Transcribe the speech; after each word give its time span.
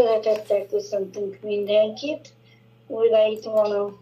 Szeretettel 0.00 0.66
köszöntünk 0.66 1.38
mindenkit. 1.42 2.32
Újra 2.86 3.26
itt 3.26 3.44
van 3.44 3.72
a 3.72 3.96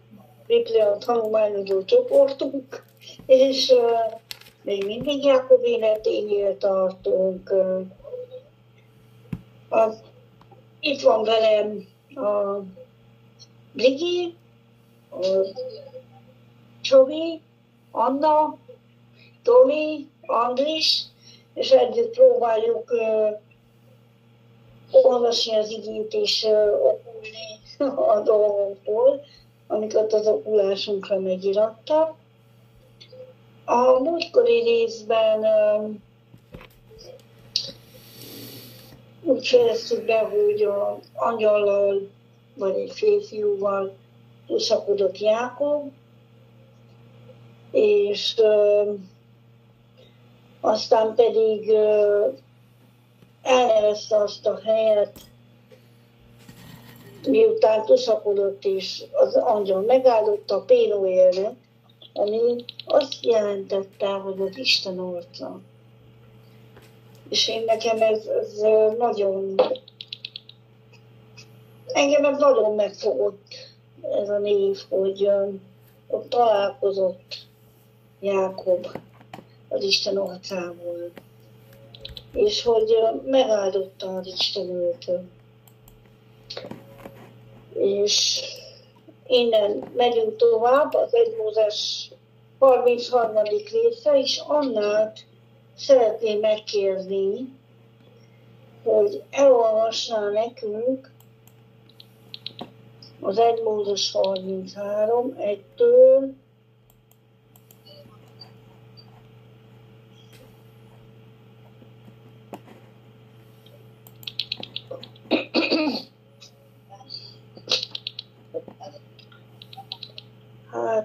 Biblia 0.47 0.97
tanulmányozó 0.97 1.83
csoportunk, 1.83 2.85
és 3.25 3.69
uh, 3.69 4.19
még 4.61 4.85
mindig 4.85 5.23
Jákob 5.23 5.63
életénél 5.63 6.57
tartunk. 6.57 7.51
Uh, 7.51 7.85
az, 9.69 10.01
itt 10.79 11.01
van 11.01 11.23
velem 11.23 11.87
a 12.15 12.61
Brigi, 13.73 14.35
a 15.11 15.25
Csobi, 16.81 17.41
Anna, 17.91 18.57
Tomi, 19.43 20.07
Andris, 20.25 21.01
és 21.53 21.71
együtt 21.71 22.13
próbáljuk 22.13 22.91
uh, 22.91 23.39
olvasni 24.91 25.55
az 25.55 25.69
igét 25.69 26.13
és 26.13 26.43
okulni 26.83 27.59
a 27.95 28.19
dolgokból, 28.19 29.21
amiket 29.67 30.13
az 30.13 30.27
okulásunkra 30.27 31.19
megiratta. 31.19 32.15
A 33.65 33.99
múltkori 33.99 34.61
részben 34.63 35.45
úgy 39.23 39.47
fejeztük 39.47 40.05
be, 40.05 40.19
hogy 40.19 40.61
a 40.61 40.99
angyallal, 41.13 42.09
vagy 42.55 42.75
egy 42.75 42.91
férfiúval 42.91 43.93
túlszakodott 44.47 45.17
Jákob, 45.17 45.91
és 47.71 48.41
aztán 50.61 51.15
pedig 51.15 51.71
elnevezte 53.41 54.17
azt 54.17 54.45
a 54.45 54.59
helyet, 54.63 55.19
miután 57.27 57.85
tuszakodott 57.85 58.65
és 58.65 59.03
az 59.11 59.35
angyal 59.35 59.81
megáldotta 59.81 60.61
Pénuélnek, 60.61 61.53
ami 62.13 62.65
azt 62.85 63.25
jelentette, 63.25 64.07
hogy 64.07 64.41
az 64.41 64.57
Isten 64.57 64.99
arca. 64.99 65.59
És 67.29 67.47
én 67.47 67.63
nekem 67.65 68.01
ez, 68.01 68.25
ez 68.25 68.61
nagyon, 68.97 69.55
engem 71.87 72.25
ez 72.25 72.37
nagyon 72.37 72.75
megfogott 72.75 73.53
ez 74.21 74.29
a 74.29 74.37
név, 74.37 74.79
hogy 74.89 75.29
ott 76.07 76.29
találkozott 76.29 77.37
Jákob 78.19 78.87
az 79.67 79.83
Isten 79.83 80.17
arcával 80.17 81.11
és 82.33 82.63
hogy 82.63 82.97
megáldotta 83.25 84.15
az 84.15 84.27
Isten 84.27 84.69
őt. 84.69 85.11
És 87.73 88.41
innen 89.27 89.91
megyünk 89.95 90.35
tovább, 90.35 90.93
az 90.93 91.15
1 91.15 91.35
Mózes 91.37 92.09
33. 92.59 93.33
része, 93.71 94.19
és 94.19 94.41
Annát 94.47 95.19
szeretném 95.75 96.39
megkérni, 96.39 97.57
hogy 98.83 99.23
elolvasná 99.31 100.29
nekünk 100.29 101.11
az 103.21 103.37
1 103.37 103.61
Mózes 103.63 104.11
33, 104.11 105.35
1-től 105.39 106.31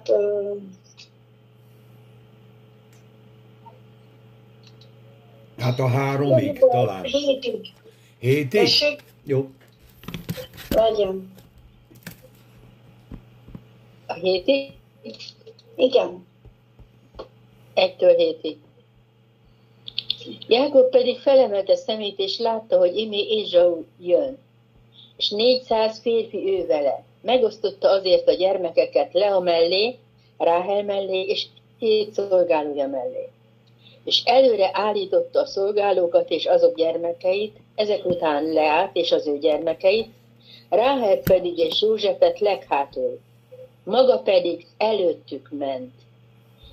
Hát... 0.07 0.19
Hát 5.59 5.79
a 5.79 5.87
háromig 5.87 6.59
jó, 6.61 6.69
talán. 6.69 7.03
Hétig. 7.05 7.73
Hétig? 8.19 8.61
Tessék? 8.61 9.03
Jó. 9.25 9.51
Legyen. 10.69 11.33
A 14.07 14.13
hétig? 14.13 14.73
Igen. 15.77 16.27
Egytől 17.75 18.15
hétig. 18.17 18.57
Jákob 20.49 20.91
pedig 20.91 21.19
felemelte 21.19 21.77
szemét, 21.77 22.19
és 22.19 22.39
látta, 22.39 22.79
hogy 22.79 22.97
imé 22.97 23.27
Ézsau 23.29 23.85
jön, 23.99 24.39
és 25.17 25.31
négyszáz 25.31 26.01
férfi 26.01 26.37
ő 26.37 26.67
vele. 26.67 27.05
Megosztotta 27.25 27.91
azért 27.91 28.29
a 28.29 28.33
gyermekeket 28.33 29.13
Lea 29.13 29.41
mellé, 29.41 29.97
Ráhel 30.39 30.83
mellé, 30.83 31.21
és 31.21 31.47
két 31.79 32.13
szolgálója 32.13 32.87
mellé. 32.87 33.29
És 34.05 34.23
előre 34.25 34.71
állította 34.73 35.41
a 35.41 35.47
szolgálókat 35.47 36.31
és 36.31 36.47
azok 36.47 36.77
gyermekeit, 36.77 37.57
ezek 37.75 38.05
után 38.05 38.53
Leát 38.53 38.97
és 38.97 39.13
az 39.13 39.27
ő 39.27 39.39
gyermekeit, 39.39 40.09
Ráhel 40.69 41.17
pedig 41.17 41.59
és 41.59 41.83
Józsefet 41.83 42.41
leghátul, 42.41 43.19
maga 43.85 44.19
pedig 44.19 44.67
előttük 44.77 45.49
ment 45.51 45.93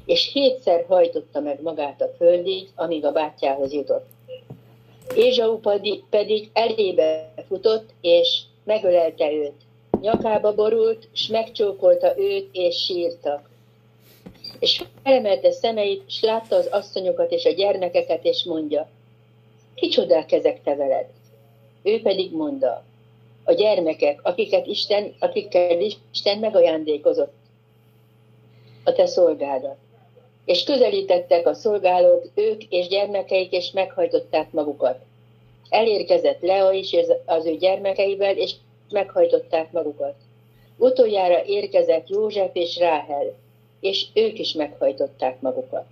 és 0.05 0.31
hétszer 0.33 0.85
hajtotta 0.87 1.39
meg 1.39 1.61
magát 1.61 2.01
a 2.01 2.13
földig, 2.17 2.69
amíg 2.75 3.05
a 3.05 3.11
bátyjához 3.11 3.73
jutott. 3.73 4.05
Ézsau 5.15 5.59
pedig 6.09 6.49
elébe 6.53 7.33
futott, 7.47 7.89
és 8.01 8.41
megölelte 8.63 9.31
őt. 9.31 9.53
Nyakába 10.01 10.53
borult, 10.53 11.07
és 11.13 11.27
megcsókolta 11.27 12.19
őt, 12.19 12.49
és 12.51 12.83
sírtak. 12.83 13.49
És 14.59 14.83
felemelte 15.03 15.51
szemeit, 15.51 16.03
és 16.07 16.21
látta 16.21 16.55
az 16.55 16.67
asszonyokat 16.71 17.31
és 17.31 17.45
a 17.45 17.51
gyermekeket, 17.51 18.25
és 18.25 18.43
mondja, 18.43 18.89
kicsodák 19.75 20.31
ezek 20.31 20.63
te 20.63 20.75
veled? 20.75 21.05
Ő 21.83 22.01
pedig 22.01 22.33
mondta, 22.33 22.83
a 23.43 23.53
gyermekek, 23.53 24.19
akiket 24.23 24.65
Isten, 24.65 25.15
akikkel 25.19 25.81
Isten 26.11 26.37
megajándékozott 26.37 27.33
a 28.83 28.91
te 28.91 29.05
szolgádat 29.05 29.77
és 30.45 30.63
közelítettek 30.63 31.47
a 31.47 31.53
szolgálók, 31.53 32.29
ők 32.35 32.63
és 32.63 32.87
gyermekeik, 32.87 33.51
és 33.51 33.71
meghajtották 33.71 34.51
magukat. 34.51 34.99
Elérkezett 35.69 36.41
Lea 36.41 36.71
is 36.71 36.95
az 37.25 37.45
ő 37.45 37.55
gyermekeivel, 37.55 38.37
és 38.37 38.53
meghajtották 38.91 39.71
magukat. 39.71 40.15
Utoljára 40.77 41.43
érkezett 41.45 42.09
József 42.09 42.49
és 42.53 42.77
Ráhel, 42.77 43.33
és 43.79 44.07
ők 44.13 44.39
is 44.39 44.53
meghajtották 44.53 45.41
magukat. 45.41 45.85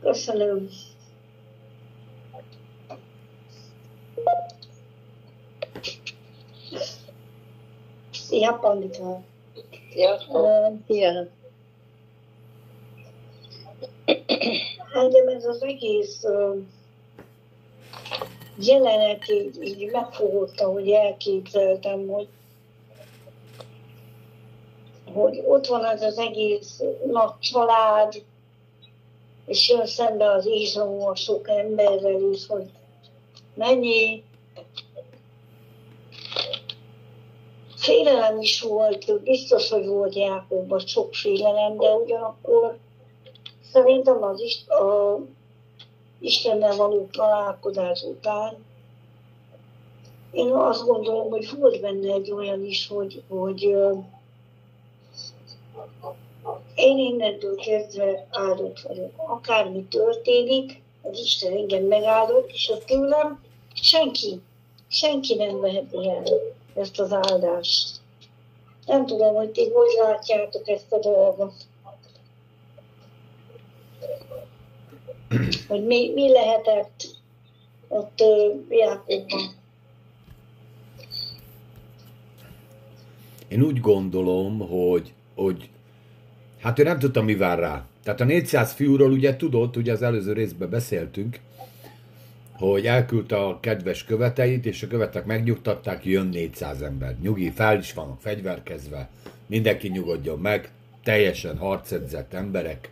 Köszönöm. 0.00 0.68
Szia, 8.12 8.52
Pandita. 8.52 9.22
Szia. 9.92 10.18
Szia. 10.86 11.28
Engem 14.94 15.28
ez 15.28 15.44
az 15.44 15.62
egész 15.62 16.24
jelenet 18.66 19.28
így, 19.28 19.62
így 19.62 19.90
megfogott, 19.90 20.60
hogy 20.60 20.90
elképzeltem, 20.90 22.08
hogy, 22.08 22.28
hogy 25.12 25.42
ott 25.46 25.66
van 25.66 25.84
az 25.84 26.00
az 26.00 26.18
egész 26.18 26.82
nagy 27.06 27.38
család, 27.38 28.22
és 29.46 29.68
jön 29.68 29.86
szembe 29.86 30.30
az 30.30 30.46
Ézsó 30.46 31.06
a 31.06 31.14
sok 31.14 31.48
emberrel 31.48 32.32
is, 32.32 32.46
hogy 32.46 32.70
mennyi 33.54 34.22
félelem 37.76 38.40
is 38.40 38.60
volt, 38.60 39.22
biztos, 39.22 39.70
hogy 39.70 39.86
volt 39.86 40.14
Jákobban 40.14 40.78
sok 40.78 41.14
félelem, 41.14 41.76
de 41.76 41.90
ugyanakkor 41.90 42.78
Szerintem 43.72 44.22
az 44.22 44.40
is, 44.40 44.66
a 44.68 45.18
Istennel 46.20 46.76
való 46.76 47.08
találkozás 47.12 48.02
után 48.02 48.56
én 50.32 50.50
azt 50.52 50.84
gondolom, 50.84 51.30
hogy 51.30 51.48
volt 51.58 51.80
benne 51.80 52.12
egy 52.12 52.30
olyan 52.30 52.64
is, 52.64 52.88
hogy, 52.88 53.22
hogy 53.28 53.62
én 56.74 56.98
innentől 56.98 57.56
kezdve 57.56 58.26
áldott 58.30 58.80
vagyok. 58.80 59.12
Akármi 59.16 59.84
történik, 59.84 60.82
az 61.02 61.18
Isten 61.18 61.52
engem 61.52 61.82
megáldott, 61.82 62.50
és 62.52 62.68
a 62.68 62.84
tőlem 62.84 63.44
senki, 63.74 64.40
senki 64.88 65.34
nem 65.34 65.60
veheti 65.60 66.08
el 66.08 66.24
ezt 66.74 67.00
az 67.00 67.12
áldást. 67.12 68.00
Nem 68.86 69.06
tudom, 69.06 69.34
hogy 69.34 69.50
ti 69.50 69.70
hogy 69.70 69.94
látjátok 69.98 70.68
ezt 70.68 70.92
a 70.92 70.98
dolgot. 70.98 71.52
Hogy 75.68 75.84
mi, 75.84 76.12
mi 76.14 76.32
lehetett 76.32 77.18
ott 77.88 78.22
Jákobban. 78.68 79.58
Én 83.48 83.62
úgy 83.62 83.80
gondolom, 83.80 84.58
hogy, 84.58 85.12
hogy 85.34 85.68
hát 86.60 86.78
ő 86.78 86.82
nem 86.82 86.98
tudta, 86.98 87.22
mi 87.22 87.34
vár 87.36 87.58
rá. 87.58 87.86
Tehát 88.02 88.20
a 88.20 88.24
400 88.24 88.72
fiúról 88.72 89.10
ugye 89.10 89.36
tudott, 89.36 89.76
ugye 89.76 89.92
az 89.92 90.02
előző 90.02 90.32
részben 90.32 90.70
beszéltünk, 90.70 91.40
hogy 92.52 92.86
elküldte 92.86 93.36
a 93.36 93.60
kedves 93.60 94.04
követeit, 94.04 94.66
és 94.66 94.82
a 94.82 94.86
követek 94.86 95.24
megnyugtatták, 95.24 96.04
jön 96.04 96.26
400 96.26 96.82
ember. 96.82 97.16
Nyugi, 97.22 97.50
fel 97.50 97.78
is 97.78 97.92
vannak 97.92 98.20
fegyverkezve, 98.20 99.08
mindenki 99.46 99.88
nyugodjon 99.88 100.38
meg, 100.38 100.70
teljesen 101.02 101.56
harcedzett 101.56 102.34
emberek. 102.34 102.90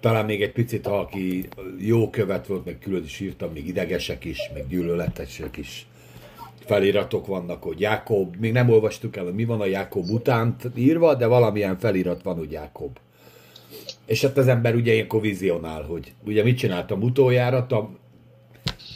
Talán 0.00 0.24
még 0.24 0.42
egy 0.42 0.52
picit, 0.52 0.86
ha 0.86 0.98
aki 0.98 1.48
jó 1.78 2.10
követ 2.10 2.46
volt, 2.46 2.64
meg 2.64 2.78
külön 2.78 3.04
is 3.04 3.20
írtam, 3.20 3.52
még 3.52 3.68
idegesek 3.68 4.24
is, 4.24 4.50
meg 4.54 4.68
gyűlöletesek 4.68 5.56
is 5.56 5.86
feliratok 6.68 7.26
vannak, 7.26 7.62
hogy 7.62 7.80
Jákob, 7.80 8.36
még 8.36 8.52
nem 8.52 8.70
olvastuk 8.70 9.16
el, 9.16 9.24
hogy 9.24 9.34
mi 9.34 9.44
van 9.44 9.60
a 9.60 9.66
Jákob 9.66 10.10
után 10.10 10.56
írva, 10.74 11.14
de 11.14 11.26
valamilyen 11.26 11.78
felirat 11.78 12.22
van, 12.22 12.36
hogy 12.36 12.52
Jákob. 12.52 12.98
És 14.06 14.22
hát 14.22 14.36
az 14.36 14.48
ember 14.48 14.74
ugye 14.74 14.92
ilyenkor 14.92 15.20
vizionál, 15.20 15.82
hogy 15.82 16.12
ugye 16.24 16.42
mit 16.42 16.58
csináltam 16.58 17.02
utoljára, 17.02 17.66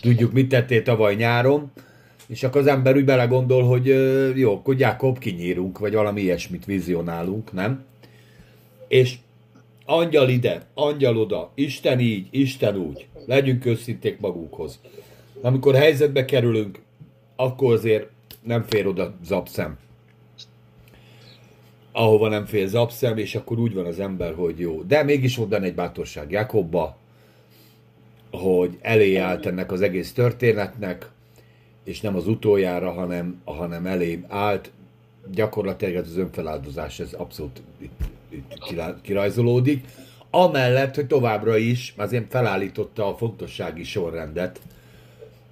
tudjuk, 0.01 0.33
mit 0.33 0.49
tettél 0.49 0.83
tavaly 0.83 1.15
nyáron, 1.15 1.73
és 2.27 2.43
akkor 2.43 2.61
az 2.61 2.67
ember 2.67 2.97
úgy 2.97 3.05
belegondol, 3.05 3.63
hogy 3.63 3.87
jó, 4.39 4.55
akkor 4.55 4.79
Jákob 4.79 5.19
kinyírunk, 5.19 5.79
vagy 5.79 5.93
valami 5.93 6.21
ilyesmit 6.21 6.65
vizionálunk, 6.65 7.53
nem? 7.53 7.85
És 8.89 9.15
angyal 9.85 10.29
ide, 10.29 10.67
angyal 10.75 11.17
oda, 11.17 11.51
Isten 11.55 12.01
így, 12.01 12.27
Isten 12.31 12.77
úgy, 12.77 13.09
legyünk 13.27 13.67
őszinték 13.67 14.21
magunkhoz. 14.21 14.81
Amikor 15.41 15.75
helyzetbe 15.75 16.25
kerülünk, 16.25 16.81
akkor 17.37 17.73
azért 17.73 18.09
nem 18.43 18.63
fér 18.63 18.87
oda 18.87 19.15
zapszem. 19.25 19.79
Ahova 21.93 22.29
nem 22.29 22.45
fér 22.45 22.69
zapszem, 22.69 23.19
és 23.19 23.35
akkor 23.35 23.59
úgy 23.59 23.75
van 23.75 23.87
az 23.87 24.01
ember, 24.01 24.35
hogy 24.35 24.59
jó. 24.59 24.83
De 24.83 25.03
mégis 25.03 25.37
van 25.37 25.63
egy 25.63 25.75
bátorság 25.75 26.31
Jakobba, 26.31 26.97
hogy 28.31 28.79
elé 28.81 29.17
állt 29.17 29.47
ennek 29.47 29.73
az 29.73 29.81
egész 29.81 30.13
történetnek, 30.13 31.11
és 31.85 32.01
nem 32.01 32.17
az 32.17 32.29
utoljára, 32.29 32.93
hanem, 32.93 33.41
hanem 33.45 33.87
elé 33.87 34.21
állt. 34.29 34.71
Gyakorlatilag 35.31 36.05
az 36.05 36.17
önfeláldozás, 36.17 37.01
ez 37.01 37.13
abszolút 37.13 37.63
itt 37.79 38.02
kirajzolódik. 39.03 39.85
Amellett, 40.31 40.95
hogy 40.95 41.07
továbbra 41.07 41.57
is 41.57 41.95
azért 41.97 42.31
felállította 42.31 43.09
a 43.09 43.17
fontossági 43.17 43.85
sorrendet. 43.85 44.61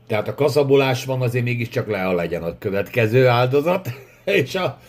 Tehát 0.06 0.28
a 0.28 0.34
kaszabolás 0.34 1.04
van, 1.04 1.20
azért 1.20 1.44
mégiscsak 1.44 1.86
Lea 1.88 2.12
legyen 2.12 2.42
a 2.42 2.58
következő 2.58 3.26
áldozat, 3.26 3.88
és 4.24 4.54
a 4.54 4.80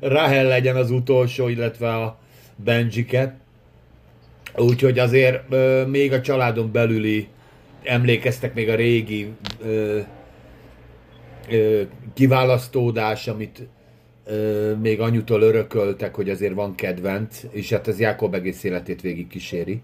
Rahel 0.00 0.44
legyen 0.44 0.76
az 0.76 0.90
utolsó, 0.90 1.48
illetve 1.48 1.94
a 1.94 2.18
Benjiket. 2.56 3.34
Úgyhogy 4.56 4.98
azért 4.98 5.54
még 5.86 6.12
a 6.12 6.20
családon 6.20 6.72
belüli 6.72 7.28
emlékeztek 7.82 8.54
még 8.54 8.68
a 8.68 8.74
régi 8.74 9.32
ö, 9.62 9.98
ö, 11.50 11.82
kiválasztódás, 12.14 13.28
amit 13.28 13.62
ö, 14.26 14.74
még 14.74 15.00
anyutól 15.00 15.42
örököltek, 15.42 16.14
hogy 16.14 16.30
azért 16.30 16.54
van 16.54 16.74
kedvenc, 16.74 17.42
és 17.50 17.70
hát 17.70 17.88
ez 17.88 18.00
Jákob 18.00 18.34
egész 18.34 18.64
életét 18.64 19.00
végig 19.00 19.28
kíséri, 19.28 19.80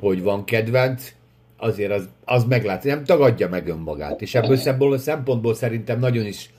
hogy 0.00 0.22
van 0.22 0.44
kedvenc, 0.44 1.12
azért 1.56 1.92
az, 1.92 2.08
az 2.24 2.44
meglát, 2.44 2.84
nem 2.84 3.04
tagadja 3.04 3.48
meg 3.48 3.68
önmagát, 3.68 4.22
és 4.22 4.34
ebből 4.34 4.92
a 4.92 4.98
szempontból 4.98 5.54
szerintem 5.54 5.98
nagyon 5.98 6.26
is, 6.26 6.50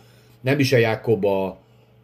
nem 0.41 0.59
is 0.59 0.73
a 0.73 0.77
Jákob 0.77 1.25
a, 1.25 1.47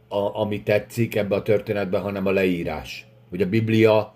a, 0.08 0.40
ami 0.40 0.62
tetszik 0.62 1.16
ebbe 1.16 1.36
a 1.36 1.42
történetben, 1.42 2.02
hanem 2.02 2.26
a 2.26 2.32
leírás. 2.32 3.06
Hogy 3.30 3.42
a 3.42 3.50
Biblia, 3.50 4.14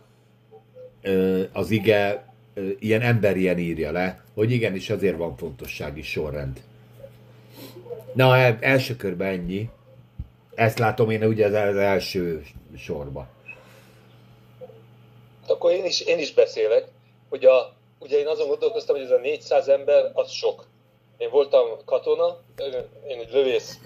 az 1.51 1.71
ige 1.71 2.33
ilyen 2.79 3.01
emberien 3.01 3.57
írja 3.57 3.91
le, 3.91 4.23
hogy 4.33 4.51
igenis 4.51 4.89
azért 4.89 5.17
van 5.17 5.37
fontossági 5.37 6.01
sorrend. 6.01 6.61
Na, 8.13 8.35
első 8.59 8.95
körben 8.95 9.27
ennyi. 9.27 9.69
Ezt 10.55 10.79
látom 10.79 11.09
én 11.09 11.23
ugye 11.23 11.45
az 11.45 11.75
első 11.75 12.43
sorba. 12.77 13.27
Akkor 15.47 15.71
én 15.71 15.85
is, 15.85 16.01
én 16.01 16.19
is 16.19 16.33
beszélek, 16.33 16.87
hogy 17.29 17.45
a, 17.45 17.73
ugye 17.99 18.17
én 18.17 18.27
azon 18.27 18.47
gondolkoztam, 18.47 18.95
hogy 18.95 19.05
ez 19.05 19.11
a 19.11 19.17
400 19.17 19.67
ember, 19.67 20.11
az 20.13 20.31
sok. 20.31 20.65
Én 21.17 21.29
voltam 21.29 21.65
katona, 21.85 22.37
én 23.07 23.19
egy 23.19 23.31
lövész 23.31 23.79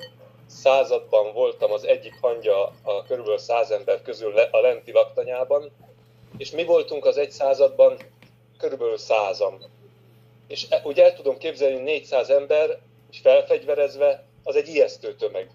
században 0.48 1.34
voltam 1.34 1.72
az 1.72 1.86
egyik 1.86 2.14
hangja 2.22 2.64
a 2.84 3.04
körülbelül 3.08 3.40
100 3.40 3.72
ember 3.72 4.02
közül 4.02 4.38
a 4.38 4.60
lenti 4.60 4.92
laktanyában, 4.92 5.72
és 6.38 6.52
mi 6.52 6.64
voltunk 6.64 7.06
az 7.06 7.18
egy 7.18 7.32
században 7.32 7.98
körülbelül 8.58 8.98
százan. 8.98 9.66
És 10.48 10.66
e, 10.70 10.82
úgy 10.84 11.00
el 11.00 11.14
tudom 11.14 11.38
képzelni, 11.38 11.76
hogy 11.76 11.84
400 11.84 12.30
ember, 12.30 12.80
és 13.12 13.20
felfegyverezve, 13.20 14.24
az 14.44 14.56
egy 14.56 14.68
ijesztő 14.68 15.16
tömeg. 15.16 15.50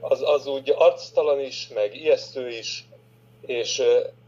Az, 0.00 0.22
az 0.22 0.46
úgy 0.46 0.74
arctalan 0.76 1.40
is, 1.40 1.68
meg 1.74 1.94
ijesztő 1.94 2.48
is, 2.48 2.88
és 3.40 3.82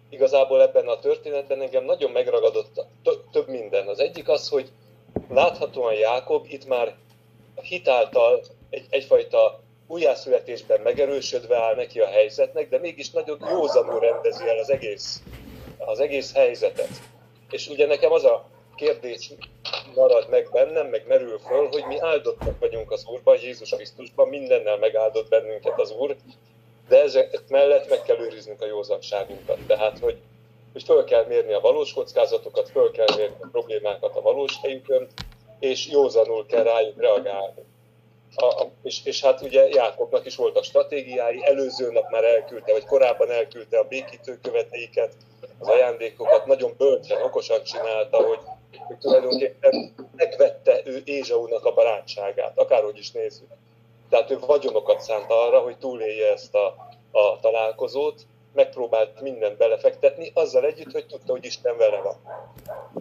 igazából 0.08 0.62
ebben 0.62 0.88
a 0.88 0.98
történetben 0.98 1.60
engem 1.60 1.84
nagyon 1.84 2.10
megragadott 2.10 2.84
több 3.32 3.48
minden. 3.48 3.86
Az 3.86 3.98
egyik 3.98 4.28
az, 4.28 4.48
hogy 4.48 4.70
láthatóan 5.28 5.94
Jákob 5.94 6.46
itt 6.48 6.66
már 6.66 6.96
hitáltal 7.62 8.42
egy, 8.70 8.86
egyfajta 8.90 9.60
újjászületésben 9.86 10.80
megerősödve 10.80 11.56
áll 11.56 11.74
neki 11.74 12.00
a 12.00 12.06
helyzetnek, 12.06 12.68
de 12.68 12.78
mégis 12.78 13.10
nagyon 13.10 13.38
józanul 13.48 14.00
rendezi 14.00 14.48
el 14.48 14.58
az 14.58 14.70
egész, 14.70 15.22
az 15.78 16.00
egész 16.00 16.34
helyzetet. 16.34 16.90
És 17.50 17.68
ugye 17.68 17.86
nekem 17.86 18.12
az 18.12 18.24
a 18.24 18.48
kérdés 18.80 19.32
marad 19.94 20.28
meg 20.28 20.48
bennem, 20.52 20.86
meg 20.86 21.04
merül 21.06 21.38
föl, 21.38 21.68
hogy 21.68 21.84
mi 21.86 22.00
áldottak 22.00 22.58
vagyunk 22.58 22.90
az 22.90 23.04
Úrban, 23.06 23.36
Jézus 23.40 23.70
Krisztusban, 23.70 24.28
mindennel 24.28 24.76
megáldott 24.76 25.28
bennünket 25.28 25.80
az 25.80 25.90
Úr, 25.90 26.16
de 26.88 27.02
ezek 27.02 27.42
mellett 27.48 27.88
meg 27.88 28.02
kell 28.02 28.18
őriznünk 28.18 28.62
a 28.62 28.66
józanságunkat. 28.66 29.58
Tehát, 29.66 29.98
hogy, 29.98 30.16
hogy 30.72 30.82
föl 30.82 31.04
kell 31.04 31.26
mérni 31.26 31.52
a 31.52 31.60
valós 31.60 31.92
kockázatokat, 31.92 32.70
föl 32.70 32.90
kell 32.90 33.16
mérni 33.16 33.36
a 33.40 33.48
problémákat 33.52 34.16
a 34.16 34.20
valós 34.20 34.58
helyükön, 34.62 35.08
és 35.58 35.88
józanul 35.88 36.46
kell 36.46 36.62
rájuk 36.62 37.00
reagálni. 37.00 37.62
A, 38.36 38.64
és, 38.82 39.00
és 39.04 39.22
hát 39.22 39.42
ugye 39.42 39.68
Jákobnak 39.68 40.26
is 40.26 40.36
voltak 40.36 40.64
stratégiái, 40.64 41.40
előző 41.44 41.90
nap 41.90 42.10
már 42.10 42.24
elküldte, 42.24 42.72
vagy 42.72 42.84
korábban 42.84 43.30
elküldte 43.30 43.78
a 43.78 43.88
békítő 43.88 44.38
követeiket, 44.42 45.14
az 45.58 45.68
ajándékokat, 45.68 46.46
nagyon 46.46 46.74
bölcsen, 46.76 47.22
okosan 47.22 47.62
csinálta, 47.62 48.16
hogy, 48.16 48.38
hogy 48.78 48.98
tulajdonképpen 48.98 49.94
megvette 50.16 50.80
ő 50.84 51.02
Ézsaunak 51.04 51.64
a 51.64 51.74
barátságát, 51.74 52.58
akárhogy 52.58 52.98
is 52.98 53.10
nézzük. 53.10 53.48
Tehát 54.08 54.30
ő 54.30 54.38
vagyonokat 54.38 55.00
szánt 55.00 55.30
arra, 55.30 55.58
hogy 55.58 55.76
túlélje 55.76 56.32
ezt 56.32 56.54
a, 56.54 56.66
a 57.10 57.40
találkozót, 57.40 58.26
megpróbált 58.52 59.20
mindent 59.20 59.56
belefektetni, 59.56 60.30
azzal 60.34 60.64
együtt, 60.64 60.92
hogy 60.92 61.06
tudta, 61.06 61.32
hogy 61.32 61.44
Isten 61.44 61.76
vele 61.76 62.00
van. 62.00 62.16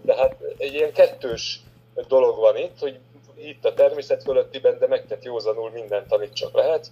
Tehát 0.06 0.36
egy 0.58 0.74
ilyen 0.74 0.94
kettős 0.94 1.60
dolog 2.08 2.38
van 2.38 2.58
itt, 2.58 2.80
hogy 2.80 3.00
itt 3.36 3.66
a 3.66 3.74
természet 3.74 4.24
fölöttiben, 4.24 4.80
de 4.80 4.88
megtett 4.88 5.24
józanul 5.24 5.70
mindent, 5.70 6.12
amit 6.12 6.34
csak 6.34 6.54
lehet. 6.54 6.90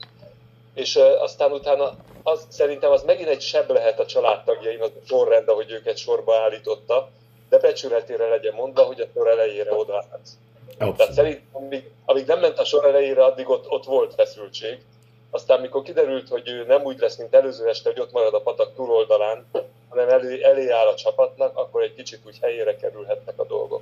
És 0.73 0.95
aztán 0.95 1.51
utána 1.51 1.95
az, 2.23 2.45
szerintem 2.49 2.91
az 2.91 3.03
megint 3.03 3.29
egy 3.29 3.41
seb 3.41 3.71
lehet 3.71 3.99
a 3.99 4.05
családtagjain, 4.05 4.81
az 4.81 4.91
sorrend, 5.05 5.47
ahogy 5.47 5.71
őket 5.71 5.97
sorba 5.97 6.35
állította, 6.35 7.09
de 7.49 7.57
becsületére 7.57 8.27
legyen 8.27 8.53
mondva, 8.53 8.81
hogy 8.81 9.01
a 9.01 9.05
sor 9.13 9.27
elejére 9.27 9.73
odaállt. 9.73 10.27
Tehát 10.77 11.13
szerintem, 11.13 11.43
amíg, 11.51 11.89
amíg 12.05 12.25
nem 12.25 12.39
ment 12.39 12.59
a 12.59 12.65
sor 12.65 12.85
elejére, 12.85 13.23
addig 13.23 13.49
ott, 13.49 13.69
ott 13.69 13.85
volt 13.85 14.13
feszültség. 14.13 14.77
Aztán, 15.29 15.61
mikor 15.61 15.81
kiderült, 15.81 16.27
hogy 16.27 16.49
ő 16.49 16.65
nem 16.67 16.83
úgy 16.83 16.99
lesz, 16.99 17.17
mint 17.17 17.35
előző 17.35 17.67
este, 17.67 17.89
hogy 17.89 17.99
ott 17.99 18.11
marad 18.11 18.33
a 18.33 18.41
patak 18.41 18.75
túloldalán, 18.75 19.45
hanem 19.89 20.09
elé, 20.09 20.43
elé 20.43 20.69
áll 20.69 20.87
a 20.87 20.95
csapatnak, 20.95 21.57
akkor 21.57 21.81
egy 21.81 21.93
kicsit 21.95 22.19
úgy 22.25 22.37
helyére 22.41 22.75
kerülhetnek 22.75 23.39
a 23.39 23.45
dolgok. 23.45 23.81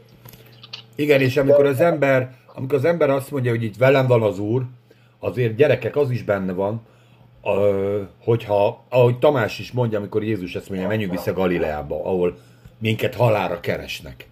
Igen, 0.96 1.22
és 1.22 1.38
amikor 1.38 1.66
az 1.66 1.80
ember, 1.80 2.30
amikor 2.54 2.78
az 2.78 2.86
ember 2.86 3.10
azt 3.10 3.32
mondja, 3.32 3.52
hogy 3.52 3.64
itt 3.64 3.78
velem 3.78 4.08
van 4.08 4.22
az 4.22 4.40
Úr, 4.40 4.62
azért 5.20 5.56
gyerekek, 5.56 5.96
az 5.96 6.10
is 6.10 6.24
benne 6.24 6.54
van, 6.54 6.88
hogyha, 8.24 8.84
ahogy 8.90 9.20
Tamás 9.20 9.60
is 9.60 9.72
mondja, 9.72 9.98
amikor 9.98 10.24
Jézus 10.24 10.56
ezt 10.56 10.70
mondja, 10.70 10.88
menjünk 10.88 11.12
vissza 11.12 11.34
Galileába, 11.34 11.96
ahol 12.04 12.38
minket 12.78 13.16
halára 13.16 13.60
keresnek. 13.60 14.28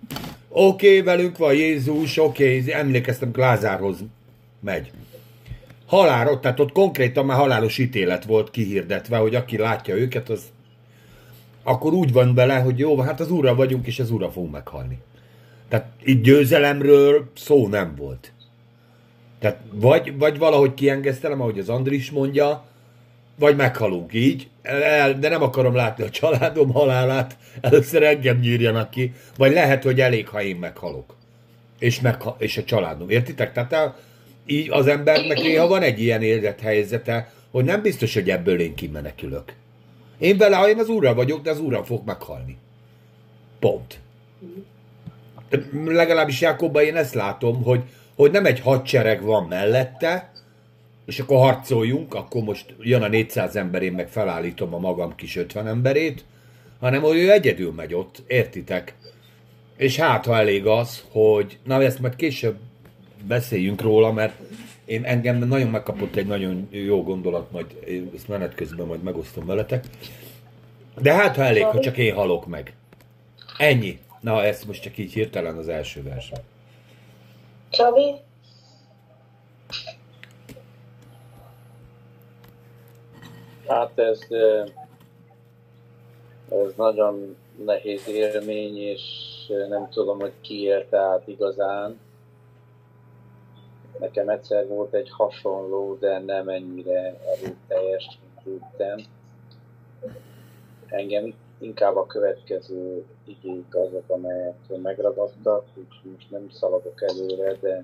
Oké, 0.50 0.88
okay, 0.88 1.02
velünk 1.02 1.38
van 1.38 1.54
Jézus, 1.54 2.18
oké, 2.18 2.60
okay, 2.60 2.74
emlékeztem, 2.74 3.32
Lázárhoz 3.36 3.98
megy. 4.60 4.92
Halál 5.86 6.28
ott, 6.28 6.42
tehát 6.42 6.60
ott 6.60 6.72
konkrétan 6.72 7.26
már 7.26 7.38
halálos 7.38 7.78
ítélet 7.78 8.26
volt 8.26 8.52
kihirdetve, 8.52 9.18
hogy 9.18 9.36
aki 9.36 9.58
látja 9.58 9.96
őket, 9.96 10.30
az 10.30 10.42
akkor 11.64 11.94
úgy 11.94 12.12
van 12.12 12.34
vele, 12.34 12.60
hogy 12.60 12.80
jó, 12.80 12.98
hát 12.98 13.20
az 13.20 13.32
úrra 13.32 13.56
vagyunk, 13.56 13.88
és 13.88 14.00
az 14.00 14.12
úrra 14.12 14.32
fogunk 14.32 14.52
meghalni. 14.52 14.98
Tehát 15.70 15.88
itt 16.04 16.24
győzelemről 16.24 17.32
szó 17.36 17.68
nem 17.68 17.96
volt. 17.96 18.32
Tehát 19.40 19.60
vagy, 19.72 20.18
vagy 20.18 20.38
valahogy 20.38 20.74
kiengesztelem, 20.74 21.42
ahogy 21.42 21.60
az 21.60 21.70
Andris 21.70 22.12
mondja, 22.12 22.66
vagy 23.36 23.56
meghalunk 23.56 24.14
így, 24.14 24.48
el, 24.62 25.20
de 25.20 25.30
nem 25.30 25.42
akarom 25.42 25.76
látni 25.76 26.04
a 26.04 26.10
családom 26.10 26.72
halálát, 26.72 27.38
először 27.62 28.04
engem 28.04 28.38
nyírjanak 28.38 28.90
ki, 28.90 29.14
vagy 29.38 29.52
lehet, 29.52 29.84
hogy 29.84 30.02
elég, 30.02 30.28
ha 30.28 30.42
én 30.42 30.56
meghalok. 30.56 31.16
És, 31.80 32.02
megha- 32.02 32.42
és 32.42 32.58
a 32.58 32.64
családom. 32.64 33.10
Értitek? 33.10 33.54
Tehát 33.54 33.74
a, 33.74 33.96
így 34.46 34.72
az 34.72 34.88
embernek 34.88 35.38
néha 35.38 35.68
van 35.68 35.82
egy 35.82 36.02
ilyen 36.02 36.22
élethelyzete, 36.22 37.32
hogy 37.52 37.66
nem 37.66 37.82
biztos, 37.82 38.14
hogy 38.14 38.30
ebből 38.30 38.60
én 38.60 38.76
kimenekülök. 38.76 39.54
Én 40.18 40.38
vele, 40.38 40.56
ha 40.56 40.70
én 40.70 40.80
az 40.80 40.90
úrral 40.90 41.14
vagyok, 41.14 41.42
de 41.42 41.50
az 41.50 41.60
úrral 41.60 41.84
fog 41.84 42.06
meghalni. 42.06 42.58
Pont. 43.60 44.00
Legalábbis 45.86 46.42
Jákobban 46.42 46.84
én 46.84 46.96
ezt 46.96 47.14
látom, 47.14 47.64
hogy, 47.64 47.82
hogy 48.16 48.32
nem 48.32 48.46
egy 48.46 48.60
hadsereg 48.60 49.22
van 49.22 49.44
mellette, 49.44 50.32
és 51.06 51.20
akkor 51.20 51.38
harcoljunk, 51.38 52.14
akkor 52.14 52.44
most 52.44 52.76
jön 52.80 53.02
a 53.02 53.08
400 53.08 53.56
ember, 53.56 53.82
én 53.82 53.92
meg 53.92 54.10
felállítom 54.10 54.74
a 54.74 54.80
magam 54.80 55.16
kis 55.16 55.36
50 55.36 55.68
emberét, 55.68 56.26
hanem 56.80 57.02
hogy 57.02 57.18
ő 57.18 57.32
egyedül 57.32 57.72
megy 57.72 57.94
ott, 57.94 58.24
értitek? 58.28 58.96
És 59.78 59.98
hát, 59.98 60.26
ha 60.26 60.38
elég 60.38 60.66
az, 60.66 61.04
hogy, 61.12 61.58
na 61.64 61.84
ezt 61.84 62.00
majd 62.00 62.16
később 62.16 62.58
beszéljünk 63.28 63.82
róla, 63.82 64.12
mert 64.12 64.34
én 64.86 65.04
engem 65.04 65.38
nagyon 65.38 65.70
megkapott 65.70 66.16
egy 66.16 66.28
nagyon 66.28 66.68
jó 66.72 67.04
gondolat, 67.04 67.52
majd 67.52 67.66
ezt 68.16 68.28
menet 68.28 68.56
közben 68.56 68.86
majd 68.86 69.04
megosztom 69.04 69.46
veletek. 69.46 69.86
De 71.02 71.14
hát, 71.14 71.36
ha 71.36 71.44
elég, 71.44 71.64
ha 71.64 71.80
csak 71.80 71.98
én 71.98 72.14
halok 72.14 72.48
meg. 72.48 72.74
Ennyi. 73.58 74.00
Na, 74.20 74.44
ez 74.44 74.64
most 74.64 74.82
csak 74.82 74.98
így 74.98 75.14
hirtelen 75.14 75.58
az 75.58 75.68
első 75.68 76.04
verseny. 76.04 76.42
Csabi? 77.70 78.14
Hát 83.68 84.00
ez, 84.00 84.20
ez 86.50 86.74
nagyon 86.76 87.38
nehéz 87.66 88.08
élmény, 88.08 88.78
és 88.78 89.02
nem 89.70 89.90
tudom, 89.90 90.20
hogy 90.20 90.34
ki 90.42 90.62
élte 90.62 90.98
át 90.98 91.28
igazán. 91.28 92.00
Nekem 94.00 94.30
egyszer 94.30 94.68
volt 94.68 94.94
egy 94.94 95.10
hasonló, 95.10 95.98
de 96.00 96.20
nem 96.20 96.50
ennyire 96.50 97.20
erőteljes, 97.36 98.20
mint 98.22 98.44
tudtam. 98.44 98.98
Engem 100.88 101.34
inkább 101.58 101.96
a 101.96 102.06
következő 102.06 103.06
igék 103.26 103.76
azok, 103.76 104.04
amelyek 104.08 104.56
megragadtak, 104.82 105.66
úgyhogy 105.76 106.12
most 106.12 106.32
nem 106.32 106.50
szaladok 106.50 107.02
előre, 107.02 107.54
de 107.54 107.84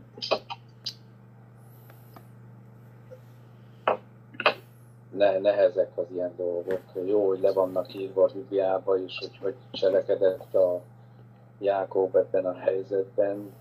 ne, 5.20 5.40
nehezek 5.40 5.98
az 5.98 6.06
ilyen 6.12 6.34
dolgok. 6.38 6.82
Jó, 7.06 7.28
hogy 7.28 7.40
le 7.40 7.52
vannak 7.52 7.94
írva 7.94 8.24
a 8.24 8.30
Bibliába 8.34 8.98
is, 8.98 9.18
hogy 9.20 9.38
hogy 9.42 9.56
cselekedett 9.72 10.54
a 10.54 10.82
Jákob 11.60 12.16
ebben 12.16 12.46
a 12.46 12.54
helyzetben, 12.54 13.54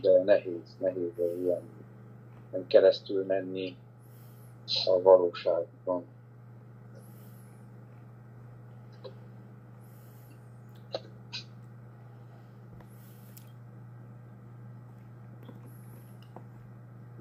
de 0.00 0.22
nehéz, 0.22 0.76
nehéz 0.78 1.12
ilyen 1.42 1.60
nem 2.50 2.66
keresztül 2.66 3.24
menni 3.24 3.76
a 4.84 5.02
valóságban. 5.02 6.04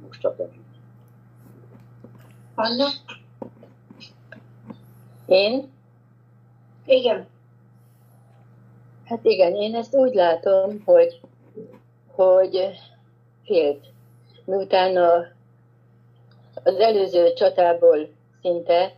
Most 0.01 0.21
csak 0.21 0.39
ennyi. 0.39 0.61
Anna? 2.61 2.87
Én? 5.25 5.71
Igen. 6.85 7.27
Hát 9.05 9.19
igen, 9.23 9.55
én 9.55 9.75
ezt 9.75 9.95
úgy 9.95 10.13
látom, 10.13 10.81
hogy, 10.85 11.19
hogy 12.15 12.69
félt. 13.45 13.85
Miután 14.45 14.97
a, 14.97 15.25
az 16.63 16.75
előző 16.75 17.33
csatából 17.33 18.09
szinte 18.41 18.93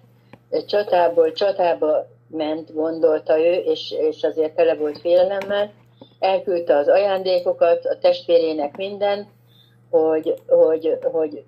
csatából 0.65 1.31
csatába 1.31 2.07
ment, 2.27 2.73
gondolta 2.73 3.39
ő, 3.39 3.53
és, 3.53 3.91
és 3.91 4.23
azért 4.23 4.55
tele 4.55 4.75
volt 4.75 4.99
félelemmel, 4.99 5.71
elküldte 6.19 6.77
az 6.77 6.87
ajándékokat, 6.87 7.85
a 7.85 7.97
testvérének 7.97 8.77
minden, 8.77 9.27
hogy, 9.89 10.41
hogy, 10.47 10.97
hogy 11.11 11.43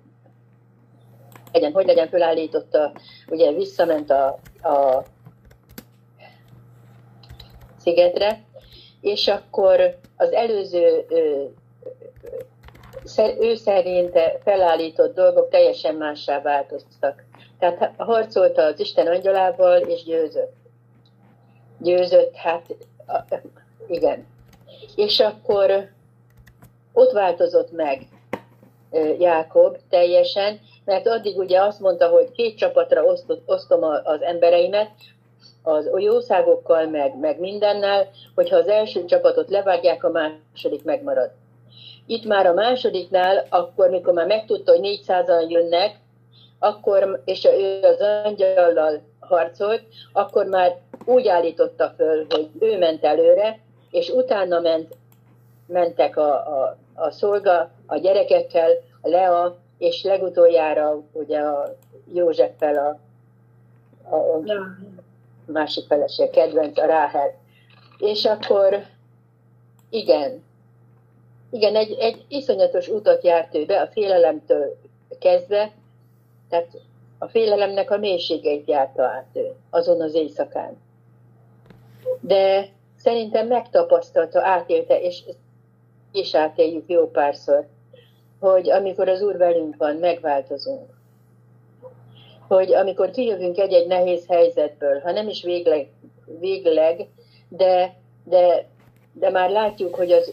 legyen, 1.56 1.72
hogy 1.72 1.86
legyen 1.86 2.08
fölállította, 2.08 2.92
ugye 3.28 3.52
visszament 3.52 4.10
a, 4.10 4.26
a 4.62 5.02
szigetre, 7.78 8.44
és 9.00 9.28
akkor 9.28 9.98
az 10.16 10.32
előző 10.32 11.06
ő 13.40 13.54
szerint 13.54 14.18
felállított 14.42 15.14
dolgok 15.14 15.48
teljesen 15.48 15.94
mássá 15.94 16.40
változtak. 16.40 17.24
Tehát 17.58 17.92
harcolta 17.96 18.62
az 18.62 18.80
Isten 18.80 19.06
angyalával, 19.06 19.80
és 19.80 20.04
győzött. 20.04 20.54
Győzött, 21.78 22.34
hát 22.34 22.74
igen. 23.86 24.26
És 24.96 25.20
akkor 25.20 25.88
ott 26.92 27.12
változott 27.12 27.72
meg 27.72 28.02
Jákob 29.18 29.76
teljesen, 29.88 30.60
mert 30.86 31.06
addig 31.06 31.38
ugye 31.38 31.62
azt 31.62 31.80
mondta, 31.80 32.08
hogy 32.08 32.30
két 32.32 32.56
csapatra 32.56 33.04
osztott, 33.04 33.42
osztom 33.46 33.82
az 33.82 34.22
embereimet, 34.22 34.90
az 35.62 35.90
jószágokkal, 35.96 36.86
meg, 36.86 37.18
meg 37.18 37.40
mindennel, 37.40 38.08
hogyha 38.34 38.56
az 38.56 38.68
első 38.68 39.04
csapatot 39.04 39.50
levágják, 39.50 40.04
a 40.04 40.10
második 40.10 40.84
megmarad. 40.84 41.30
Itt 42.06 42.24
már 42.24 42.46
a 42.46 42.52
másodiknál, 42.52 43.46
akkor, 43.48 43.90
mikor 43.90 44.12
már 44.12 44.26
megtudta, 44.26 44.72
hogy 44.72 45.00
400-an 45.06 45.48
jönnek, 45.48 45.96
akkor, 46.58 47.22
és 47.24 47.44
ő 47.44 47.80
az 47.82 48.00
angyallal 48.24 49.00
harcolt, 49.20 49.82
akkor 50.12 50.46
már 50.46 50.76
úgy 51.04 51.28
állította 51.28 51.92
föl, 51.96 52.26
hogy 52.28 52.48
ő 52.60 52.78
ment 52.78 53.04
előre, 53.04 53.58
és 53.90 54.08
utána 54.08 54.60
ment, 54.60 54.96
mentek 55.66 56.16
a, 56.16 56.32
a, 56.32 56.76
a 56.94 57.10
szolga 57.10 57.70
a 57.86 57.96
gyerekekkel, 57.96 58.70
a 59.00 59.08
Lea, 59.08 59.56
és 59.78 60.02
legutoljára 60.02 61.02
ugye 61.12 61.38
a 61.38 61.74
Józseffel 62.12 62.76
a, 62.76 64.14
a 64.16 64.42
másik 65.46 65.86
feleség, 65.86 66.30
kedvenc, 66.30 66.78
a 66.78 66.86
Ráhel. 66.86 67.34
És 67.98 68.24
akkor 68.24 68.84
igen, 69.90 70.44
igen, 71.50 71.76
egy, 71.76 71.96
egy 71.98 72.24
iszonyatos 72.28 72.88
utat 72.88 73.24
járt 73.24 73.54
ő 73.54 73.64
be, 73.64 73.80
a 73.80 73.86
félelemtől 73.86 74.76
kezdve, 75.18 75.72
tehát 76.48 76.68
a 77.18 77.28
félelemnek 77.28 77.90
a 77.90 77.98
mélységeit 77.98 78.68
járta 78.68 79.02
át 79.02 79.26
ő 79.32 79.54
azon 79.70 80.00
az 80.00 80.14
éjszakán. 80.14 80.76
De 82.20 82.68
szerintem 82.96 83.46
megtapasztalta, 83.46 84.46
átélte, 84.46 85.00
és, 85.00 85.22
és 86.12 86.34
átéljük 86.34 86.88
jó 86.88 87.10
párszor, 87.10 87.66
hogy 88.40 88.70
amikor 88.70 89.08
az 89.08 89.22
Úr 89.22 89.36
velünk 89.36 89.76
van, 89.76 89.96
megváltozunk. 89.96 90.94
Hogy 92.48 92.72
amikor 92.72 93.10
kijövünk 93.10 93.58
egy-egy 93.58 93.86
nehéz 93.86 94.26
helyzetből, 94.28 95.00
ha 95.00 95.12
nem 95.12 95.28
is 95.28 95.42
végleg, 95.42 95.88
végleg 96.38 97.08
de, 97.48 97.96
de, 98.24 98.66
de 99.12 99.30
már 99.30 99.50
látjuk, 99.50 99.94
hogy 99.94 100.12
az 100.12 100.32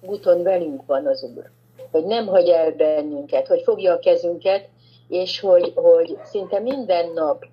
úton 0.00 0.42
velünk 0.42 0.86
van 0.86 1.06
az 1.06 1.22
Úr. 1.36 1.50
Hogy 1.90 2.04
nem 2.04 2.26
hagy 2.26 2.48
el 2.48 2.72
bennünket, 2.72 3.46
hogy 3.46 3.62
fogja 3.62 3.92
a 3.92 3.98
kezünket, 3.98 4.68
és 5.08 5.40
hogy, 5.40 5.72
hogy 5.74 6.18
szinte 6.24 6.58
minden 6.58 7.12
nap 7.12 7.44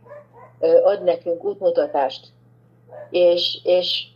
ad 0.83 1.03
nekünk 1.03 1.43
útmutatást. 1.43 2.27
És, 3.09 3.59
és, 3.63 4.07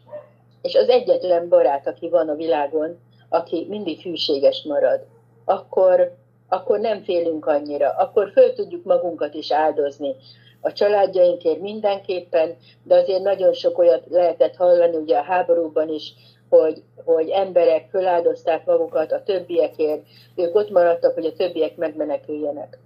és 0.61 0.75
az 0.75 0.89
egyetlen 0.89 1.49
barát, 1.49 1.88
aki 1.88 2.09
van 2.09 2.29
a 2.29 2.35
világon, 2.35 2.99
aki 3.29 3.65
mindig 3.69 4.01
hűséges 4.01 4.63
marad 4.63 5.05
akkor, 5.49 6.11
akkor 6.47 6.79
nem 6.79 7.03
félünk 7.03 7.45
annyira, 7.45 7.89
akkor 7.89 8.31
föl 8.31 8.53
tudjuk 8.53 8.83
magunkat 8.83 9.33
is 9.33 9.51
áldozni. 9.51 10.15
A 10.61 10.71
családjainkért 10.71 11.61
mindenképpen, 11.61 12.55
de 12.83 12.95
azért 12.95 13.23
nagyon 13.23 13.53
sok 13.53 13.77
olyat 13.77 14.03
lehetett 14.09 14.55
hallani 14.55 14.95
ugye 14.95 15.17
a 15.17 15.23
háborúban 15.23 15.89
is, 15.89 16.13
hogy, 16.49 16.83
hogy 17.05 17.29
emberek 17.29 17.89
föláldozták 17.89 18.65
magukat 18.65 19.11
a 19.11 19.23
többiekért, 19.23 20.01
ők 20.35 20.55
ott 20.55 20.69
maradtak, 20.69 21.13
hogy 21.13 21.25
a 21.25 21.33
többiek 21.33 21.75
megmeneküljenek. 21.75 22.79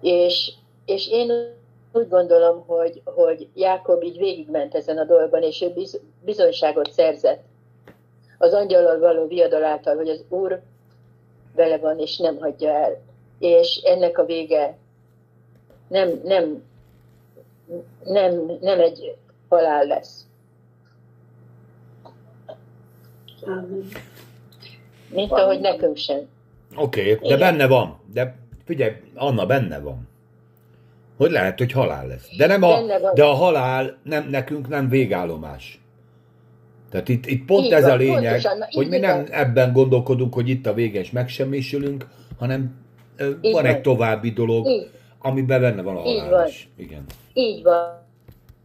És, 0.00 0.52
és 0.84 1.08
én 1.08 1.32
úgy 1.92 2.08
gondolom, 2.08 2.64
hogy, 2.66 3.02
hogy 3.04 3.48
Jákob 3.54 4.02
így 4.02 4.18
végigment 4.18 4.74
ezen 4.74 4.98
a 4.98 5.04
dolgban, 5.04 5.42
és 5.42 5.62
ő 5.62 5.72
bizonyságot 6.24 6.90
szerzett 6.92 7.42
az 8.38 8.52
angyalal 8.52 8.98
való 8.98 9.26
viadal 9.26 9.64
által, 9.64 9.96
hogy 9.96 10.08
az 10.08 10.24
Úr 10.28 10.60
vele 11.54 11.78
van, 11.78 11.98
és 11.98 12.16
nem 12.16 12.38
hagyja 12.38 12.70
el. 12.70 13.00
És 13.38 13.76
ennek 13.84 14.18
a 14.18 14.24
vége 14.24 14.76
nem, 15.88 16.20
nem, 16.24 16.62
nem, 18.04 18.58
nem 18.60 18.80
egy 18.80 19.16
halál 19.48 19.86
lesz. 19.86 20.24
Mint 25.08 25.32
ahogy 25.32 25.60
nekünk 25.60 25.96
sem. 25.96 26.28
Oké, 26.76 27.12
okay, 27.12 27.28
de 27.28 27.36
benne 27.36 27.66
van. 27.66 28.00
De 28.12 28.36
figyelj, 28.64 28.92
Anna, 29.14 29.46
benne 29.46 29.78
van. 29.78 30.08
Hogy 31.16 31.30
lehet, 31.30 31.58
hogy 31.58 31.72
halál 31.72 32.06
lesz. 32.06 32.36
De, 32.36 32.46
nem 32.46 32.62
a, 32.62 32.80
de 33.14 33.24
a 33.24 33.32
halál 33.32 33.98
nem, 34.02 34.28
nekünk 34.28 34.68
nem 34.68 34.88
végállomás. 34.88 35.79
Tehát 36.90 37.08
itt, 37.08 37.26
itt 37.26 37.44
pont 37.44 37.64
így 37.64 37.72
ez 37.72 37.82
van, 37.82 37.90
a 37.90 37.96
lényeg, 37.96 38.32
pontosan, 38.32 38.66
hogy 38.70 38.88
mi 38.88 38.98
nem 38.98 39.16
van. 39.16 39.30
ebben 39.30 39.72
gondolkodunk, 39.72 40.34
hogy 40.34 40.48
itt 40.48 40.66
a 40.66 40.74
vége 40.74 41.00
és 41.00 41.10
megsemmisülünk, 41.10 42.06
hanem 42.38 42.74
így 43.20 43.36
van, 43.40 43.52
van 43.52 43.64
egy 43.64 43.80
további 43.80 44.30
dolog, 44.30 44.66
így. 44.66 44.90
amiben 45.18 45.60
benne 45.60 45.82
van 45.82 45.96
a 45.96 46.00
halál 46.00 46.24
így 46.24 46.30
van. 46.30 46.46
is. 46.46 46.68
Igen. 46.76 47.04
Így 47.32 47.62
van. 47.62 48.08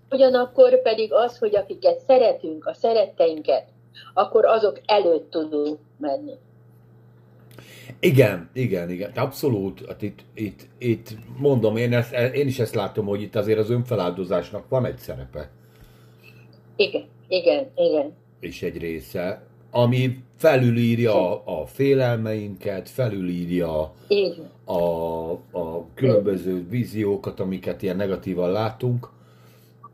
Ugyanakkor 0.10 0.82
pedig 0.82 1.14
az, 1.14 1.38
hogy 1.38 1.56
akiket 1.56 2.00
szeretünk, 2.08 2.66
a 2.66 2.74
szeretteinket, 2.74 3.66
akkor 4.14 4.46
azok 4.46 4.82
előtt 4.86 5.30
tudunk 5.30 5.78
menni. 5.98 6.34
Igen, 8.00 8.50
igen, 8.54 8.90
igen, 8.90 9.12
abszolút. 9.16 9.86
Hát 9.88 10.02
itt, 10.02 10.20
itt, 10.34 10.68
itt 10.78 11.10
mondom, 11.38 11.78
én, 11.78 11.94
ezt, 11.94 12.14
én 12.14 12.48
is 12.48 12.60
ezt 12.60 12.76
látom, 12.76 13.06
hogy 13.06 13.22
itt 13.22 13.36
azért 13.36 13.60
az 13.60 13.70
önfeláldozásnak 13.70 14.70
van 14.70 14.86
egy 14.86 14.98
szerepe. 14.98 15.50
Igen, 16.76 17.06
igen, 17.28 17.68
igen. 17.76 18.14
És 18.40 18.62
egy 18.62 18.78
része, 18.78 19.44
ami 19.72 20.24
felülírja 20.38 21.44
a, 21.44 21.62
a 21.62 21.66
félelmeinket, 21.66 22.90
felülírja 22.90 23.94
a, 24.66 25.32
a 25.52 25.86
különböző 25.94 26.66
víziókat, 26.70 27.40
amiket 27.40 27.82
ilyen 27.82 27.96
negatívan 27.96 28.52
látunk, 28.52 29.10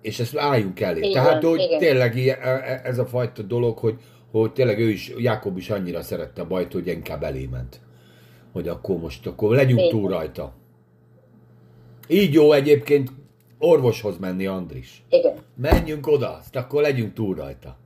és 0.01 0.19
ezt 0.19 0.37
álljunk 0.37 0.79
elé. 0.79 0.99
Igen, 0.99 1.11
Tehát, 1.11 1.43
hogy 1.43 1.59
igen. 1.59 1.79
tényleg 1.79 2.17
e, 2.17 2.37
e, 2.41 2.81
ez 2.83 2.97
a 2.97 3.05
fajta 3.05 3.41
dolog, 3.41 3.77
hogy, 3.77 3.95
hogy 4.31 4.51
tényleg 4.51 4.79
ő 4.79 4.89
is, 4.89 5.13
Jákob 5.17 5.57
is 5.57 5.69
annyira 5.69 6.01
szerette 6.01 6.41
a 6.41 6.47
bajt, 6.47 6.73
hogy 6.73 6.87
inkább 6.87 7.23
elé 7.23 7.47
ment. 7.51 7.79
Hogy 8.51 8.67
akkor 8.67 8.99
most, 8.99 9.27
akkor 9.27 9.55
legyünk 9.55 9.79
igen. 9.79 9.91
túl 9.91 10.09
rajta. 10.09 10.53
Így 12.07 12.33
jó 12.33 12.51
egyébként 12.51 13.11
orvoshoz 13.61 14.17
menni, 14.17 14.45
Andris. 14.45 15.03
Igen. 15.09 15.37
Menjünk 15.55 16.07
oda, 16.07 16.37
azt 16.37 16.55
akkor 16.55 16.81
legyünk 16.81 17.13
túl 17.13 17.35
rajta. 17.35 17.77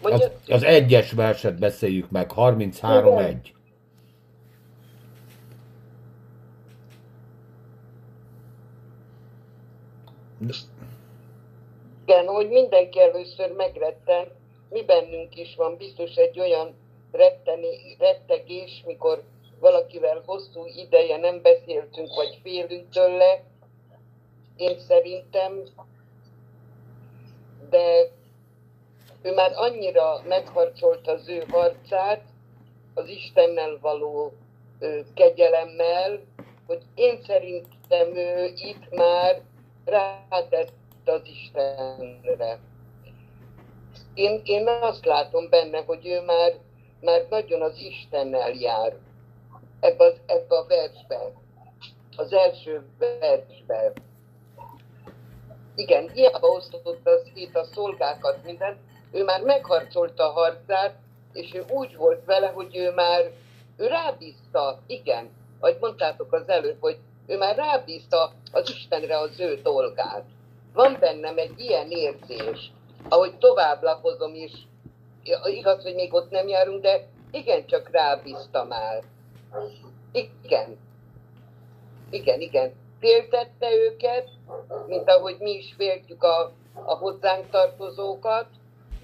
Az, 0.01 0.29
az 0.47 0.63
egyes 0.63 1.11
verset 1.11 1.59
beszéljük 1.59 2.09
meg, 2.09 2.31
33-1. 2.35 3.35
Igen, 12.05 12.20
hogy 12.31 12.49
mindenki 12.49 12.99
először 12.99 13.51
megretten, 13.51 14.27
mi 14.69 14.83
bennünk 14.83 15.37
is 15.37 15.55
van 15.55 15.77
biztos 15.77 16.15
egy 16.15 16.39
olyan 16.39 16.75
retteni, 17.11 17.95
rettegés, 17.99 18.83
mikor 18.85 19.23
valakivel 19.59 20.21
hosszú 20.25 20.65
ideje 20.65 21.17
nem 21.17 21.41
beszéltünk, 21.41 22.15
vagy 22.15 22.39
félünk 22.43 22.89
tőle, 22.89 23.43
én 24.55 24.79
szerintem, 24.79 25.63
de 27.69 28.09
ő 29.21 29.33
már 29.33 29.51
annyira 29.55 30.21
megharcolta 30.27 31.11
az 31.11 31.29
ő 31.29 31.43
harcát, 31.49 32.21
az 32.93 33.07
Istennel 33.09 33.77
való 33.81 34.33
kegyelemmel, 35.13 36.19
hogy 36.67 36.81
én 36.95 37.21
szerintem 37.25 38.15
ő 38.15 38.45
itt 38.55 38.95
már 38.95 39.41
rátett 39.85 40.71
az 41.09 41.21
Istenre. 41.23 42.59
Én, 44.13 44.41
én 44.43 44.67
azt 44.67 45.05
látom 45.05 45.49
benne, 45.49 45.83
hogy 45.85 46.07
ő 46.07 46.21
már, 46.21 46.53
már 47.01 47.25
nagyon 47.29 47.61
az 47.61 47.77
Istennel 47.77 48.51
jár 48.51 48.95
ebbe, 49.79 50.13
ebbe 50.25 50.55
a 50.57 50.65
versben, 50.67 51.33
az 52.15 52.33
első 52.33 52.85
versben 52.97 53.93
igen, 55.75 56.09
hiába 56.09 56.47
osztotta 56.47 57.11
szét 57.33 57.55
a 57.55 57.63
szolgákat, 57.63 58.43
mindent, 58.43 58.77
ő 59.11 59.23
már 59.23 59.41
megharcolta 59.41 60.23
a 60.23 60.31
harcát, 60.31 60.95
és 61.33 61.53
ő 61.53 61.65
úgy 61.69 61.95
volt 61.95 62.25
vele, 62.25 62.47
hogy 62.47 62.77
ő 62.77 62.91
már, 62.91 63.31
ő 63.77 63.87
rábízta, 63.87 64.79
igen, 64.87 65.29
ahogy 65.59 65.77
mondtátok 65.79 66.33
az 66.33 66.49
előbb, 66.49 66.77
hogy 66.79 66.97
ő 67.27 67.37
már 67.37 67.55
rábízta 67.55 68.31
az 68.51 68.69
Istenre 68.69 69.17
az 69.17 69.39
ő 69.39 69.61
dolgát. 69.61 70.23
Van 70.73 70.97
bennem 70.99 71.37
egy 71.37 71.59
ilyen 71.59 71.91
érzés, 71.91 72.71
ahogy 73.09 73.37
tovább 73.37 73.83
lapozom 73.83 74.35
is, 74.35 74.51
igaz, 75.43 75.83
hogy 75.83 75.95
még 75.95 76.13
ott 76.13 76.29
nem 76.29 76.47
járunk, 76.47 76.81
de 76.81 77.07
igen, 77.31 77.65
csak 77.65 77.89
rábízta 77.89 78.63
már. 78.63 79.03
Igen. 80.11 80.77
Igen, 82.09 82.41
igen 82.41 82.81
féltette 83.01 83.73
őket, 83.75 84.29
mint 84.87 85.09
ahogy 85.09 85.37
mi 85.39 85.51
is 85.51 85.73
féltjük 85.77 86.23
a, 86.23 86.51
a 86.73 86.93
hozzánk 86.93 87.49
tartozókat, 87.49 88.47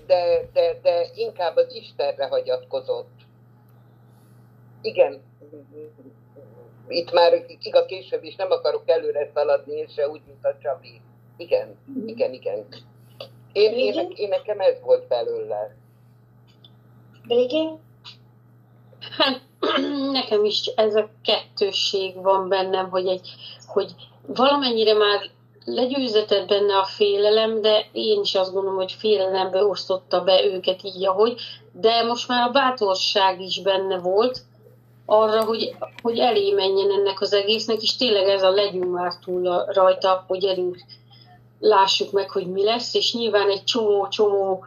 de, 0.06 0.49
de, 0.53 0.80
de 0.82 1.08
inkább 1.15 1.56
az 1.56 1.75
Istenre 1.75 2.27
hagyatkozott. 2.27 3.15
Igen, 4.82 5.21
itt 6.88 7.12
már 7.12 7.45
igaz 7.60 7.86
később 7.86 8.23
is 8.23 8.36
nem 8.36 8.51
akarok 8.51 8.89
előre 8.89 9.30
szaladni, 9.34 9.75
és 9.75 9.93
se 9.93 10.10
úgy, 10.10 10.21
mint 10.25 10.45
a 10.45 10.58
Csabi. 10.62 11.01
Igen, 11.38 11.78
igen, 12.06 12.34
igen. 12.34 12.65
Én, 13.52 13.73
én, 13.73 14.12
én 14.15 14.28
nekem 14.28 14.60
ez 14.60 14.82
volt 14.84 15.08
belőle. 15.08 15.76
Végén? 17.28 17.80
Hát, 19.17 19.41
nekem 20.12 20.45
is 20.45 20.65
ez 20.65 20.95
a 20.95 21.10
kettősség 21.23 22.21
van 22.21 22.47
bennem, 22.50 22.89
hogy 22.89 23.08
egy 23.08 23.30
hogy 23.67 23.91
valamennyire 24.28 24.93
már 24.93 25.30
legyőzetett 25.65 26.47
benne 26.47 26.78
a 26.78 26.86
félelem, 26.86 27.62
de 27.62 27.86
én 27.91 28.21
is 28.21 28.36
azt 28.36 28.54
gondolom, 28.54 28.78
hogy 28.78 28.91
félelembe 28.91 29.65
osztotta 29.65 30.23
be 30.23 30.45
őket 30.45 30.84
így, 30.84 31.06
ahogy, 31.06 31.41
de 31.71 32.04
most 32.04 32.28
már 32.28 32.47
a 32.47 32.52
bátorság 32.52 33.41
is 33.41 33.62
benne 33.62 33.97
volt 33.97 34.39
arra, 35.06 35.43
hogy, 35.43 35.76
hogy 36.02 36.19
elé 36.19 36.52
menjen 36.52 36.91
ennek 36.91 37.21
az 37.21 37.34
egésznek, 37.34 37.82
és 37.82 37.95
tényleg 37.95 38.28
ez 38.28 38.43
a 38.43 38.50
legyünk 38.50 38.93
már 38.93 39.13
túl 39.26 39.65
rajta, 39.65 40.23
hogy 40.28 40.45
erünk 40.45 40.78
lássuk 41.60 42.12
meg, 42.12 42.30
hogy 42.30 42.48
mi 42.48 42.63
lesz, 42.63 42.93
és 42.93 43.13
nyilván 43.13 43.50
egy 43.50 43.63
csomó-csomó 43.63 44.65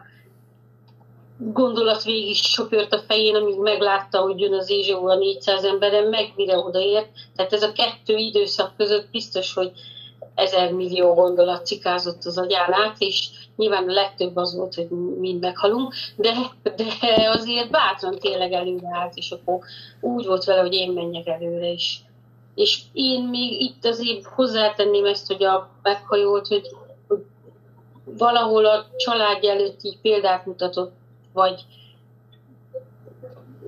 gondolat 1.37 2.03
végig 2.03 2.35
söpört 2.35 2.93
a 2.93 2.99
fején, 3.07 3.35
amíg 3.35 3.57
meglátta, 3.57 4.19
hogy 4.19 4.39
jön 4.39 4.53
az 4.53 4.69
Ézsó 4.69 5.07
a 5.07 5.15
400 5.15 5.63
emberen, 5.63 6.07
meg 6.07 6.33
mire 6.35 6.57
odaért. 6.57 7.09
Tehát 7.35 7.53
ez 7.53 7.63
a 7.63 7.71
kettő 7.71 8.15
időszak 8.15 8.75
között 8.77 9.09
biztos, 9.11 9.53
hogy 9.53 9.71
ezer 10.35 10.71
millió 10.71 11.13
gondolat 11.13 11.65
cikázott 11.65 12.25
az 12.25 12.37
agyán 12.37 12.73
át, 12.73 12.95
és 12.99 13.29
nyilván 13.55 13.89
a 13.89 13.93
legtöbb 13.93 14.35
az 14.35 14.55
volt, 14.55 14.75
hogy 14.75 14.87
mind 15.19 15.41
meghalunk, 15.41 15.93
de, 16.15 16.33
de 16.63 17.29
azért 17.29 17.69
bátran 17.69 18.19
tényleg 18.19 18.51
előre 18.51 18.87
állt, 18.91 19.15
és 19.15 19.31
akkor 19.31 19.59
úgy 20.01 20.25
volt 20.25 20.43
vele, 20.43 20.61
hogy 20.61 20.73
én 20.73 20.91
menjek 20.91 21.27
előre 21.27 21.67
is. 21.67 22.01
És 22.55 22.79
én 22.93 23.23
még 23.23 23.61
itt 23.61 23.85
azért 23.85 24.25
hozzátenném 24.25 25.05
ezt, 25.05 25.27
hogy 25.27 25.43
a 25.43 25.69
meghajolt, 25.81 26.47
hogy, 26.47 26.67
valahol 28.17 28.65
a 28.65 28.85
család 28.97 29.43
előtt 29.43 29.83
így 29.83 29.97
példát 30.01 30.45
mutatott 30.45 30.91
vagy 31.33 31.65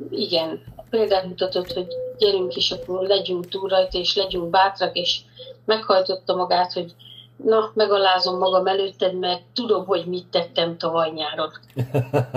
igen, 0.09 0.61
példát 0.89 1.25
mutatott, 1.25 1.73
hogy 1.73 1.87
gyerünk 2.17 2.55
is, 2.55 2.71
akkor 2.71 3.07
legyünk 3.07 3.47
túl 3.47 3.69
rajta, 3.69 3.97
és 3.97 4.15
legyünk 4.15 4.49
bátrak, 4.49 4.95
és 4.95 5.19
meghajtotta 5.65 6.35
magát, 6.35 6.73
hogy 6.73 6.93
na, 7.35 7.71
megalázom 7.73 8.37
magam 8.37 8.67
előtted, 8.67 9.19
mert 9.19 9.41
tudom, 9.53 9.85
hogy 9.85 10.05
mit 10.05 10.25
tettem 10.27 10.77
tavaly 10.77 11.09
nyáron. 11.09 11.49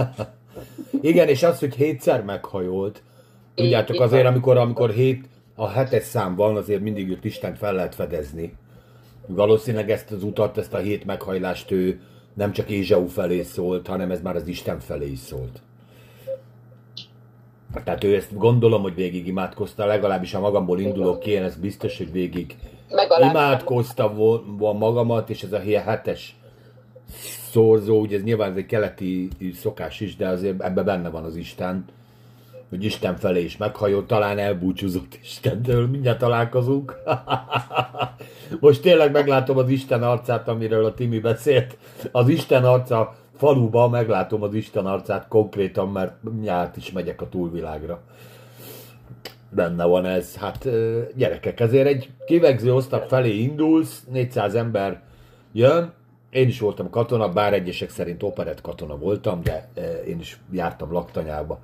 igen, 1.01 1.29
és 1.29 1.43
az, 1.43 1.59
hogy 1.59 1.75
hétszer 1.75 2.23
meghajolt, 2.23 3.03
tudjátok 3.55 4.01
azért, 4.01 4.27
amikor, 4.27 4.57
amikor 4.57 4.91
hét, 4.91 5.25
a 5.55 5.69
hetes 5.69 6.05
szám 6.05 6.35
van, 6.35 6.57
azért 6.57 6.81
mindig 6.81 7.11
őt 7.11 7.25
Isten 7.25 7.55
fel 7.55 7.75
lehet 7.75 7.95
fedezni. 7.95 8.55
Valószínűleg 9.27 9.91
ezt 9.91 10.11
az 10.11 10.23
utat, 10.23 10.59
ezt 10.59 10.75
a 10.75 10.79
hét 10.79 11.05
meghajlást 11.05 11.71
ő 11.71 12.01
nem 12.35 12.53
csak 12.53 12.71
Ézsau 12.71 13.07
felé 13.07 13.43
szólt, 13.43 13.87
hanem 13.87 14.11
ez 14.11 14.23
már 14.23 14.37
az 14.37 14.47
Isten 14.47 14.81
felé 14.81 15.11
is 15.11 15.19
szólt. 15.19 15.61
Tehát 17.85 18.05
ő 18.05 18.15
ezt 18.15 18.37
gondolom, 18.37 18.83
hogy 18.83 18.95
végig 18.95 19.27
imádkozta, 19.27 19.87
legalábbis 19.87 20.35
a 20.35 20.41
magamból 20.41 20.81
indulok 20.81 21.19
ki, 21.21 21.31
én 21.31 21.43
ez 21.43 21.57
biztos, 21.57 21.99
hogy 21.99 22.13
végig 22.13 22.57
imádkozta 23.21 24.13
volna 24.13 24.79
magamat, 24.79 25.31
és 25.31 25.43
ez 25.43 25.53
a 25.53 25.61
hetes 25.61 26.37
szorzó, 27.51 28.01
ugye 28.01 28.17
ez 28.17 28.23
nyilván 28.23 28.51
ez 28.51 28.57
egy 28.57 28.67
keleti 28.67 29.29
szokás 29.55 30.01
is, 30.01 30.17
de 30.17 30.29
azért 30.29 30.63
ebben 30.63 30.85
benne 30.85 31.09
van 31.09 31.25
az 31.25 31.37
Isten, 31.37 31.85
hogy 32.69 32.85
Isten 32.85 33.17
felé 33.17 33.43
is 33.43 33.57
meghajott, 33.57 34.07
talán 34.07 34.39
elbúcsúzott 34.39 35.19
Istentől, 35.23 35.87
mindjárt 35.87 36.19
találkozunk. 36.19 36.95
Most 38.61 38.83
tényleg 38.83 39.13
meglátom 39.13 39.59
az 39.59 39.69
Isten 39.69 40.03
arcát, 40.03 40.49
amiről 40.49 40.85
a 40.85 40.95
Timi 40.95 41.19
beszélt. 41.19 41.77
Az 42.13 42.29
Isten 42.29 42.65
arca 42.65 43.15
faluba, 43.37 43.89
meglátom 43.89 44.43
az 44.43 44.55
Isten 44.55 44.87
arcát 44.87 45.29
konkrétan, 45.29 45.89
mert 45.89 46.15
nyárt 46.41 46.77
is 46.77 46.93
megyek 46.93 47.21
a 47.21 47.29
túlvilágra. 47.29 48.01
Benne 49.51 49.85
van 49.85 50.05
ez. 50.05 50.37
Hát 50.37 50.69
gyerekek, 51.15 51.61
ezért 51.61 51.87
egy 51.87 52.11
kivegző 52.27 52.75
osztag 52.75 53.03
felé 53.09 53.39
indulsz, 53.39 54.05
400 54.11 54.55
ember 54.55 55.03
jön, 55.53 55.93
én 56.31 56.49
is 56.49 56.61
voltam 56.61 56.91
katona, 56.91 57.29
bár 57.29 57.53
egyesek 57.53 57.91
szerint 57.91 58.23
operett 58.23 58.61
katona 58.61 58.97
voltam, 58.97 59.43
de 59.43 59.69
én 60.07 60.19
is 60.21 60.41
jártam 60.53 60.93
laktanyába, 60.93 61.61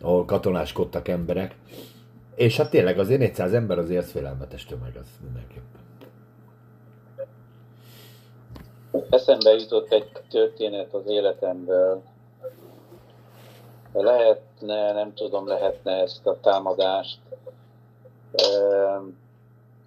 ahol 0.00 0.24
katonáskodtak 0.24 1.08
emberek. 1.08 1.56
És 2.34 2.56
hát 2.56 2.70
tényleg 2.70 2.98
azért 2.98 3.20
400 3.20 3.52
ember 3.52 3.78
azért 3.78 4.04
az 4.04 4.10
félelmetes 4.10 4.64
tömeg, 4.64 4.96
az 4.96 5.06
mindenképpen. 5.22 5.66
Eszembe 9.10 9.50
jutott 9.50 9.92
egy 9.92 10.10
történet 10.30 10.94
az 10.94 11.06
életemből. 11.06 12.02
Lehetne, 13.92 14.92
nem 14.92 15.14
tudom, 15.14 15.46
lehetne 15.46 15.92
ezt 15.92 16.26
a 16.26 16.40
támadást 16.40 17.18
ö, 18.32 18.96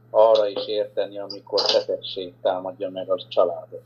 arra 0.09 0.47
is 0.47 0.67
érteni, 0.67 1.19
amikor 1.19 1.61
betegség 1.73 2.33
támadja 2.41 2.89
meg 2.89 3.09
a 3.09 3.25
családot. 3.27 3.81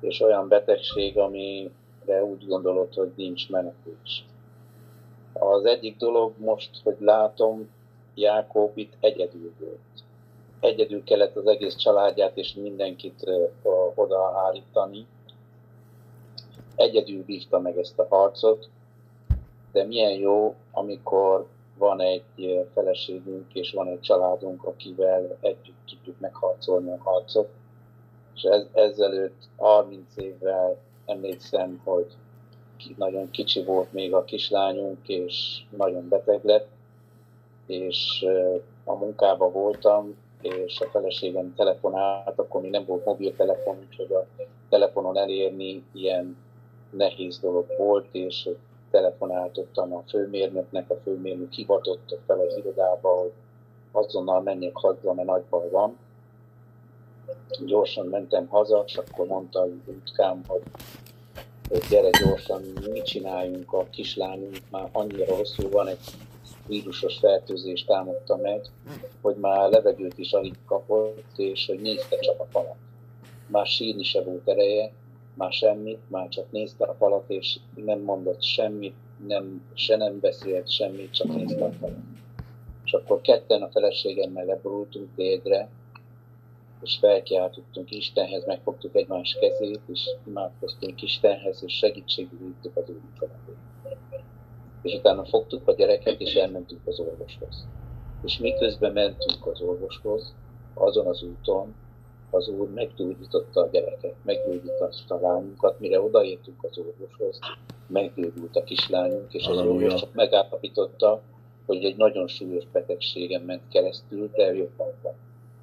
És 0.00 0.20
olyan 0.20 0.48
betegség, 0.48 1.18
amire 1.18 2.24
úgy 2.24 2.46
gondolod, 2.46 2.94
hogy 2.94 3.12
nincs 3.16 3.50
menekülés. 3.50 4.24
Az 5.32 5.64
egyik 5.64 5.96
dolog 5.96 6.32
most, 6.38 6.70
hogy 6.82 6.96
látom, 6.98 7.70
Jákob 8.14 8.78
itt 8.78 8.92
egyedül 9.00 9.52
volt 9.58 9.78
egyedül 10.60 11.04
kellett 11.04 11.36
az 11.36 11.46
egész 11.46 11.76
családját 11.76 12.36
és 12.36 12.54
mindenkit 12.54 13.30
odaállítani. 13.94 15.06
Egyedül 16.76 17.24
vívta 17.24 17.58
meg 17.58 17.78
ezt 17.78 17.98
a 17.98 18.06
harcot, 18.08 18.68
de 19.72 19.84
milyen 19.84 20.12
jó, 20.12 20.54
amikor 20.72 21.46
van 21.78 22.00
egy 22.00 22.66
feleségünk 22.74 23.54
és 23.54 23.72
van 23.72 23.88
egy 23.88 24.00
családunk, 24.00 24.64
akivel 24.64 25.36
együtt 25.40 25.86
tudjuk 25.88 26.20
megharcolni 26.20 26.90
a 26.90 26.98
harcot. 27.02 27.48
És 28.34 28.42
ez, 28.42 28.66
ezelőtt 28.72 29.48
30 29.56 30.16
évvel 30.16 30.76
emlékszem, 31.06 31.80
hogy 31.84 32.06
nagyon 32.96 33.30
kicsi 33.30 33.64
volt 33.64 33.92
még 33.92 34.14
a 34.14 34.24
kislányunk, 34.24 35.08
és 35.08 35.62
nagyon 35.76 36.08
beteg 36.08 36.44
lett, 36.44 36.68
és 37.66 38.26
a 38.84 38.94
munkába 38.94 39.50
voltam, 39.50 40.16
és 40.40 40.80
a 40.80 40.88
feleségem 40.90 41.54
telefonált, 41.54 42.38
akkor 42.38 42.60
még 42.60 42.70
nem 42.70 42.84
volt 42.84 43.04
mobiltelefon, 43.04 43.76
úgyhogy 43.88 44.12
a 44.12 44.26
telefonon 44.68 45.16
elérni 45.16 45.84
ilyen 45.92 46.36
nehéz 46.90 47.38
dolog 47.38 47.66
volt, 47.78 48.06
és 48.12 48.48
telefonáltottam 48.90 49.94
a 49.94 50.02
főmérnöknek, 50.08 50.90
a 50.90 51.00
főmérnök 51.02 51.52
hivatotta 51.52 52.16
fel 52.26 52.38
az 52.38 52.56
irodába, 52.56 53.20
hogy 53.20 53.32
azonnal 53.92 54.40
menjek 54.40 54.76
haza, 54.76 55.12
mert 55.12 55.28
nagy 55.28 55.42
baj 55.50 55.68
van. 55.70 55.98
Gyorsan 57.64 58.06
mentem 58.06 58.46
haza, 58.46 58.82
és 58.86 58.96
akkor 58.96 59.26
mondta 59.26 59.60
a 59.60 59.68
utkám, 59.86 60.42
hogy, 60.46 60.62
hogy 61.70 61.82
gyere 61.90 62.10
gyorsan, 62.10 62.62
mit 62.92 63.04
csináljunk, 63.04 63.72
a 63.72 63.86
kislányunk 63.90 64.58
már 64.70 64.88
annyira 64.92 65.34
hosszú 65.34 65.68
van, 65.68 65.88
egy 65.88 65.98
vírusos 66.66 67.18
fertőzés 67.18 67.84
támadta 67.84 68.36
meg, 68.36 68.60
hogy 69.20 69.36
már 69.36 69.70
levegőt 69.70 70.18
is 70.18 70.32
alig 70.32 70.54
kapott, 70.66 71.32
és 71.36 71.66
hogy 71.66 71.80
nézte 71.80 72.18
csak 72.18 72.40
a 72.40 72.46
falat. 72.50 72.76
Már 73.46 73.66
sírni 73.66 74.02
se 74.02 74.22
volt 74.22 74.48
ereje, 74.48 74.92
már 75.34 75.52
semmit, 75.52 75.98
már 76.08 76.28
csak 76.28 76.50
nézte 76.50 76.84
a 76.84 76.94
falat, 76.94 77.24
és 77.30 77.58
nem 77.74 78.00
mondott 78.00 78.42
semmit, 78.42 78.94
nem, 79.26 79.62
se 79.74 79.96
nem 79.96 80.20
beszélt 80.20 80.70
semmit, 80.70 81.12
csak 81.12 81.26
nézte 81.26 81.64
a 81.64 81.72
falat. 81.72 81.98
És 82.84 82.92
akkor 82.92 83.20
ketten 83.20 83.62
a 83.62 83.70
feleségemmel 83.70 84.44
leborultunk 84.44 85.08
térdre, 85.16 85.68
és 86.82 86.96
felkiáltottunk 87.00 87.90
Istenhez, 87.90 88.46
megfogtuk 88.46 88.96
egymás 88.96 89.36
kezét, 89.40 89.80
és 89.86 90.08
imádkoztunk 90.26 91.02
Istenhez, 91.02 91.62
és 91.64 91.76
segítségül 91.76 92.54
az 92.74 92.88
úrunkat 92.88 93.30
és 94.82 94.94
utána 94.94 95.24
fogtuk 95.24 95.68
a 95.68 95.72
gyereket, 95.72 96.20
és 96.20 96.34
elmentünk 96.34 96.80
az 96.86 97.00
orvoshoz. 97.00 97.66
És 98.24 98.38
miközben 98.38 98.92
mentünk 98.92 99.46
az 99.46 99.60
orvoshoz, 99.60 100.34
azon 100.74 101.06
az 101.06 101.22
úton, 101.22 101.74
az 102.30 102.48
úr 102.48 102.70
meggyógyította 102.70 103.60
a 103.60 103.68
gyereket, 103.72 104.14
meggyógyította 104.22 105.14
a 105.14 105.20
lányunkat, 105.20 105.80
mire 105.80 106.00
odaértünk 106.00 106.64
az 106.64 106.78
orvoshoz, 106.78 107.38
meggyógyult 107.86 108.56
a 108.56 108.64
kislányunk, 108.64 109.34
és 109.34 109.46
az 109.46 109.58
orvos 109.58 109.94
csak 109.94 110.14
megállapította, 110.14 111.22
hogy 111.66 111.84
egy 111.84 111.96
nagyon 111.96 112.26
súlyos 112.26 112.66
betegségen 112.72 113.42
ment 113.42 113.62
keresztül, 113.68 114.30
de 114.34 114.54
jobban 114.54 114.92
van. 115.02 115.14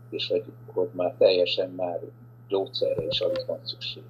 És 0.10 0.28
hogy, 0.28 0.43
hogy 0.74 0.89
már 0.91 1.13
teljesen 1.17 1.70
már 1.70 2.00
gyógyszerre 2.48 3.06
is 3.06 3.20
alig 3.20 3.43
van 3.48 3.60
szüksége. 3.63 4.06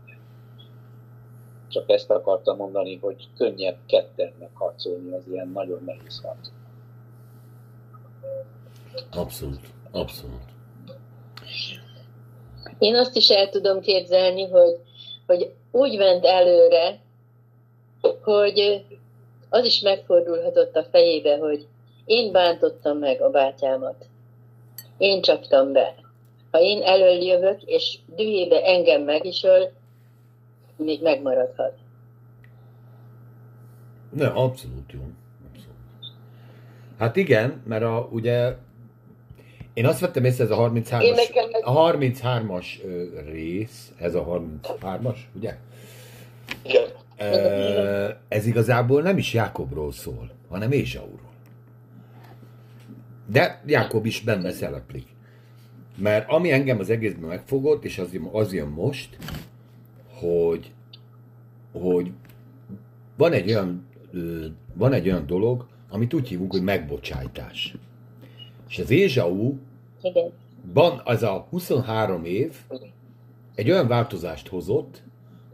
Csak 1.68 1.90
ezt 1.90 2.10
akartam 2.10 2.58
mondani, 2.58 2.98
hogy 2.98 3.30
könnyebb 3.38 3.78
ketten 3.86 4.34
megharcolni 4.40 5.12
az 5.14 5.24
ilyen 5.32 5.50
nagyon 5.50 5.84
nehéz 5.86 6.22
harcot. 6.22 6.54
Abszolút, 9.12 9.74
abszolút. 9.92 10.42
Én 12.78 12.96
azt 12.96 13.16
is 13.16 13.30
el 13.30 13.50
tudom 13.50 13.80
képzelni, 13.80 14.50
hogy, 14.50 14.80
hogy 15.26 15.54
úgy 15.72 15.98
ment 15.98 16.26
előre, 16.26 17.00
hogy 18.22 18.86
az 19.50 19.66
is 19.66 19.80
megfordulhatott 19.80 20.76
a 20.76 20.84
fejébe, 20.84 21.38
hogy 21.38 21.68
én 22.06 22.32
bántottam 22.32 22.98
meg 22.98 23.22
a 23.22 23.30
bátyámat. 23.30 24.06
Én 24.98 25.22
csaptam 25.22 25.72
be. 25.72 25.96
Ha 26.52 26.60
én 26.60 26.82
elől 26.82 27.24
jövök, 27.24 27.62
és 27.66 27.98
dühébe 28.16 28.64
engem 28.64 29.02
megisöl, 29.02 29.72
még 30.76 31.02
megmaradhat. 31.02 31.74
Ne, 34.10 34.28
abszolút 34.28 34.92
jó. 34.92 35.00
Abszolút. 35.50 36.16
Hát 37.00 37.16
igen, 37.16 37.62
mert 37.66 37.84
a, 37.84 38.08
ugye 38.12 38.56
én 39.74 39.86
azt 39.86 40.00
vettem 40.00 40.26
észre, 40.26 40.44
ez 40.44 40.52
a 40.52 40.56
33-as, 40.56 41.62
a 41.62 41.92
33-as 41.92 42.66
rész, 43.32 43.92
ez 44.00 44.16
a 44.16 44.26
33-as, 44.26 45.18
ugye? 45.36 45.56
Igen. 46.64 46.86
Ez 48.28 48.46
igazából 48.46 49.02
nem 49.02 49.18
is 49.18 49.34
Jákobról 49.34 49.92
szól, 49.92 50.32
hanem 50.50 50.72
Ézsauról. 50.72 51.27
De 53.32 53.62
Jákob 53.66 54.06
is 54.06 54.22
benne 54.22 54.52
szereplik. 54.52 55.06
Mert 55.98 56.30
ami 56.30 56.52
engem 56.52 56.80
az 56.80 56.90
egészben 56.90 57.30
megfogott, 57.30 57.84
és 57.84 57.98
az, 57.98 58.20
az 58.32 58.54
jön 58.54 58.68
most, 58.68 59.18
hogy, 60.20 60.72
hogy 61.72 62.12
van 63.18 63.34
egy 63.34 63.50
olyan 63.50 63.88
van 64.74 64.94
egy 64.94 65.08
olyan 65.08 65.26
dolog, 65.26 65.68
amit 65.90 66.14
úgy 66.14 66.28
hívunk, 66.28 66.52
hogy 66.52 66.64
megbocsájtás. 66.64 67.76
És 68.70 68.80
az 68.80 68.90
Ézsau 68.90 69.56
van 70.74 71.02
az 71.04 71.24
a 71.24 71.48
23 71.50 72.26
év 72.26 72.56
egy 73.56 73.70
olyan 73.70 73.88
változást 73.88 74.48
hozott, 74.48 75.02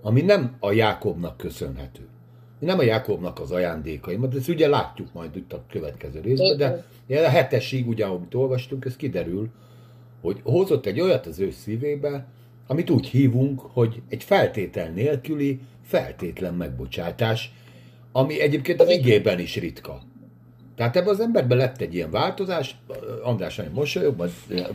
ami 0.01 0.21
nem 0.21 0.55
a 0.59 0.71
Jákobnak 0.71 1.37
köszönhető. 1.37 2.07
Nem 2.63 2.79
a 2.79 2.83
Jákobnak 2.83 3.39
az 3.39 3.51
ajándékai, 3.51 4.15
mert 4.15 4.35
ezt 4.35 4.49
ugye 4.49 4.67
látjuk 4.67 5.13
majd 5.13 5.35
itt 5.35 5.53
a 5.53 5.63
következő 5.71 6.19
részben, 6.19 6.57
de 7.07 7.19
a 7.25 7.29
hetesig, 7.29 7.87
ugye, 7.87 8.05
amit 8.05 8.33
olvastunk, 8.33 8.85
ez 8.85 8.95
kiderül, 8.95 9.49
hogy 10.21 10.39
hozott 10.43 10.85
egy 10.85 10.99
olyat 10.99 11.25
az 11.25 11.39
ő 11.39 11.51
szívébe, 11.51 12.25
amit 12.67 12.89
úgy 12.89 13.07
hívunk, 13.07 13.59
hogy 13.59 14.01
egy 14.09 14.23
feltétel 14.23 14.89
nélküli 14.89 15.59
feltétlen 15.85 16.53
megbocsátás, 16.53 17.51
ami 18.11 18.41
egyébként 18.41 18.81
az 18.81 18.89
igében 18.89 19.39
is 19.39 19.55
ritka. 19.55 20.01
Tehát 20.75 20.95
ebben 20.95 21.13
az 21.13 21.19
emberben 21.19 21.57
lett 21.57 21.81
egy 21.81 21.93
ilyen 21.93 22.11
változás, 22.11 22.75
András 23.23 23.55
nagyon 23.55 23.71
mosolyog, 23.71 24.17
majd 24.17 24.31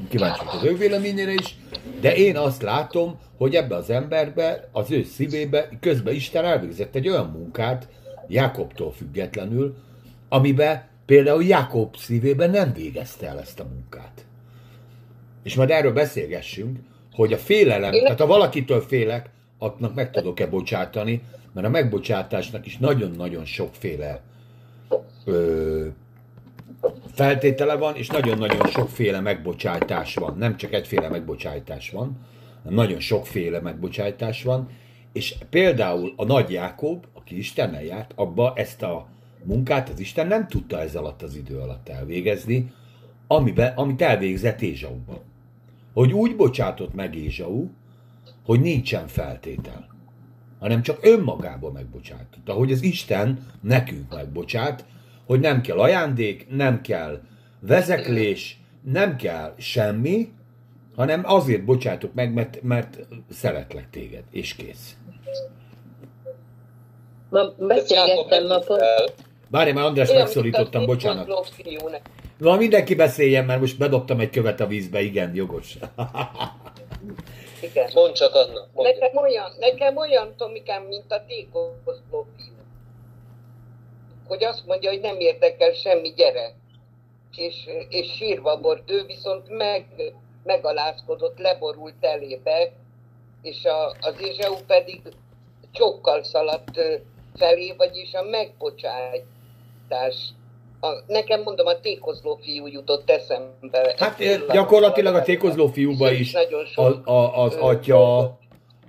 kíváncsi 0.09 0.41
az 0.47 0.65
ő 0.65 0.77
véleményére 0.77 1.33
is, 1.33 1.57
de 2.01 2.15
én 2.17 2.37
azt 2.37 2.63
látom, 2.63 3.19
hogy 3.37 3.55
ebbe 3.55 3.75
az 3.75 3.91
emberbe, 3.91 4.69
az 4.73 4.91
ő 4.91 5.03
szívébe, 5.03 5.69
közben 5.81 6.15
Isten 6.15 6.45
elvégzett 6.45 6.95
egy 6.95 7.09
olyan 7.09 7.27
munkát, 7.27 7.89
Jákobtól 8.29 8.93
függetlenül, 8.93 9.77
amiben 10.29 10.83
például 11.07 11.45
Jakob 11.45 11.97
szívében 11.97 12.51
nem 12.51 12.73
végezte 12.73 13.27
el 13.27 13.41
ezt 13.41 13.61
a 13.61 13.65
munkát. 13.65 14.25
És 15.43 15.55
majd 15.55 15.71
erről 15.71 15.93
beszélgessünk, 15.93 16.79
hogy 17.13 17.33
a 17.33 17.39
félelem, 17.39 17.93
Én- 17.93 18.03
tehát 18.03 18.21
ha 18.21 18.27
valakitől 18.27 18.81
félek, 18.81 19.31
annak 19.59 19.95
meg 19.95 20.11
tudok-e 20.11 20.47
bocsátani, 20.47 21.23
mert 21.53 21.67
a 21.67 21.71
megbocsátásnak 21.71 22.67
is 22.67 22.79
nagyon-nagyon 22.79 23.45
sokféle 23.45 24.21
ö, 25.25 25.87
feltétele 27.13 27.77
van, 27.77 27.95
és 27.95 28.09
nagyon-nagyon 28.09 28.67
sokféle 28.67 29.21
megbocsátás 29.21 30.15
van. 30.15 30.37
Nem 30.39 30.57
csak 30.57 30.73
egyféle 30.73 31.09
megbocsátás 31.09 31.91
van, 31.91 32.17
hanem 32.63 32.75
nagyon 32.75 33.01
sokféle 33.01 33.61
megbocsátás 33.61 34.43
van, 34.43 34.69
és 35.13 35.35
például 35.51 36.13
a 36.17 36.25
Nagy 36.25 36.51
Jákob, 36.51 37.07
aki 37.15 37.37
Istennel 37.37 37.83
járt, 37.83 38.13
abba 38.15 38.53
ezt 38.57 38.83
a 38.83 39.07
munkát 39.45 39.89
az 39.89 40.01
Isten 40.01 40.27
nem 40.27 40.49
tudta 40.49 40.81
ez 40.81 40.95
alatt 40.95 41.23
az 41.23 41.37
idő 41.37 41.59
alatt 41.59 41.89
elvégezni, 41.89 42.73
amiben, 43.27 43.77
amit 43.77 44.03
elvégzett 44.03 44.61
Ézsauban. 44.61 45.19
Hogy 45.93 46.13
úgy 46.13 46.37
bocsátott 46.37 46.95
meg 46.95 47.15
Ézsau, 47.15 47.69
hogy 48.45 48.61
nincsen 48.61 49.07
feltétel, 49.07 49.89
hanem 50.61 50.83
csak 50.83 50.99
önmagába 51.03 51.71
megbocsátott. 51.71 52.49
Ahogy 52.49 52.73
az 52.73 52.83
Isten 52.83 53.47
nekünk 53.61 54.15
megbocsát, 54.15 54.85
hogy 55.27 55.41
nem 55.41 55.61
kell 55.61 55.79
ajándék, 55.79 56.47
nem 56.51 56.81
kell 56.81 57.21
vezeklés, 57.61 58.61
nem 58.83 59.17
kell 59.17 59.55
semmi, 59.59 60.33
hanem 60.97 61.23
azért 61.25 61.65
bocsátok 61.65 62.15
meg, 62.15 62.33
mert, 62.33 62.63
mert 62.63 62.99
szeretlek 63.31 63.91
téged, 63.91 64.23
és 64.31 64.55
kész. 64.55 64.97
Ma 67.31 67.55
beszélgettem 67.59 68.47
ma 68.47 68.59
pont, 68.59 68.83
Várj, 69.51 69.73
már 69.73 69.85
András 69.85 70.13
megszorítottam, 70.13 70.87
bocsánat. 70.87 71.29
Na, 72.39 72.57
mindenki 72.57 72.95
beszéljen, 72.95 73.45
mert 73.45 73.61
most 73.61 73.79
bedobtam 73.79 74.21
egy 74.21 74.31
követ 74.31 74.61
a 74.61 74.67
vízbe, 74.67 75.01
igen, 75.01 75.35
jogos. 75.35 75.77
Igen. 77.61 77.91
Mondd 77.95 78.13
csak, 78.13 78.35
Anna. 78.35 78.67
Mondd. 78.73 78.99
Nekem 78.99 79.17
olyan, 79.17 79.53
nekem 79.59 79.97
olyan 79.97 80.37
Tomikám, 80.37 80.83
mint 80.83 81.13
a 81.13 81.25
tékozló 81.27 82.27
fiú. 82.37 82.55
Hogy 84.27 84.45
azt 84.45 84.67
mondja, 84.67 84.91
hogy 84.91 85.01
nem 85.01 85.21
érdekel 85.21 85.73
semmi, 85.73 86.13
gyere. 86.13 86.55
És, 87.37 87.55
és 87.89 88.13
sírva 88.13 88.61
bort, 88.61 88.91
ő 88.91 89.05
viszont 89.05 89.49
meg, 89.49 89.87
megalázkodott, 90.45 91.39
leborult 91.39 92.05
elébe, 92.05 92.73
és 93.43 93.65
a, 93.65 93.87
az 94.01 94.21
Izseu 94.21 94.57
pedig 94.67 95.03
csókkal 95.73 96.23
szaladt 96.23 96.81
felé, 97.37 97.73
vagyis 97.73 98.15
a 98.15 98.23
megbocsátás. 98.23 99.25
A, 100.81 100.89
nekem 101.07 101.43
mondom, 101.43 101.67
a 101.67 101.81
tékozló 101.81 102.39
fiú 102.43 102.67
jutott 102.67 103.11
eszembe. 103.11 103.95
Hát 103.97 104.21
Ez 104.21 104.41
gyakorlatilag 104.53 105.15
a 105.15 105.23
tékozló 105.23 105.67
fiúba 105.67 106.11
is 106.11 106.33
Nagyon 106.33 106.65
sok 106.65 107.07
a, 107.07 107.11
a, 107.13 107.43
az 107.43 107.55
ö, 107.55 107.61
atya, 107.61 108.39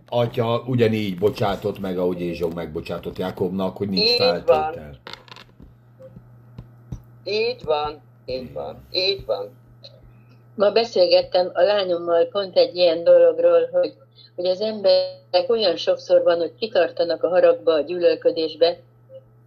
atya 0.08 0.64
ugyanígy 0.68 1.18
bocsátott 1.18 1.80
meg, 1.80 1.98
ahogy 1.98 2.22
Ézsó 2.22 2.50
megbocsátott 2.56 3.18
Jákobnak, 3.18 3.78
hogy 3.78 3.90
nincs 3.90 4.10
Így 4.10 4.16
feltétel. 4.16 5.00
Így 7.24 7.64
van, 7.64 8.02
így 8.26 8.54
van, 8.54 8.88
így 8.92 9.26
van. 9.26 9.58
ma 10.56 10.72
beszélgettem 10.72 11.52
a 11.54 11.62
lányommal 11.62 12.26
pont 12.26 12.58
egy 12.58 12.76
ilyen 12.76 13.04
dologról, 13.04 13.70
hogy, 13.72 13.94
hogy 14.36 14.46
az 14.46 14.62
emberek 14.62 15.46
olyan 15.48 15.76
sokszor 15.76 16.24
van, 16.24 16.38
hogy 16.38 16.54
kitartanak 16.60 17.24
a 17.24 17.30
haragba, 17.30 17.74
a 17.74 17.82
gyűlölködésbe, 17.82 18.80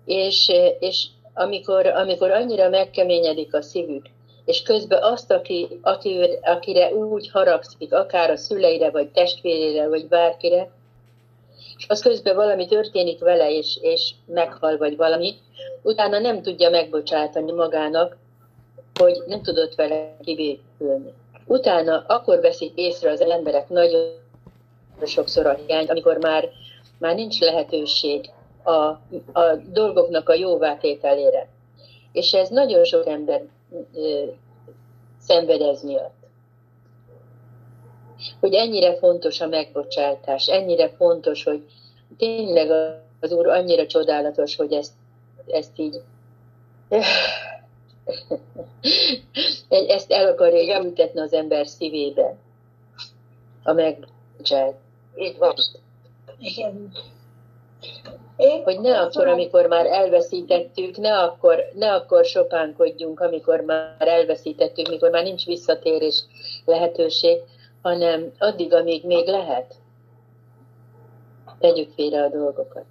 és, 0.04 0.52
és 0.78 1.06
amikor, 1.34 1.86
amikor 1.86 2.30
annyira 2.30 2.68
megkeményedik 2.68 3.54
a 3.54 3.62
szívük, 3.62 4.06
és 4.44 4.62
közben 4.62 5.02
azt, 5.02 5.30
aki, 5.30 5.78
aki, 5.82 6.38
akire 6.42 6.94
úgy 6.94 7.30
haragszik, 7.30 7.92
akár 7.92 8.30
a 8.30 8.36
szüleire, 8.36 8.90
vagy 8.90 9.08
testvérére, 9.08 9.88
vagy 9.88 10.08
bárkire, 10.08 10.70
és 11.76 11.84
az 11.88 12.02
közben 12.02 12.36
valami 12.36 12.66
történik 12.66 13.20
vele, 13.20 13.50
és, 13.50 13.78
és 13.80 14.10
meghal, 14.26 14.76
vagy 14.76 14.96
valami, 14.96 15.34
utána 15.82 16.18
nem 16.18 16.42
tudja 16.42 16.70
megbocsátani 16.70 17.52
magának, 17.52 18.16
hogy 18.98 19.22
nem 19.26 19.42
tudott 19.42 19.74
vele 19.74 20.16
kibékülni. 20.24 21.12
Utána 21.46 22.04
akkor 22.06 22.40
veszik 22.40 22.72
észre 22.74 23.10
az 23.10 23.20
emberek 23.20 23.68
nagyon 23.68 24.20
sokszor 25.04 25.46
a 25.46 25.58
hiányt, 25.66 25.90
amikor 25.90 26.16
már, 26.16 26.48
már 26.98 27.14
nincs 27.14 27.40
lehetőség 27.40 28.30
a, 28.62 29.00
a 29.32 29.56
dolgoknak 29.72 30.28
a 30.28 30.34
jóvátételére. 30.34 31.48
És 32.12 32.32
ez 32.32 32.48
nagyon 32.48 32.84
sok 32.84 33.06
ember 33.06 33.42
ö, 33.94 34.24
szenved 35.20 35.60
ez 35.60 35.82
miatt. 35.82 36.20
Hogy 38.40 38.54
ennyire 38.54 38.96
fontos 38.96 39.40
a 39.40 39.46
megbocsátás, 39.46 40.46
ennyire 40.46 40.88
fontos, 40.88 41.44
hogy 41.44 41.66
tényleg 42.16 42.70
az 43.20 43.32
Úr 43.32 43.46
annyira 43.46 43.86
csodálatos, 43.86 44.56
hogy 44.56 44.72
ezt, 44.72 44.92
ezt 45.46 45.78
így 45.78 46.02
ezt 49.68 50.12
el 50.12 50.26
akarja 50.26 50.82
ültetni 50.82 51.20
az 51.20 51.32
ember 51.32 51.66
szívébe. 51.66 52.36
A 53.62 53.72
megbocsát. 53.72 54.74
Így 55.16 55.38
van. 55.38 55.54
Igen. 56.38 56.92
Én 58.36 58.62
Hogy 58.62 58.80
ne 58.80 59.00
akkor, 59.00 59.26
amikor 59.26 59.66
már 59.66 59.86
elveszítettük, 59.86 60.96
ne 60.96 61.18
akkor, 61.18 61.58
ne 61.74 61.92
akkor 61.92 62.24
sopánkodjunk, 62.24 63.20
amikor 63.20 63.60
már 63.60 63.96
elveszítettük, 63.98 64.88
mikor 64.88 65.10
már 65.10 65.22
nincs 65.22 65.44
visszatérés 65.44 66.24
lehetőség, 66.64 67.38
hanem 67.82 68.32
addig, 68.38 68.74
amíg 68.74 69.04
még 69.04 69.26
lehet. 69.26 69.74
Tegyük 71.58 71.90
félre 71.94 72.22
a 72.22 72.28
dolgokat. 72.28 72.84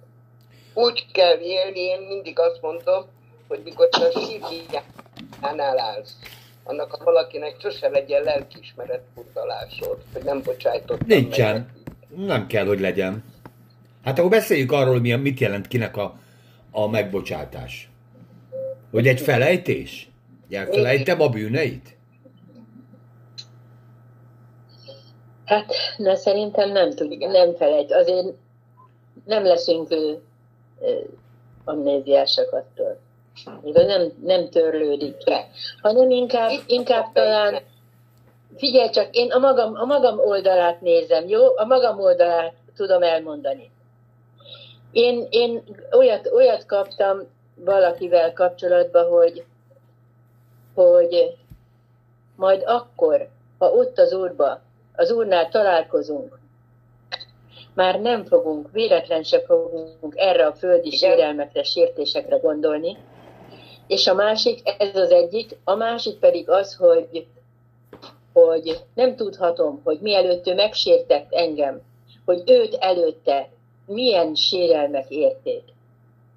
Úgy 0.74 1.06
kell 1.12 1.38
élni, 1.38 1.80
én 1.80 2.00
mindig 2.00 2.38
azt 2.38 2.60
mondom, 2.60 3.04
hogy 3.48 3.60
mikor 3.64 3.88
te 3.88 4.06
a 4.06 4.10
sírjánál 4.10 5.78
állsz, 5.78 6.16
annak 6.64 6.92
a 6.92 7.04
valakinek 7.04 7.56
sose 7.60 7.88
legyen 7.88 8.22
lelkiismeret 8.22 9.02
furdalásod, 9.14 9.98
hogy 10.12 10.22
nem 10.22 10.42
bocsájtottam 10.42 11.06
Nincsen. 11.06 11.54
meg. 12.08 12.26
Nem 12.26 12.46
kell, 12.46 12.66
hogy 12.66 12.80
legyen. 12.80 13.31
Hát 14.04 14.18
akkor 14.18 14.30
beszéljük 14.30 14.72
arról, 14.72 15.00
mi, 15.00 15.14
mit 15.14 15.40
jelent 15.40 15.68
kinek 15.68 15.96
a, 15.96 16.14
a 16.70 16.88
megbocsátás. 16.88 17.90
Hogy 18.90 19.06
egy 19.06 19.20
felejtés? 19.20 20.10
Elfelejtem 20.50 21.20
a 21.20 21.28
bűneit? 21.28 21.96
Hát, 25.44 25.72
na 25.96 26.14
szerintem 26.14 26.70
nem 26.70 26.90
tud, 26.90 27.18
nem 27.18 27.54
felejt. 27.54 27.92
Azért 27.92 28.26
nem 29.24 29.44
leszünk 29.44 29.90
ö, 29.90 30.12
ö, 30.80 30.92
amnéziásak 31.64 32.52
attól. 32.52 32.98
Igaz, 33.64 33.86
nem, 33.86 34.12
nem 34.24 34.48
törlődik 34.48 35.16
ki, 35.16 35.32
hanem 35.80 36.10
inkább, 36.10 36.50
inkább 36.66 37.12
talán, 37.12 37.60
figyelj 38.56 38.90
csak, 38.90 39.14
én 39.14 39.32
a 39.32 39.38
magam, 39.38 39.74
a 39.74 39.84
magam 39.84 40.18
oldalát 40.18 40.80
nézem, 40.80 41.28
jó? 41.28 41.56
A 41.56 41.64
magam 41.64 42.00
oldalát 42.00 42.54
tudom 42.76 43.02
elmondani. 43.02 43.71
Én, 44.92 45.26
én 45.30 45.62
olyat, 45.92 46.26
olyat 46.26 46.66
kaptam 46.66 47.18
valakivel 47.54 48.32
kapcsolatban, 48.32 49.08
hogy, 49.08 49.44
hogy 50.74 51.36
majd 52.36 52.62
akkor, 52.66 53.28
ha 53.58 53.70
ott 53.70 53.98
az 53.98 54.12
úrba, 54.12 54.60
az 54.96 55.10
úrnál 55.10 55.48
találkozunk, 55.48 56.38
már 57.74 58.00
nem 58.00 58.24
fogunk, 58.24 58.70
véletlen 58.72 59.22
se 59.22 59.40
fogunk 59.40 60.14
erre 60.16 60.46
a 60.46 60.52
földi 60.52 60.86
Igen. 60.86 60.98
sérelmekre, 60.98 61.62
sértésekre 61.62 62.36
gondolni. 62.36 62.96
És 63.86 64.06
a 64.06 64.14
másik, 64.14 64.60
ez 64.78 64.96
az 64.96 65.10
egyik, 65.10 65.56
a 65.64 65.74
másik 65.74 66.18
pedig 66.18 66.50
az, 66.50 66.74
hogy, 66.74 67.26
hogy 68.32 68.84
nem 68.94 69.16
tudhatom, 69.16 69.80
hogy 69.84 69.98
mielőtt 70.00 70.46
ő 70.46 70.54
megsértett 70.54 71.26
engem, 71.30 71.80
hogy 72.24 72.42
őt 72.46 72.74
előtte 72.74 73.48
milyen 73.86 74.34
sérelmek 74.34 75.10
érték, 75.10 75.62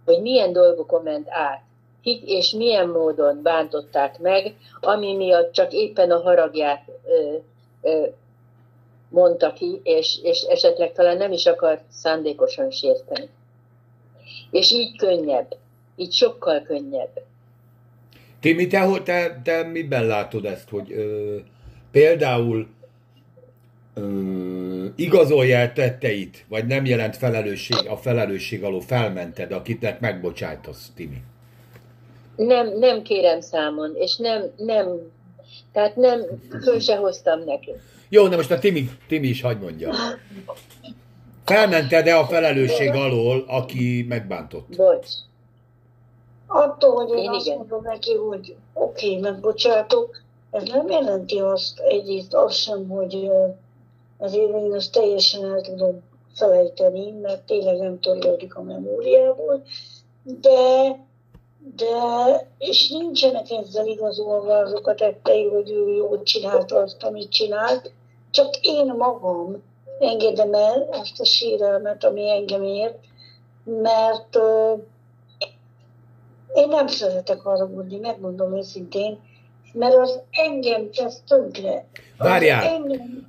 hogy 0.05 0.21
milyen 0.21 0.53
dolgokon 0.53 1.03
ment 1.03 1.27
át, 1.29 1.63
kik 2.01 2.21
és 2.25 2.51
milyen 2.51 2.89
módon 2.89 3.41
bántották 3.41 4.19
meg, 4.19 4.55
ami 4.79 5.15
miatt 5.15 5.51
csak 5.51 5.73
éppen 5.73 6.11
a 6.11 6.21
haragját 6.21 6.83
ö, 7.05 7.35
ö, 7.81 8.05
mondta 9.09 9.53
ki, 9.53 9.79
és, 9.83 10.19
és 10.23 10.41
esetleg 10.41 10.91
talán 10.91 11.17
nem 11.17 11.31
is 11.31 11.45
akart 11.45 11.83
szándékosan 11.89 12.71
sérteni. 12.71 13.29
És 14.51 14.71
így 14.71 14.97
könnyebb, 14.97 15.55
így 15.95 16.13
sokkal 16.13 16.61
könnyebb. 16.61 17.21
Timi, 18.39 18.67
te, 18.67 19.01
te, 19.03 19.41
te 19.43 19.63
miben 19.63 20.05
látod 20.05 20.45
ezt, 20.45 20.69
hogy 20.69 20.91
ö, 20.91 21.35
például 21.91 22.67
ö, 23.95 24.85
igazolja 24.95 25.57
el 25.57 25.73
tetteit, 25.73 26.45
vagy 26.47 26.65
nem 26.65 26.85
jelent 26.85 27.17
felelősség, 27.17 27.87
a 27.87 27.97
felelősség 27.97 28.63
alól 28.63 28.81
felmented, 28.81 29.51
akitnek 29.51 29.99
megbocsájtasz, 29.99 30.91
Timi? 30.95 31.21
Nem, 32.35 32.77
nem 32.77 33.01
kérem 33.01 33.41
számon, 33.41 33.95
és 33.95 34.17
nem, 34.17 34.43
nem, 34.57 34.87
tehát 35.71 35.95
nem, 35.95 36.21
föl 36.63 36.79
se 36.79 36.95
hoztam 36.95 37.43
neki. 37.43 37.71
Jó, 38.09 38.27
de 38.27 38.35
most 38.35 38.51
a 38.51 38.59
Timi, 38.59 38.89
Timi 39.07 39.27
is 39.27 39.41
hagyd 39.41 39.61
mondja. 39.61 39.93
Felmented-e 41.45 42.17
a 42.17 42.25
felelősség 42.25 42.89
alól, 42.89 43.43
aki 43.47 44.05
megbántott? 44.09 44.75
Bocs. 44.75 45.07
Attól, 46.47 46.95
hogy 46.95 47.17
én, 47.17 47.23
Én 47.23 47.29
azt 47.29 47.45
igen. 47.45 47.57
mondom 47.57 47.81
neki, 47.83 48.13
hogy 48.13 48.55
oké, 48.73 49.07
okay, 49.07 49.19
megbocsátok, 49.19 50.21
ez 50.51 50.63
nem 50.63 50.89
jelenti 50.89 51.39
azt 51.39 51.79
egyrészt 51.79 52.33
azt 52.33 52.55
sem, 52.55 52.87
hogy 52.87 53.29
azért 54.25 54.49
én 54.49 54.73
azt 54.73 54.91
teljesen 54.91 55.43
el 55.43 55.61
tudom 55.61 56.03
felejteni, 56.33 57.11
mert 57.11 57.45
tényleg 57.45 57.77
nem 57.77 57.99
törlődik 57.99 58.55
a 58.55 58.61
memóriából, 58.61 59.63
de, 60.23 60.89
de 61.75 61.87
és 62.57 62.89
nincsenek 62.89 63.49
ezzel 63.49 63.87
igazolva 63.87 64.57
azok 64.57 64.87
a 64.87 64.95
tettei, 64.95 65.43
hogy 65.43 65.71
ő 65.71 65.95
jól 65.95 66.23
csinálta 66.23 66.75
azt, 66.75 67.03
amit 67.03 67.31
csinált, 67.31 67.91
csak 68.31 68.55
én 68.61 68.93
magam 68.97 69.63
engedem 69.99 70.53
el 70.53 70.87
azt 70.91 71.19
a 71.19 71.25
sérelmet, 71.25 72.03
ami 72.03 72.29
engem 72.29 72.63
ért, 72.63 72.97
mert 73.63 74.35
ö, 74.35 74.73
én 76.53 76.67
nem 76.67 76.87
szeretek 76.87 77.41
haragudni, 77.41 77.97
megmondom 77.97 78.57
őszintén, 78.57 79.19
mert 79.75 79.95
az 79.95 80.19
engem 80.31 80.91
tesz 80.91 81.21
tönkre. 81.27 81.85
Várjál, 82.17 82.81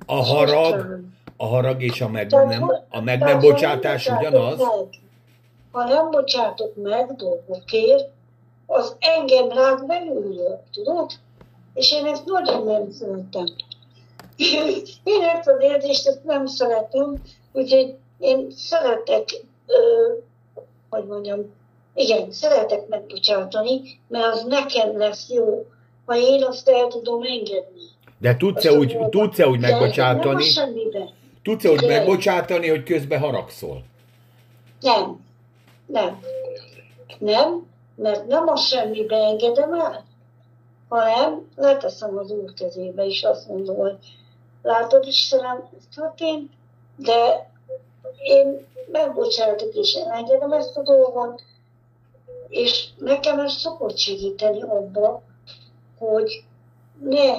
a 0.05 0.15
harag-. 0.15 0.99
A 1.37 1.45
harag 1.45 1.81
és 1.83 2.01
a 2.01 2.09
meg 2.09 2.27
Tehát, 2.27 2.47
nem, 2.47 2.71
a 2.89 3.01
meg 3.01 3.19
nem 3.19 3.39
bocsátás 3.39 4.09
ugyanaz? 4.09 4.57
Meg, 4.57 4.67
ha 5.71 5.83
nem 5.83 6.11
bocsátok 6.11 6.75
meg 6.75 7.15
dolgokért, 7.15 8.09
az 8.65 8.95
engem 8.99 9.49
rád 9.49 9.85
belülről, 9.85 10.63
tudod? 10.71 11.11
És 11.73 11.93
én 11.93 12.05
ezt 12.05 12.25
nagyon 12.25 12.63
nem 12.63 12.91
szeretem. 12.91 13.45
Én 15.03 15.21
ezt 15.35 15.47
az 15.47 15.61
érzést 15.61 16.07
ezt 16.07 16.23
nem 16.23 16.45
szeretem, 16.45 17.23
úgyhogy 17.51 17.95
én 18.19 18.51
szeretek, 18.51 19.29
ö, 19.65 20.13
hogy 20.89 21.05
mondjam, 21.05 21.53
igen, 21.93 22.31
szeretek 22.31 22.87
megbocsátani, 22.87 23.81
mert 24.07 24.33
az 24.33 24.43
nekem 24.43 24.97
lesz 24.97 25.29
jó, 25.29 25.65
ha 26.07 26.15
én 26.15 26.43
azt 26.43 26.69
el 26.69 26.87
tudom 26.87 27.23
engedni. 27.23 27.81
De 28.17 28.37
tudsz-e 28.37 28.69
Azt 28.69 28.77
úgy, 28.77 28.97
tudsz-e 29.09 29.47
úgy 29.47 29.59
megbocsátani, 29.59 30.45
tudsz-e 31.43 31.71
úgy 31.71 31.87
megbocsátani, 31.87 32.67
hogy 32.67 32.83
közben 32.83 33.19
haragszol? 33.19 33.83
Nem. 34.81 35.25
Nem. 35.85 36.19
Nem, 37.19 37.67
mert 37.95 38.27
nem 38.27 38.47
a 38.47 38.55
semmibe 38.55 39.15
engedem 39.15 39.73
el, 39.73 40.05
hanem 40.89 41.47
leteszem 41.55 42.17
az 42.17 42.31
úr 42.31 42.53
kezébe, 42.53 43.05
és 43.05 43.23
azt 43.23 43.47
mondom, 43.47 43.75
hogy 43.75 43.97
látod 44.61 45.07
Istenem, 45.07 45.69
ez 45.77 45.83
történt, 45.95 46.51
de 46.95 47.49
én 48.23 48.65
megbocsátok 48.91 49.73
és 49.73 49.93
elengedem 49.93 50.51
ezt 50.51 50.77
a 50.77 50.81
dolgot, 50.81 51.41
és 52.47 52.87
nekem 52.97 53.39
ez 53.39 53.53
szokott 53.53 53.97
segíteni 53.97 54.61
abba, 54.61 55.21
hogy 55.97 56.43
ne 56.99 57.33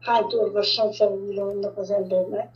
hánytorgassam 0.00 0.92
fel 0.92 1.08
újra 1.08 1.42
annak 1.46 1.78
az 1.78 1.90
embernek 1.90 2.48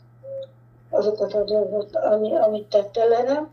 azokat 0.89 1.33
a 1.33 1.43
dolgot, 1.43 1.95
ami, 1.95 2.35
amit 2.35 2.67
tett 2.67 2.97
ellenem, 2.97 3.51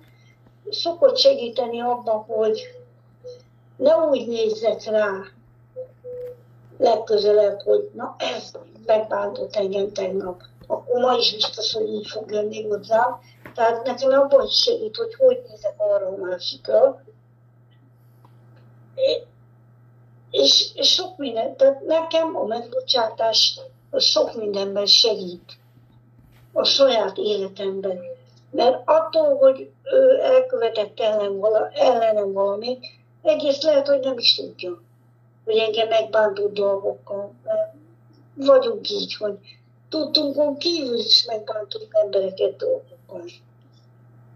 szokott 0.71 1.16
segíteni 1.16 1.81
abban, 1.81 2.25
hogy 2.25 2.62
ne 3.77 3.97
úgy 3.97 4.27
nézzek 4.27 4.85
rá 4.85 5.11
legközelebb, 6.79 7.61
hogy 7.61 7.90
na 7.95 8.14
ez 8.19 8.53
megbántott 8.87 9.57
engem 9.57 9.92
tegnap, 9.92 10.42
akkor 10.66 11.01
ma 11.01 11.16
is 11.16 11.35
biztos, 11.35 11.73
hogy 11.73 11.88
így 11.88 12.07
fog 12.07 12.31
jönni 12.31 12.69
hozzám. 12.69 13.21
Tehát 13.55 13.87
nekem 13.87 14.21
abban 14.21 14.47
is 14.47 14.59
segít, 14.59 14.97
hogy 14.97 15.14
hogy 15.14 15.42
nézek 15.49 15.75
arra 15.77 16.07
a 16.07 16.16
másikra. 16.16 17.03
És, 20.37 20.72
sok 20.81 21.16
minden, 21.16 21.57
tehát 21.57 21.81
nekem 21.87 22.37
a 22.37 22.44
megbocsátás 22.44 23.61
az 23.90 24.05
sok 24.05 24.35
mindenben 24.35 24.87
segít 24.87 25.59
a 26.53 26.64
saját 26.64 27.16
életemben. 27.16 28.01
Mert 28.51 28.83
attól, 28.85 29.37
hogy 29.37 29.70
ő 29.83 30.20
elkövetett 30.22 31.01
ellen 31.01 31.38
vala, 31.38 31.70
ellenem 31.72 32.33
valamit, 32.33 32.87
egész 33.22 33.62
lehet, 33.62 33.88
hogy 33.88 34.01
nem 34.01 34.18
is 34.18 34.35
tudja, 34.35 34.83
hogy 35.44 35.57
engem 35.57 35.88
megbántott 35.88 36.53
dolgokkal. 36.53 37.33
Mert 37.44 37.75
vagyunk 38.35 38.90
így, 38.90 39.14
hogy 39.16 39.38
tudtunkon 39.88 40.59
kívül 40.59 40.99
is 40.99 41.25
megbántunk 41.25 41.88
embereket 42.03 42.57
dolgokkal. 42.57 43.25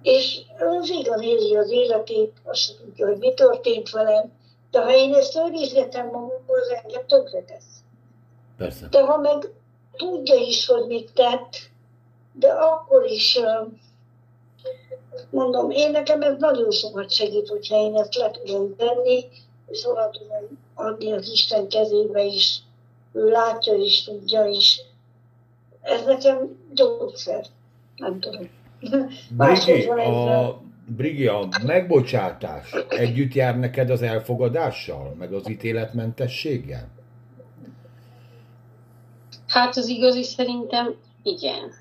És 0.03 0.41
az 0.59 0.91
igen 0.91 1.23
éli 1.23 1.57
az 1.57 1.71
életét, 1.71 2.33
azt 2.45 2.77
tudja, 2.77 3.07
hogy 3.07 3.19
mi 3.19 3.35
történt 3.35 3.91
velem, 3.91 4.39
de 4.71 4.81
ha 4.81 4.95
én 4.95 5.15
ezt 5.15 5.37
őrizgetem 5.37 6.07
magamból, 6.07 6.59
az 6.61 6.79
engem 6.83 7.07
tönkre 7.07 7.43
tesz. 7.43 7.83
Persze. 8.57 8.87
De 8.91 9.05
ha 9.05 9.17
meg 9.17 9.51
tudja 9.97 10.35
is, 10.35 10.67
hogy 10.67 10.87
mit 10.87 11.13
tett, 11.13 11.57
de 12.33 12.49
akkor 12.49 13.05
is 13.05 13.41
mondom, 15.31 15.71
én 15.71 15.91
nekem 15.91 16.23
ez 16.23 16.35
nagyon 16.39 16.71
sokat 16.71 17.11
segít, 17.11 17.49
hogyha 17.49 17.77
én 17.77 17.97
ezt 17.97 18.15
le 18.15 18.31
tudom 18.31 18.77
tenni, 18.77 19.25
és 19.67 19.87
oda 19.87 20.11
tudom 20.11 20.59
adni 20.75 21.13
az 21.13 21.29
Isten 21.31 21.69
kezébe 21.69 22.25
is, 22.25 22.63
ő 23.13 23.29
látja 23.29 23.75
és 23.75 24.05
tudja 24.05 24.45
is. 24.45 24.81
Ez 25.83 26.05
nekem 26.05 26.59
gyógyszer, 26.75 27.47
nem 27.97 28.21
tudom. 28.21 28.51
Máshogy 29.37 29.75
Brigi, 29.75 29.87
van 29.87 29.99
ezzel. 29.99 30.45
a, 30.45 30.63
Brigi, 30.97 31.27
a 31.27 31.49
megbocsátás 31.67 32.73
együtt 32.89 33.35
jár 33.35 33.59
neked 33.59 33.91
az 33.91 34.03
elfogadással, 34.03 35.15
meg 35.19 35.33
az 35.33 35.49
ítéletmentességgel? 35.49 36.89
Hát 39.47 39.77
az 39.77 39.89
igazi 39.89 40.23
szerintem 40.23 40.95
igen. 41.23 41.75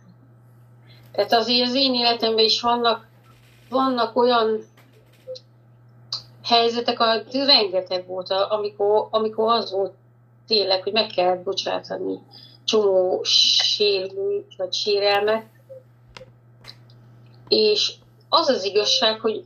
Tehát 1.12 1.34
azért 1.34 1.68
az 1.68 1.76
én 1.76 1.94
életemben 1.94 2.46
is 2.46 2.62
vannak, 2.62 3.08
vannak 3.70 4.16
olyan 4.16 4.60
helyzetek, 6.44 7.00
a 7.00 7.24
rengeteg 7.32 8.06
volt, 8.08 8.32
amikor, 8.32 9.08
amikor 9.12 9.52
az 9.52 9.72
volt 9.72 9.94
tényleg, 10.48 10.84
hogy 10.84 10.94
meg 10.94 11.08
kell 11.08 11.36
bocsátani 11.44 12.20
csomó 12.64 13.24
sérülő 13.24 14.46
vagy 14.58 14.74
sérelmet. 14.74 15.46
És 17.48 17.94
az 18.30 18.48
az 18.48 18.64
igazság, 18.64 19.20
hogy 19.20 19.44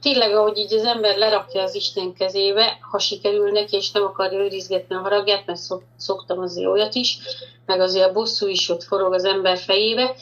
tényleg, 0.00 0.36
ahogy 0.36 0.58
így 0.58 0.74
az 0.74 0.84
ember 0.84 1.16
lerakja 1.16 1.62
az 1.62 1.74
Isten 1.74 2.12
kezébe, 2.12 2.78
ha 2.90 2.98
sikerül 2.98 3.50
neki, 3.50 3.76
és 3.76 3.90
nem 3.90 4.02
akarja 4.02 4.38
őrizgetni 4.38 4.94
a 4.94 4.98
haragját, 4.98 5.46
mert 5.46 5.58
szok, 5.58 5.82
szoktam 5.96 6.38
azért 6.38 6.68
olyat 6.68 6.94
is, 6.94 7.18
meg 7.66 7.80
azért 7.80 8.08
a 8.08 8.12
bosszú 8.12 8.46
is 8.46 8.68
ott 8.68 8.82
forog 8.82 9.12
az 9.12 9.24
ember 9.24 9.58
fejébe, 9.58 10.14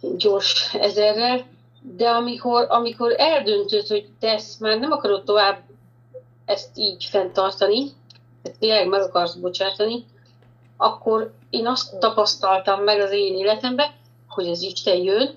gyors 0.00 0.74
ezerrel, 0.74 1.46
de 1.80 2.08
amikor, 2.08 2.66
amikor 2.68 3.14
eldöntöd, 3.16 3.86
hogy 3.86 4.08
te 4.20 4.32
ezt 4.32 4.60
már 4.60 4.78
nem 4.78 4.92
akarod 4.92 5.24
tovább 5.24 5.58
ezt 6.44 6.70
így 6.74 7.04
fenntartani, 7.04 7.90
tehát 8.42 8.58
tényleg 8.58 8.88
meg 8.88 9.00
akarsz 9.00 9.34
bocsátani, 9.34 10.04
akkor 10.76 11.32
én 11.50 11.66
azt 11.66 11.98
tapasztaltam 11.98 12.82
meg 12.82 13.00
az 13.00 13.10
én 13.10 13.36
életemben, 13.36 13.90
hogy 14.28 14.48
az 14.48 14.62
Isten 14.62 14.96
jön, 14.96 15.34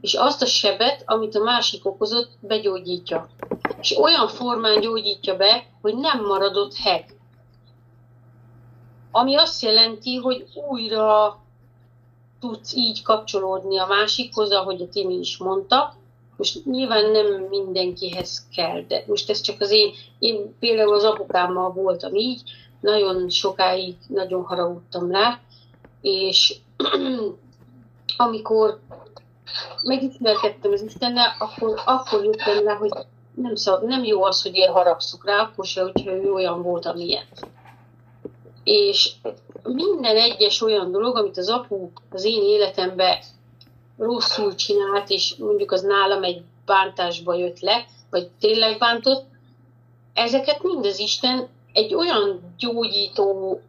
és 0.00 0.14
azt 0.14 0.42
a 0.42 0.46
sebet, 0.46 1.02
amit 1.06 1.34
a 1.34 1.42
másik 1.42 1.86
okozott, 1.86 2.30
begyógyítja. 2.40 3.28
És 3.80 3.98
olyan 3.98 4.28
formán 4.28 4.80
gyógyítja 4.80 5.36
be, 5.36 5.66
hogy 5.80 5.96
nem 5.96 6.24
maradott 6.24 6.74
heg. 6.74 7.14
Ami 9.10 9.36
azt 9.36 9.62
jelenti, 9.62 10.16
hogy 10.16 10.46
újra 10.68 11.38
tudsz 12.40 12.74
így 12.74 13.02
kapcsolódni 13.02 13.78
a 13.78 13.86
másikhoz, 13.86 14.50
ahogy 14.50 14.82
a 14.82 14.88
Timi 14.88 15.18
is 15.18 15.36
mondta. 15.36 15.94
Most 16.36 16.64
nyilván 16.64 17.10
nem 17.10 17.26
mindenkihez 17.26 18.48
kell, 18.54 18.82
de 18.88 19.04
most 19.06 19.30
ez 19.30 19.40
csak 19.40 19.60
az 19.60 19.70
én, 19.70 19.92
én 20.18 20.56
például 20.58 20.94
az 20.94 21.04
apukámmal 21.04 21.72
voltam 21.72 22.14
így, 22.14 22.42
nagyon 22.80 23.28
sokáig 23.28 23.96
nagyon 24.08 24.42
haragudtam 24.44 25.10
rá, 25.10 25.40
és 26.00 26.56
amikor 28.16 28.80
megismerkedtem 29.82 30.72
az 30.72 30.82
Istennel, 30.82 31.34
akkor, 31.38 31.80
akkor 31.84 32.24
jöttem 32.24 32.64
rá, 32.64 32.74
hogy 32.74 32.90
nem, 33.34 33.54
szab, 33.54 33.82
nem 33.82 34.04
jó 34.04 34.24
az, 34.24 34.42
hogy 34.42 34.54
én 34.54 34.70
haragszok 34.70 35.24
rá, 35.24 35.40
akkor 35.40 35.66
se, 35.66 35.82
hogyha 35.82 36.10
ő 36.10 36.32
olyan 36.32 36.62
volt, 36.62 36.86
amilyen. 36.86 37.24
És 38.64 39.12
minden 39.62 40.16
egyes 40.16 40.62
olyan 40.62 40.90
dolog, 40.90 41.16
amit 41.16 41.38
az 41.38 41.48
apu 41.48 41.90
az 42.10 42.24
én 42.24 42.42
életemben 42.42 43.18
rosszul 43.98 44.54
csinált, 44.54 45.10
és 45.10 45.34
mondjuk 45.36 45.72
az 45.72 45.82
nálam 45.82 46.22
egy 46.22 46.42
bántásba 46.64 47.34
jött 47.34 47.60
le, 47.60 47.84
vagy 48.10 48.28
tényleg 48.40 48.78
bántott, 48.78 49.24
ezeket 50.12 50.62
mind 50.62 50.84
az 50.84 50.98
Isten 50.98 51.48
egy 51.72 51.94
olyan 51.94 52.54
gyógyító, 52.58 53.60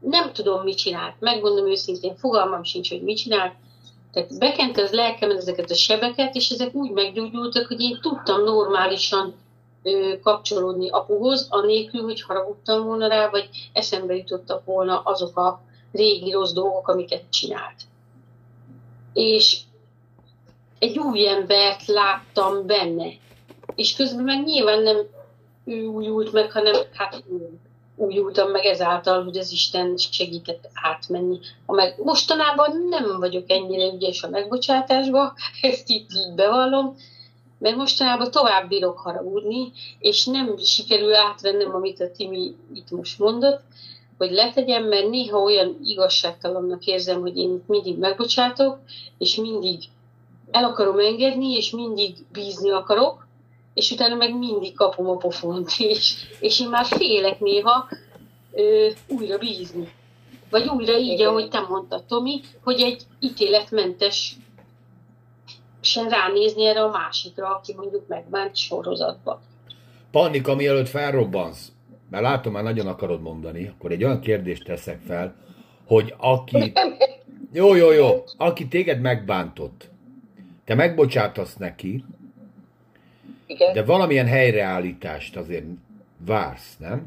nem 0.00 0.32
tudom, 0.32 0.62
mit 0.62 0.76
csinált. 0.76 1.14
Megmondom 1.18 1.68
őszintén, 1.68 2.16
fogalmam 2.16 2.62
sincs, 2.62 2.88
hogy 2.88 3.02
mit 3.02 3.16
csinált. 3.16 3.54
Tehát 4.12 4.38
bekente 4.38 4.82
az 4.82 4.90
lelkemet 4.90 5.36
ezeket 5.36 5.70
a 5.70 5.74
sebeket, 5.74 6.34
és 6.34 6.50
ezek 6.50 6.74
úgy 6.74 6.90
meggyógyultak, 6.90 7.66
hogy 7.66 7.80
én 7.80 7.98
tudtam 8.00 8.44
normálisan 8.44 9.34
ö, 9.82 10.12
kapcsolódni 10.22 10.90
apuhoz, 10.90 11.46
anélkül, 11.50 12.02
hogy 12.02 12.22
haragudtam 12.22 12.84
volna 12.84 13.06
rá, 13.06 13.28
vagy 13.30 13.48
eszembe 13.72 14.16
jutottak 14.16 14.64
volna 14.64 15.00
azok 15.00 15.36
a 15.36 15.60
régi 15.92 16.30
rossz 16.30 16.52
dolgok, 16.52 16.88
amiket 16.88 17.22
csinált. 17.30 17.82
És 19.12 19.60
egy 20.78 20.98
új 20.98 21.28
embert 21.28 21.86
láttam 21.86 22.66
benne. 22.66 23.08
És 23.74 23.96
közben 23.96 24.24
meg 24.24 24.44
nyilván 24.44 24.82
nem 24.82 24.96
ő 25.64 25.86
újult 25.86 26.32
meg, 26.32 26.52
hanem 26.52 26.74
hát 26.92 27.24
újultam 27.98 28.50
meg 28.50 28.64
ezáltal, 28.64 29.24
hogy 29.24 29.38
az 29.38 29.52
Isten 29.52 29.96
segített 29.96 30.68
átmenni. 30.74 31.38
A 31.66 31.72
meg, 31.72 31.94
mostanában 32.04 32.86
nem 32.88 33.18
vagyok 33.18 33.50
ennyire 33.50 33.92
ügyes 33.92 34.22
a 34.22 34.28
megbocsátásba, 34.28 35.32
ezt 35.62 35.88
itt 35.88 36.10
így 36.12 36.34
bevallom, 36.34 36.96
mert 37.58 37.76
mostanában 37.76 38.30
tovább 38.30 38.68
bírok 38.68 38.98
haragudni, 38.98 39.72
és 39.98 40.26
nem 40.26 40.56
sikerül 40.56 41.14
átvennem, 41.14 41.74
amit 41.74 42.00
a 42.00 42.10
Timi 42.10 42.54
itt 42.74 42.90
most 42.90 43.18
mondott, 43.18 43.60
hogy 44.18 44.30
letegyem, 44.30 44.84
mert 44.84 45.08
néha 45.08 45.38
olyan 45.38 45.78
igazságtalannak 45.84 46.84
érzem, 46.84 47.20
hogy 47.20 47.36
én 47.36 47.62
mindig 47.66 47.98
megbocsátok, 47.98 48.78
és 49.18 49.36
mindig 49.36 49.82
el 50.50 50.64
akarom 50.64 50.98
engedni, 50.98 51.52
és 51.52 51.70
mindig 51.70 52.14
bízni 52.32 52.70
akarok, 52.70 53.27
és 53.74 53.90
utána 53.90 54.14
meg 54.14 54.38
mindig 54.38 54.74
kapom 54.74 55.08
a 55.08 55.16
pofont, 55.16 55.70
és, 55.78 56.14
és 56.40 56.60
én 56.60 56.68
már 56.68 56.84
félek 56.84 57.40
néha 57.40 57.88
ö, 58.52 58.88
újra 59.08 59.38
bízni. 59.38 59.92
Vagy 60.50 60.68
újra 60.68 60.96
így, 60.96 61.12
Igen. 61.12 61.28
ahogy 61.28 61.48
te 61.48 61.60
mondtad, 61.60 62.04
Tomi, 62.04 62.40
hogy 62.62 62.80
egy 62.80 63.02
ítéletmentes 63.20 64.36
sen 65.80 66.08
ránézni 66.08 66.66
erre 66.66 66.82
a 66.82 66.90
másikra, 66.90 67.56
aki 67.56 67.74
mondjuk 67.74 68.06
megbánt 68.08 68.56
sorozatba. 68.56 69.40
Pannika, 70.10 70.54
mielőtt 70.54 70.88
felrobbansz, 70.88 71.72
mert 72.10 72.22
látom, 72.22 72.52
már 72.52 72.62
nagyon 72.62 72.86
akarod 72.86 73.22
mondani, 73.22 73.66
akkor 73.66 73.92
egy 73.92 74.04
olyan 74.04 74.20
kérdést 74.20 74.64
teszek 74.64 75.00
fel, 75.06 75.34
hogy 75.86 76.14
aki... 76.16 76.72
Jó, 77.52 77.74
jó, 77.74 77.90
jó. 77.92 78.24
Aki 78.36 78.68
téged 78.68 79.00
megbántott, 79.00 79.88
te 80.64 80.74
megbocsátasz 80.74 81.56
neki, 81.56 82.04
Igen. 83.48 83.72
de 83.72 83.84
valamilyen 83.84 84.26
helyreállítást 84.26 85.36
azért 85.36 85.64
vársz, 86.26 86.76
nem? 86.78 87.06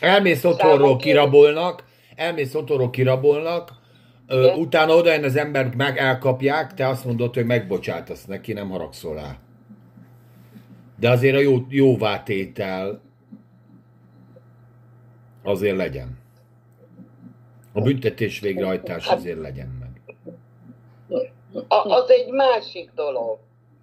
Elmész 0.00 0.44
otthonról, 0.44 0.96
kirabolnak, 0.96 1.84
elmész 2.16 2.54
otthonról, 2.54 2.90
kirabolnak, 2.90 3.72
ö, 4.26 4.52
utána 4.52 4.94
oda 4.94 5.12
jön 5.12 5.24
az 5.24 5.36
ember, 5.36 5.74
meg 5.76 5.98
elkapják, 5.98 6.74
te 6.74 6.88
azt 6.88 7.04
mondod, 7.04 7.34
hogy 7.34 7.46
megbocsátasz 7.46 8.24
neki, 8.24 8.52
nem 8.52 8.70
haragszol 8.70 9.14
rá. 9.14 9.38
De 10.98 11.10
azért 11.10 11.36
a 11.36 11.40
jó, 11.40 11.66
jóvátétel 11.68 13.00
azért 15.42 15.76
legyen. 15.76 16.18
A 17.72 17.80
büntetés 17.80 18.40
végrehajtás 18.40 19.06
azért 19.06 19.40
legyen 19.40 19.68
meg. 19.80 19.90
A, 21.68 21.88
az 21.88 22.10
egy 22.10 22.28
másik 22.28 22.90
dolog. 22.94 23.38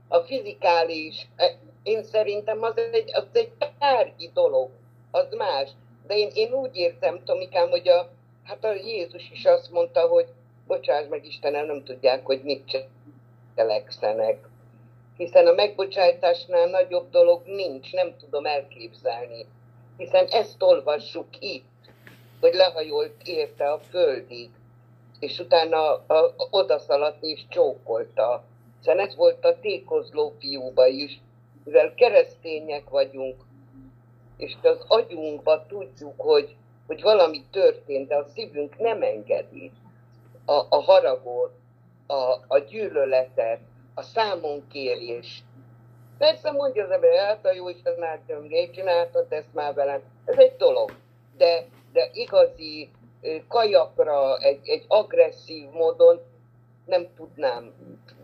A 0.08 0.20
fizikális, 0.20 1.28
e, 1.36 1.58
én 1.84 2.04
szerintem 2.04 2.64
az 2.64 2.78
egy, 2.78 3.12
az 3.14 3.28
egy 3.34 3.52
tárgyi 3.80 4.32
dolog, 4.34 4.70
az 5.12 5.28
más. 5.38 5.70
De 6.08 6.18
én, 6.18 6.30
én 6.34 6.54
úgy 6.54 6.76
értem, 6.76 7.24
Tomikám, 7.24 7.70
hogy 7.70 7.88
a, 7.88 8.10
hát 8.44 8.64
a 8.64 8.74
Jézus 8.74 9.30
is 9.32 9.46
azt 9.46 9.72
mondta, 9.72 10.08
hogy 10.08 10.28
bocsáss 10.68 11.08
meg 11.10 11.26
Istenem, 11.26 11.66
nem 11.66 11.84
tudják, 11.84 12.26
hogy 12.26 12.44
mit 12.44 12.88
cselekszenek. 13.56 14.50
Hiszen 15.18 15.48
a 15.48 15.52
megbocsátásnál 15.52 16.70
nagyobb 16.70 17.10
dolog 17.10 17.42
nincs, 17.46 17.94
nem 17.94 18.16
tudom 18.18 18.46
elképzelni. 18.46 19.46
Hiszen 19.98 20.26
ezt 20.26 20.64
olvassuk 20.64 21.28
itt, 21.40 21.66
hogy 22.40 22.54
lehajolt 22.54 23.28
érte 23.28 23.72
a 23.72 23.80
földig, 23.80 24.50
és 25.22 25.40
utána 25.40 25.78
a, 25.78 26.14
a, 26.14 26.34
odaszaladt 26.50 27.24
és 27.24 27.46
csókolta. 27.50 28.44
Hiszen 28.80 29.00
ez 29.00 29.16
volt 29.16 29.46
a 29.46 29.60
tékozló 29.60 30.36
fiúba 30.40 30.88
is, 30.88 31.22
mivel 31.64 31.94
keresztények 31.94 32.90
vagyunk, 32.90 33.36
és 34.38 34.56
az 34.62 34.86
agyunkba 34.88 35.66
tudjuk, 35.66 36.14
hogy, 36.18 36.56
hogy 36.88 37.02
valami 37.02 37.44
történt, 37.52 38.08
de 38.08 38.16
a 38.16 38.28
szívünk 38.34 38.78
nem 38.78 39.02
engedi 39.02 39.72
a, 40.46 40.54
a 40.70 40.82
haragot, 40.82 41.54
a, 42.08 42.38
a 42.48 42.60
gyűlöletet, 42.70 43.60
a 43.94 44.02
számonkérést. 44.02 45.44
Persze 46.18 46.52
mondja 46.52 46.84
az 46.84 46.92
ember, 46.92 47.26
hát 47.26 47.46
a 47.46 47.54
jó 47.54 47.70
Isten 47.70 48.04
által, 48.04 48.40
miért 48.40 48.74
csináltad 48.74 49.26
ezt 49.30 49.54
már 49.54 49.74
velem? 49.74 50.02
Ez 50.26 50.38
egy 50.38 50.56
dolog. 50.56 50.96
De, 51.38 51.66
de 51.94 52.10
igazi 52.14 52.90
kajakra, 53.48 54.38
egy, 54.38 54.60
egy 54.64 54.86
agresszív 54.88 55.70
módon 55.70 56.20
nem 56.86 57.08
tudnám, 57.16 57.74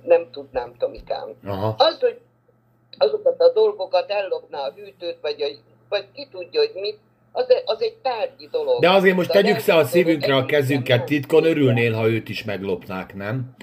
nem 0.03 0.29
tudnám, 0.31 0.73
Tomikám. 0.77 1.29
Aha. 1.45 1.75
Az, 1.77 1.99
hogy 1.99 2.19
azokat 2.97 3.39
a 3.39 3.51
dolgokat 3.51 4.09
ellopná 4.09 4.59
a 4.59 4.73
hűtőt, 4.75 5.17
vagy, 5.21 5.41
a, 5.41 5.47
vagy 5.89 6.05
ki 6.13 6.27
tudja, 6.31 6.59
hogy 6.59 6.71
mit, 6.73 6.99
az, 7.31 7.45
az 7.65 7.81
egy 7.81 7.95
tárgyi 7.95 8.47
dolog. 8.51 8.81
De 8.81 8.89
azért 8.89 9.15
most 9.15 9.31
De 9.31 9.41
tegyük 9.41 9.65
le 9.65 9.75
a 9.75 9.85
szívünkre 9.85 10.35
a 10.35 10.45
kezünket, 10.45 11.05
titkon 11.05 11.43
örülnél, 11.43 11.93
ha 11.93 12.07
őt 12.07 12.29
is 12.29 12.43
meglopnák, 12.43 13.15
nem? 13.15 13.55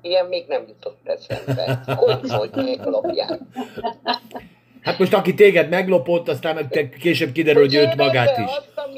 Ilyen 0.00 0.26
még 0.26 0.46
nem 0.46 0.64
jutott 0.68 1.08
eszembe. 1.08 1.82
Hogy, 1.96 2.30
hogy 2.30 2.50
meglopják. 2.54 3.40
Hát 4.88 4.98
most 4.98 5.14
aki 5.14 5.34
téged 5.34 5.68
meglopott, 5.68 6.28
aztán 6.28 6.54
meg 6.54 6.96
később 7.00 7.32
kiderül, 7.32 7.62
hogy 7.62 7.74
őt 7.74 7.80
évente 7.80 8.04
magát 8.04 8.38
is. 8.38 8.50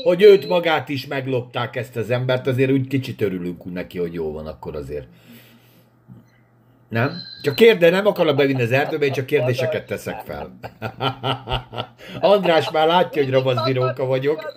Hogy 0.03 0.23
őt 0.23 0.49
magát 0.49 0.89
is 0.89 1.07
meglopták 1.07 1.77
ezt 1.77 1.97
az 1.97 2.11
embert, 2.11 2.47
azért 2.47 2.71
úgy 2.71 2.87
kicsit 2.87 3.21
örülünk 3.21 3.73
neki, 3.73 3.99
hogy 3.99 4.15
jó 4.15 4.33
van 4.33 4.47
akkor 4.47 4.77
azért. 4.77 5.07
Nem? 6.89 7.13
Csak 7.43 7.55
kérde, 7.55 7.91
nem 7.91 8.07
akarok 8.07 8.37
bevinni 8.37 8.63
az 8.63 8.73
erdőbe, 8.73 9.05
én 9.05 9.13
csak 9.13 9.27
kérdéseket 9.27 9.87
teszek 9.87 10.21
fel. 10.25 10.59
András 12.21 12.71
már 12.71 12.87
látja, 12.87 13.23
hogy 13.23 13.33
ravaszdiróka 13.33 14.05
vagyok. 14.05 14.55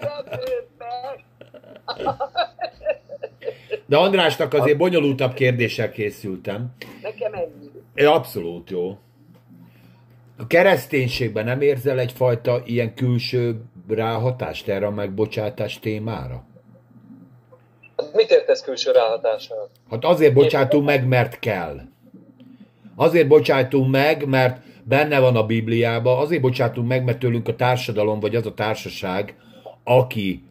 De 3.85 3.97
Andrásnak 3.97 4.53
azért 4.53 4.77
bonyolultabb 4.77 5.33
kérdéssel 5.33 5.91
készültem. 5.91 6.75
Nekem 7.01 7.33
ennyi. 7.33 8.05
Abszolút 8.05 8.69
jó. 8.69 8.97
A 10.37 10.47
kereszténységben 10.47 11.45
nem 11.45 11.61
érzel 11.61 11.99
egyfajta 11.99 12.61
ilyen 12.65 12.93
külső 12.93 13.61
ráhatást 13.87 14.67
erre 14.67 14.85
a 14.85 14.91
megbocsátás 14.91 15.79
témára? 15.79 16.45
Mit 18.13 18.31
értesz 18.31 18.61
külső 18.61 18.91
ráhatással? 18.91 19.69
Hát 19.89 20.05
azért 20.05 20.33
bocsátunk 20.33 20.85
meg, 20.85 21.07
mert 21.07 21.39
kell. 21.39 21.79
Azért 22.95 23.27
bocsátunk 23.27 23.91
meg, 23.91 24.27
mert 24.27 24.61
benne 24.83 25.19
van 25.19 25.35
a 25.35 25.45
Bibliában, 25.45 26.19
azért 26.19 26.41
bocsátunk 26.41 26.87
meg, 26.87 27.03
mert 27.03 27.19
tőlünk 27.19 27.47
a 27.47 27.55
társadalom, 27.55 28.19
vagy 28.19 28.35
az 28.35 28.45
a 28.45 28.53
társaság, 28.53 29.35
aki 29.83 30.43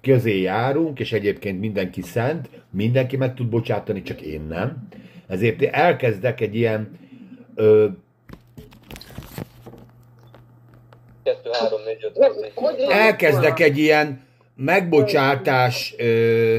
közé 0.00 0.40
járunk, 0.40 1.00
és 1.00 1.12
egyébként 1.12 1.60
mindenki 1.60 2.02
szent, 2.02 2.48
mindenki 2.70 3.16
meg 3.16 3.34
tud 3.34 3.48
bocsátani, 3.48 4.02
csak 4.02 4.20
én 4.20 4.42
nem. 4.48 4.88
Ezért 5.26 5.62
én 5.62 5.70
elkezdek 5.72 6.40
egy 6.40 6.54
ilyen 6.54 6.98
ö, 7.54 7.86
2, 11.24 11.50
3, 11.52 11.82
4, 11.84 12.04
5, 12.04 12.16
Nem, 12.16 12.30
6, 12.30 12.40
4, 12.40 12.52
hogy- 12.54 12.80
elkezdek 12.90 13.60
egy 13.60 13.78
ilyen 13.78 14.22
megbocsátás, 14.56 15.94
ö, 15.98 16.56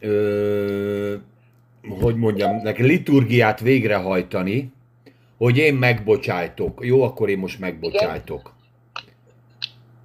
ö, 0.00 1.14
hogy 2.00 2.16
mondjam, 2.16 2.56
neki 2.62 2.82
liturgiát 2.82 3.60
végrehajtani, 3.60 4.72
hogy 5.38 5.56
én 5.56 5.74
megbocsájtok. 5.74 6.78
Jó, 6.82 7.02
akkor 7.02 7.28
én 7.28 7.38
most 7.38 7.58
megbocsájtok. 7.58 8.54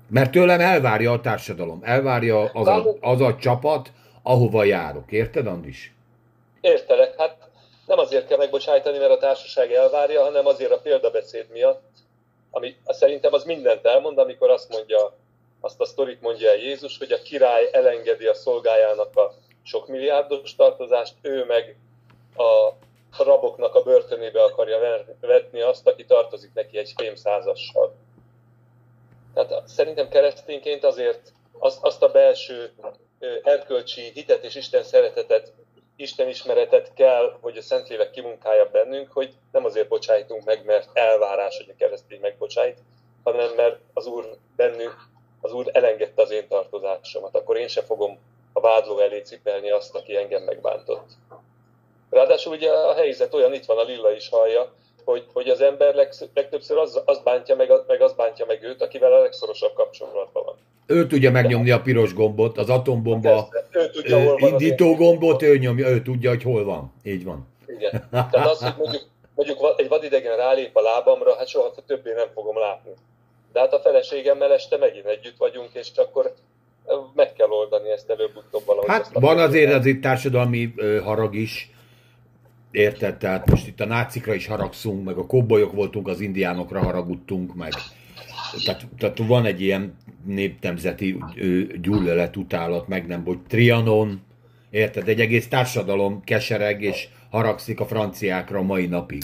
Mert 0.09 0.31
tőlem 0.31 0.59
elvárja 0.59 1.11
a 1.11 1.21
társadalom, 1.21 1.79
elvárja 1.83 2.43
az 2.43 2.67
a, 2.67 2.95
az 3.01 3.21
a 3.21 3.35
csapat, 3.35 3.91
ahova 4.23 4.63
járok. 4.63 5.11
Érted, 5.11 5.47
Andis? 5.47 5.93
Értelek, 6.61 7.13
hát 7.17 7.37
nem 7.87 7.99
azért 7.99 8.27
kell 8.27 8.37
megbocsájtani, 8.37 8.97
mert 8.97 9.11
a 9.11 9.17
társaság 9.17 9.71
elvárja, 9.71 10.21
hanem 10.23 10.45
azért 10.45 10.71
a 10.71 10.79
példabeszéd 10.79 11.45
miatt, 11.53 11.83
ami 12.51 12.75
szerintem 12.85 13.33
az 13.33 13.43
mindent 13.43 13.85
elmond, 13.85 14.17
amikor 14.17 14.49
azt 14.49 14.69
mondja, 14.69 15.13
azt 15.59 15.81
a 15.81 15.85
sztorit 15.85 16.21
mondja 16.21 16.49
el 16.49 16.57
Jézus, 16.57 16.97
hogy 16.97 17.11
a 17.11 17.21
király 17.21 17.69
elengedi 17.71 18.27
a 18.27 18.33
szolgájának 18.33 19.17
a 19.17 19.33
sok 19.63 19.87
milliárdos 19.87 20.55
tartozást, 20.55 21.13
ő 21.21 21.45
meg 21.45 21.77
a 23.17 23.23
raboknak 23.23 23.75
a 23.75 23.83
börtönébe 23.83 24.43
akarja 24.43 25.05
vetni 25.19 25.61
azt, 25.61 25.87
aki 25.87 26.05
tartozik 26.05 26.53
neki 26.53 26.77
egy 26.77 26.93
fémszázassal. 26.95 27.93
Tehát 29.33 29.67
szerintem 29.67 30.09
keresztényként 30.09 30.83
azért 30.83 31.33
az, 31.59 31.77
azt 31.81 32.03
a 32.03 32.11
belső 32.11 32.71
erkölcsi 33.43 34.11
hitet 34.13 34.43
és 34.43 34.55
Isten 34.55 34.83
szeretetet, 34.83 35.53
Isten 36.01 36.27
ismeretet 36.27 36.93
kell, 36.93 37.37
hogy 37.41 37.57
a 37.57 37.61
Szentlélek 37.61 38.11
kimunkálja 38.11 38.69
bennünk, 38.71 39.11
hogy 39.11 39.33
nem 39.51 39.65
azért 39.65 39.87
bocsájtunk 39.87 40.43
meg, 40.43 40.65
mert 40.65 40.89
elvárás, 40.93 41.57
hogy 41.57 41.69
a 41.69 41.77
keresztény 41.77 42.19
megbocsájt, 42.19 42.77
hanem 43.23 43.53
mert 43.55 43.79
az 43.93 44.05
Úr 44.05 44.37
bennünk, 44.55 44.95
az 45.41 45.53
Úr 45.53 45.69
elengedte 45.73 46.21
az 46.21 46.31
én 46.31 46.47
tartozásomat, 46.47 47.35
akkor 47.35 47.57
én 47.57 47.67
se 47.67 47.83
fogom 47.83 48.19
a 48.53 48.59
vádló 48.59 48.99
elé 48.99 49.19
cipelni 49.19 49.71
azt, 49.71 49.95
aki 49.95 50.15
engem 50.15 50.43
megbántott. 50.43 51.09
Ráadásul 52.09 52.53
ugye 52.53 52.71
a 52.71 52.93
helyzet 52.93 53.33
olyan, 53.33 53.53
itt 53.53 53.65
van 53.65 53.77
a 53.77 53.83
Lilla 53.83 54.11
is 54.11 54.29
hallja, 54.29 54.73
hogy, 55.05 55.25
hogy 55.33 55.49
az 55.49 55.61
ember 55.61 55.95
legtöbbször 56.33 56.77
az, 56.77 57.01
az 57.05 57.21
bántja 57.23 57.55
meg, 57.55 57.71
meg 57.87 58.01
az 58.01 58.13
bántja 58.13 58.45
meg 58.45 58.63
őt, 58.63 58.81
akivel 58.81 59.13
a 59.13 59.21
legszorosabb 59.21 59.73
kapcsolatban 59.73 60.43
van. 60.45 60.55
Ő 60.85 61.07
tudja 61.07 61.31
megnyomni 61.31 61.71
a 61.71 61.81
piros 61.81 62.13
gombot, 62.13 62.57
az 62.57 62.69
atombomba 62.69 63.47
ő 63.71 63.89
tudja, 63.89 64.23
hol 64.23 64.37
van 64.37 64.51
indító 64.51 64.95
gombot, 64.95 65.41
ő 65.41 65.57
nyomja, 65.57 65.87
ő 65.87 66.01
tudja, 66.01 66.29
hogy 66.29 66.43
hol 66.43 66.63
van. 66.63 66.93
Így 67.03 67.23
van. 67.23 67.47
Igen. 67.67 68.07
Tehát 68.11 68.47
az, 68.47 68.63
hogy 68.63 68.73
mondjuk, 68.77 69.03
mondjuk 69.35 69.73
egy 69.77 69.87
vadidegen 69.87 70.37
rálép 70.37 70.77
a 70.77 70.81
lábamra, 70.81 71.35
hát 71.35 71.47
soha 71.47 71.73
többé 71.87 72.13
nem 72.13 72.27
fogom 72.33 72.57
látni. 72.57 72.91
De 73.53 73.59
hát 73.59 73.73
a 73.73 73.79
feleségemmel 73.79 74.53
este 74.53 74.77
megint 74.77 75.05
együtt 75.05 75.37
vagyunk, 75.37 75.69
és 75.73 75.91
akkor 75.95 76.33
meg 77.13 77.33
kell 77.33 77.49
oldani 77.49 77.89
ezt 77.89 78.09
előbb-utóbb 78.09 78.65
valahogy. 78.65 78.89
Hát 78.89 79.09
van 79.13 79.39
azért 79.39 79.73
az 79.73 79.85
itt 79.85 80.01
társadalmi 80.01 80.73
harag 81.03 81.35
is, 81.35 81.69
Érted? 82.71 83.17
Tehát 83.17 83.49
most 83.49 83.67
itt 83.67 83.79
a 83.79 83.85
nácikra 83.85 84.33
is 84.33 84.47
haragszunk, 84.47 85.05
meg 85.05 85.17
a 85.17 85.25
kobbolyok 85.25 85.71
voltunk, 85.71 86.07
az 86.07 86.19
indiánokra 86.19 86.83
haragudtunk, 86.83 87.55
meg 87.55 87.73
tehát, 88.65 88.81
tehát 88.97 89.17
van 89.17 89.45
egy 89.45 89.61
ilyen 89.61 89.97
néptemzeti 90.25 91.17
gyűlölet, 91.81 92.35
utálat, 92.35 92.87
meg 92.87 93.07
nem, 93.07 93.25
hogy 93.25 93.37
Trianon, 93.47 94.21
érted? 94.69 95.07
Egy 95.07 95.19
egész 95.19 95.47
társadalom 95.47 96.23
kesereg 96.23 96.81
és 96.81 97.07
haragszik 97.31 97.79
a 97.79 97.85
franciákra 97.85 98.57
a 98.59 98.61
mai 98.61 98.85
napig. 98.85 99.23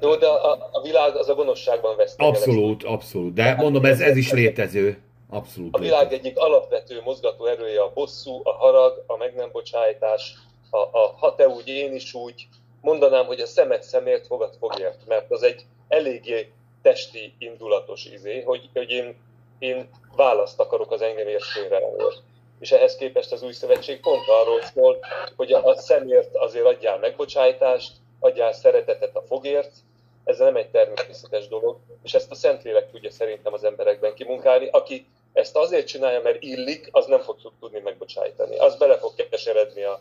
Jó, 0.00 0.16
de 0.16 0.26
a, 0.26 0.68
a 0.72 0.82
világ 0.82 1.16
az 1.16 1.28
a 1.28 1.34
gonoszságban 1.34 1.96
vesz. 1.96 2.14
Abszolút, 2.16 2.84
abszolút. 2.84 3.32
De 3.32 3.54
mondom, 3.54 3.84
ez, 3.84 4.00
ez 4.00 4.16
is 4.16 4.32
létező. 4.32 4.98
Abszolút 5.30 5.74
a 5.74 5.78
világ 5.78 6.02
létező. 6.02 6.20
egyik 6.20 6.38
alapvető 6.38 7.00
mozgató 7.04 7.46
erője 7.46 7.82
a 7.82 7.90
bosszú, 7.94 8.40
a 8.44 8.50
harag, 8.50 9.04
a 9.06 9.16
meg 9.16 9.34
nem 9.34 9.48
bocsájtás, 9.52 10.34
a, 10.70 10.78
a 10.78 11.14
ha 11.18 11.34
te 11.34 11.48
úgy, 11.48 11.68
én 11.68 11.94
is 11.94 12.14
úgy, 12.14 12.48
mondanám, 12.80 13.26
hogy 13.26 13.40
a 13.40 13.46
szemet 13.46 13.82
szemért, 13.82 14.26
fogad 14.26 14.54
fogért, 14.58 15.06
mert 15.06 15.30
az 15.30 15.42
egy 15.42 15.64
eléggé 15.88 16.52
testi, 16.82 17.34
indulatos 17.38 18.04
izé, 18.04 18.40
hogy, 18.40 18.68
hogy 18.72 18.90
én, 18.90 19.16
én 19.58 19.88
választ 20.16 20.60
akarok 20.60 20.90
az 20.90 21.02
engem 21.02 21.28
értőre 21.28 21.76
elől. 21.76 22.14
És 22.60 22.72
ehhez 22.72 22.96
képest 22.96 23.32
az 23.32 23.42
új 23.42 23.52
szövetség 23.52 24.00
pont 24.00 24.28
arról 24.28 24.62
szól, 24.62 24.98
hogy 25.36 25.52
a 25.52 25.76
szemért 25.76 26.36
azért 26.36 26.64
adjál 26.64 26.98
megbocsájtást, 26.98 27.92
adjál 28.20 28.52
szeretetet 28.52 29.16
a 29.16 29.22
fogért, 29.22 29.72
ez 30.24 30.38
nem 30.38 30.56
egy 30.56 30.70
természetes 30.70 31.48
dolog, 31.48 31.78
és 32.02 32.14
ezt 32.14 32.30
a 32.30 32.34
Szentlélek 32.34 32.90
tudja 32.90 33.10
szerintem 33.10 33.52
az 33.52 33.64
emberekben 33.64 34.14
kimunkálni. 34.14 34.68
Aki 34.68 35.06
ezt 35.32 35.56
azért 35.56 35.86
csinálja, 35.86 36.20
mert 36.20 36.42
illik, 36.42 36.88
az 36.90 37.06
nem 37.06 37.20
fog 37.20 37.36
tudni 37.60 37.80
megbocsájtani. 37.80 38.56
Az 38.56 38.76
bele 38.76 38.98
fog 38.98 39.14
keseredni 39.30 39.82
a, 39.82 40.00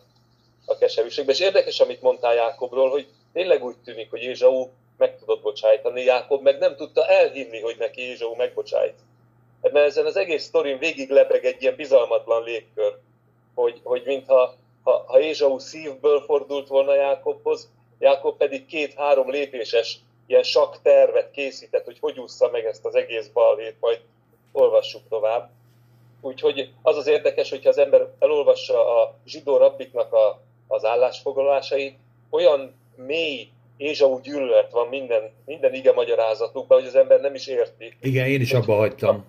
a 0.67 0.77
keserűségbe. 0.77 1.31
És 1.31 1.39
érdekes, 1.39 1.79
amit 1.79 2.01
mondtál 2.01 2.33
Jákobról, 2.35 2.89
hogy 2.89 3.07
tényleg 3.33 3.63
úgy 3.63 3.77
tűnik, 3.83 4.09
hogy 4.09 4.21
Ézsau 4.21 4.69
meg 4.97 5.17
tudott 5.19 5.41
bocsájtani, 5.41 6.03
Jákob 6.03 6.41
meg 6.41 6.57
nem 6.57 6.75
tudta 6.75 7.07
elhinni, 7.07 7.59
hogy 7.59 7.75
neki 7.79 8.01
Ézsau 8.01 8.35
megbocsájt. 8.35 8.99
Mert 9.61 9.75
ezen 9.75 10.05
az 10.05 10.15
egész 10.15 10.43
sztorin 10.43 10.77
végig 10.77 11.09
lebeg 11.09 11.45
egy 11.45 11.61
ilyen 11.61 11.75
bizalmatlan 11.75 12.43
légkör, 12.43 12.97
hogy, 13.55 13.79
hogy 13.83 14.01
mintha 14.05 14.55
ha, 14.83 15.03
ha 15.07 15.19
Ézsau 15.19 15.59
szívből 15.59 16.21
fordult 16.21 16.67
volna 16.67 16.95
Jákobhoz, 16.95 17.69
Jákob 17.99 18.37
pedig 18.37 18.65
két-három 18.65 19.29
lépéses 19.29 19.99
ilyen 20.27 20.43
sak 20.43 20.81
tervet 20.81 21.31
készített, 21.31 21.85
hogy 21.85 21.97
hogy 21.99 22.19
ússza 22.19 22.49
meg 22.49 22.65
ezt 22.65 22.85
az 22.85 22.95
egész 22.95 23.27
balhét, 23.27 23.75
majd 23.79 24.01
olvassuk 24.51 25.01
tovább. 25.09 25.49
Úgyhogy 26.21 26.73
az 26.81 26.97
az 26.97 27.07
érdekes, 27.07 27.49
hogyha 27.49 27.69
az 27.69 27.77
ember 27.77 28.07
elolvassa 28.19 29.01
a 29.01 29.15
zsidó 29.25 29.57
rabbiknak 29.57 30.13
a 30.13 30.39
az 30.67 30.85
állásfoglalásai, 30.85 31.97
olyan 32.29 32.75
mély 32.95 33.49
Ézsau 33.77 34.19
gyűlölet 34.19 34.71
van 34.71 34.87
minden, 34.87 35.31
minden 35.45 35.73
ige 35.73 35.93
magyarázatukban, 35.93 36.77
hogy 36.77 36.87
az 36.87 36.95
ember 36.95 37.19
nem 37.19 37.35
is 37.35 37.47
érti. 37.47 37.93
Igen, 38.01 38.27
én 38.27 38.41
is 38.41 38.53
abba 38.53 38.75
hagytam. 38.75 39.25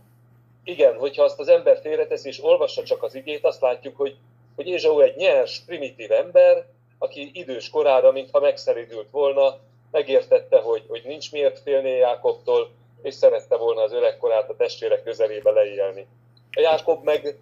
Igen, 0.65 0.97
hogyha 0.97 1.23
azt 1.23 1.41
az 1.41 1.49
ember 1.49 1.79
félretesz 1.83 2.25
és 2.25 2.45
olvassa 2.45 2.83
csak 2.83 3.03
az 3.03 3.15
igét, 3.15 3.45
azt 3.45 3.61
látjuk, 3.61 3.97
hogy, 3.97 4.17
hogy 4.57 4.67
Ézsau 4.67 5.01
egy 5.01 5.17
nyers, 5.17 5.61
primitív 5.67 6.13
ember, 6.13 6.67
aki 6.99 7.31
idős 7.33 7.71
korára, 7.71 8.13
mintha 8.13 8.41
megszeridült 8.41 9.11
volna, 9.11 9.59
megértette, 9.91 10.59
hogy, 10.59 10.85
hogy 10.89 11.03
nincs 11.05 11.33
miért 11.33 11.59
félni 11.59 11.91
Jákobtól, 11.91 12.71
és 13.03 13.15
szerette 13.15 13.57
volna 13.57 13.83
az 13.83 13.93
öregkorát 13.93 14.51
a 14.51 14.57
testvérek 14.57 15.03
közelébe 15.03 15.51
leélni. 15.51 16.07
A 16.53 16.61
Jákob 16.61 17.05
meg 17.05 17.39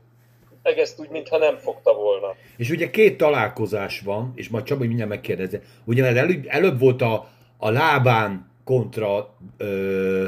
meg 0.67 0.79
ezt 0.79 1.01
úgy, 1.01 1.09
mintha 1.11 1.39
nem 1.39 1.57
fogta 1.57 1.95
volna. 1.95 2.35
És 2.57 2.71
ugye 2.71 2.91
két 2.91 3.17
találkozás 3.17 4.01
van, 4.01 4.33
és 4.35 4.49
majd 4.49 4.65
Csabi 4.65 4.87
mindjárt 4.87 5.11
megkérdezi. 5.11 5.59
Ugye 5.85 6.05
előbb, 6.05 6.45
előbb 6.47 6.79
volt 6.79 7.03
a, 7.03 7.29
a 7.57 7.71
lábán 7.71 8.51
kontra 8.65 9.35
ö, 9.57 10.27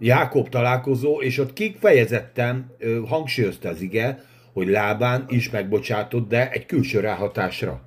Jákob 0.00 0.48
találkozó, 0.48 1.20
és 1.20 1.38
ott 1.38 1.52
kifejezetten 1.52 2.74
ö, 2.78 3.00
hangsúlyozta 3.08 3.68
az 3.68 3.80
ige, 3.80 4.24
hogy 4.52 4.68
lábán 4.68 5.24
is 5.28 5.50
megbocsátott, 5.50 6.28
de 6.28 6.50
egy 6.50 6.66
külső 6.66 7.00
ráhatásra. 7.00 7.80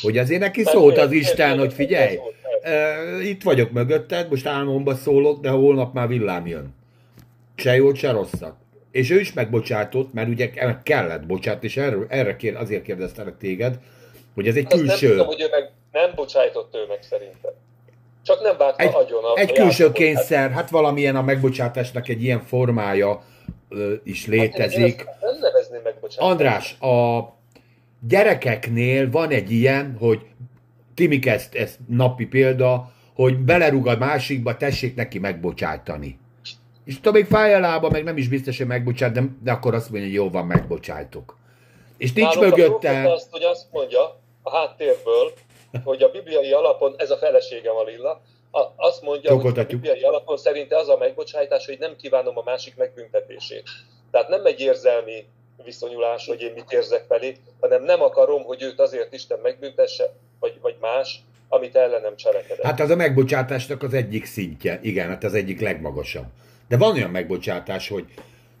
Hogy 0.00 0.18
azért 0.18 0.40
neki 0.40 0.62
szólt 0.62 0.98
az 0.98 1.12
Isten, 1.12 1.58
hogy 1.58 1.72
figyelj, 1.72 2.18
itt 3.22 3.42
vagyok 3.42 3.70
mögötted, 3.70 4.28
most 4.30 4.46
álmomba 4.46 4.94
szólok, 4.94 5.40
de 5.40 5.48
holnap 5.50 5.94
már 5.94 6.08
villám 6.08 6.46
jön. 6.46 6.74
Se 7.56 7.74
jót, 7.74 7.96
se 7.96 8.10
rosszat. 8.10 8.56
És 8.98 9.10
ő 9.10 9.20
is 9.20 9.32
megbocsátott, 9.32 10.12
mert 10.12 10.28
ugye 10.28 10.50
kellett 10.82 11.26
bocsát, 11.26 11.64
és 11.64 11.76
erre, 11.76 11.96
erre 12.08 12.36
kér, 12.36 12.56
azért 12.56 12.82
kérdeztelek 12.82 13.36
téged, 13.36 13.78
hogy 14.34 14.46
ez 14.48 14.56
egy 14.56 14.66
Azt 14.68 14.80
külső... 14.80 15.06
Nem 15.06 15.16
tudom, 15.16 15.26
hogy 15.26 15.40
ő 15.40 15.48
meg 15.50 15.70
nem 15.92 16.10
bocsájtott 16.14 16.74
ő 16.74 16.84
meg 16.88 16.98
szerintem. 17.02 17.52
Csak 18.22 18.42
nem 18.42 18.56
vágta 18.56 18.82
egy, 18.82 18.94
agyon 18.94 19.24
a 19.24 19.38
Egy 19.38 19.52
külső 19.52 19.92
kényszer, 19.92 20.50
hát 20.50 20.70
valamilyen 20.70 21.16
a 21.16 21.22
megbocsátásnak 21.22 22.08
egy 22.08 22.22
ilyen 22.22 22.40
formája 22.40 23.22
ö, 23.68 23.94
is 24.04 24.24
hát 24.24 24.34
létezik. 24.34 25.04
Hát 25.04 25.20
nem 25.20 25.38
nevezném 25.40 25.80
András, 26.16 26.80
a 26.80 27.24
gyerekeknél 28.08 29.10
van 29.10 29.30
egy 29.30 29.50
ilyen, 29.50 29.96
hogy 29.98 30.20
Timik 30.94 31.26
ezt, 31.26 31.54
ezt 31.54 31.78
napi 31.88 32.26
példa, 32.26 32.92
hogy 33.14 33.38
belerúg 33.38 33.86
a 33.86 33.96
másikba, 33.96 34.56
tessék 34.56 34.94
neki 34.94 35.18
megbocsájtani. 35.18 36.18
És 36.88 36.94
tudom, 36.94 37.12
még 37.12 37.24
fáj 37.24 37.54
a 37.54 37.60
lába, 37.60 37.90
meg 37.90 38.04
nem 38.04 38.16
is 38.16 38.28
biztos, 38.28 38.58
hogy 38.58 38.66
megbocsát, 38.66 39.12
de, 39.12 39.22
de 39.42 39.52
akkor 39.52 39.74
azt 39.74 39.90
mondja, 39.90 40.08
hogy 40.08 40.16
jó 40.16 40.30
van, 40.30 40.46
megbocsájtok. 40.46 41.36
És 41.96 42.12
nincs 42.12 42.34
Nálunk 42.34 42.56
mögötte... 42.56 43.12
azt, 43.12 43.30
hogy 43.30 43.42
azt 43.42 43.66
mondja 43.70 44.20
a 44.42 44.56
háttérből, 44.56 45.32
hogy 45.84 46.02
a 46.02 46.10
bibliai 46.10 46.52
alapon, 46.52 46.94
ez 46.96 47.10
a 47.10 47.16
feleségem 47.16 47.76
a 47.76 47.82
Lilla, 47.82 48.20
a, 48.50 48.60
azt 48.76 49.02
mondja, 49.02 49.34
hogy 49.34 49.58
a 49.58 49.64
bibliai 49.64 50.02
alapon 50.02 50.36
szerint 50.36 50.72
az 50.72 50.88
a 50.88 50.96
megbocsájtás, 50.96 51.66
hogy 51.66 51.78
nem 51.78 51.96
kívánom 51.96 52.38
a 52.38 52.42
másik 52.44 52.76
megbüntetését. 52.76 53.62
Tehát 54.10 54.28
nem 54.28 54.46
egy 54.46 54.60
érzelmi 54.60 55.26
viszonyulás, 55.64 56.26
hogy 56.26 56.40
én 56.40 56.52
mit 56.54 56.72
érzek 56.72 57.04
felé, 57.08 57.36
hanem 57.60 57.82
nem 57.82 58.02
akarom, 58.02 58.42
hogy 58.42 58.62
őt 58.62 58.80
azért 58.80 59.14
Isten 59.14 59.38
megbüntesse, 59.42 60.12
vagy, 60.40 60.58
vagy 60.60 60.76
más, 60.80 61.20
amit 61.48 61.76
ellenem 61.76 62.16
cselekedett. 62.16 62.64
Hát 62.64 62.80
az 62.80 62.90
a 62.90 62.96
megbocsátásnak 62.96 63.82
az 63.82 63.94
egyik 63.94 64.24
szintje, 64.24 64.78
igen, 64.82 65.08
hát 65.08 65.24
az 65.24 65.34
egyik 65.34 65.60
legmagasabb. 65.60 66.26
De 66.68 66.76
van 66.76 66.94
olyan 66.94 67.10
megbocsátás, 67.10 67.88
hogy 67.88 68.04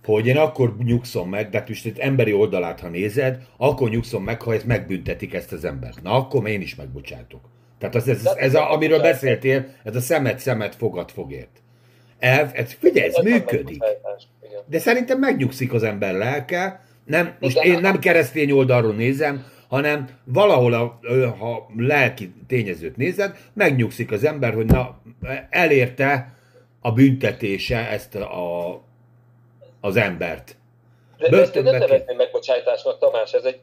hogy 0.04 0.26
én 0.26 0.36
akkor 0.36 0.76
nyugszom 0.84 1.28
meg, 1.28 1.48
de 1.48 1.64
most 1.68 1.86
itt 1.86 1.98
emberi 1.98 2.32
oldalát, 2.32 2.80
ha 2.80 2.88
nézed, 2.88 3.42
akkor 3.56 3.90
nyugszom 3.90 4.24
meg, 4.24 4.42
ha 4.42 4.54
ezt 4.54 4.66
megbüntetik 4.66 5.34
ezt 5.34 5.52
az 5.52 5.64
embert. 5.64 6.02
Na, 6.02 6.12
akkor 6.12 6.48
én 6.48 6.60
is 6.60 6.74
megbocsátok. 6.74 7.40
Tehát 7.78 7.94
az, 7.94 8.08
ez, 8.08 8.24
ez, 8.24 8.34
ez 8.36 8.54
a, 8.54 8.72
amiről 8.72 9.00
beszéltél, 9.00 9.66
ez 9.84 9.96
a 9.96 10.00
szemet 10.00 10.38
szemet 10.38 10.74
fogad 10.74 11.10
fogért. 11.10 11.62
Ez, 12.18 12.50
ez, 12.52 12.72
figyelj, 12.72 13.08
ez 13.08 13.24
működik. 13.24 13.82
De 14.66 14.78
szerintem 14.78 15.18
megnyugszik 15.18 15.72
az 15.72 15.82
ember 15.82 16.14
lelke, 16.14 16.80
nem, 17.04 17.34
most 17.40 17.64
én 17.64 17.80
nem 17.80 17.98
keresztény 17.98 18.50
oldalról 18.50 18.94
nézem, 18.94 19.44
hanem 19.68 20.08
valahol, 20.24 20.72
a, 20.72 21.00
ha 21.38 21.70
lelki 21.76 22.32
tényezőt 22.46 22.96
nézed, 22.96 23.36
megnyugszik 23.52 24.12
az 24.12 24.24
ember, 24.24 24.54
hogy 24.54 24.66
na, 24.66 25.00
elérte 25.50 26.37
a 26.88 26.92
büntetése 26.92 27.88
ezt 27.88 28.14
a, 28.14 28.80
az 29.80 29.96
embert. 29.96 30.56
De 31.18 31.40
ezt 31.40 31.54
nem 31.54 31.64
nevezném 31.64 32.16
megbocsájtásnak, 32.16 32.98
Tamás, 32.98 33.32
ez 33.32 33.44
egy, 33.44 33.60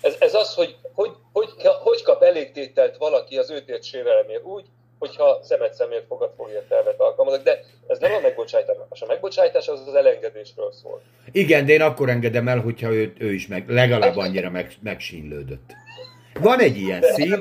Ez, 0.00 0.16
ez 0.18 0.34
az, 0.34 0.54
hogy 0.54 0.76
hogy, 0.96 1.10
hogy, 1.32 1.48
hogy 1.82 2.02
kap 2.02 2.22
elégtételt 2.22 2.96
valaki 2.96 3.36
az 3.36 3.50
ő 3.50 3.60
tért 3.60 3.84
sérelemért 3.84 4.44
úgy, 4.44 4.64
hogyha 4.98 5.40
szemet 5.42 5.74
szemért 5.74 6.06
fogad 6.06 6.32
fogja 6.36 6.62
tervet 6.68 7.00
alkalmazok, 7.00 7.42
de 7.42 7.60
ez 7.86 7.98
nem 7.98 8.12
a 8.12 8.20
megbocsátás. 8.20 8.76
A 9.00 9.06
megbocsátás 9.06 9.68
az 9.68 9.82
az 9.86 9.94
elengedésről 9.94 10.72
szól. 10.72 11.02
Igen, 11.32 11.66
de 11.66 11.72
én 11.72 11.82
akkor 11.82 12.08
engedem 12.08 12.48
el, 12.48 12.60
hogyha 12.60 12.92
ő, 12.92 13.12
ő 13.18 13.32
is 13.32 13.46
meg, 13.46 13.70
legalább 13.70 14.16
annyira 14.16 14.50
meg, 14.50 14.72
megsínlődött. 14.82 15.72
Van 16.40 16.60
egy 16.60 16.76
ilyen 16.76 17.02
szín, 17.02 17.38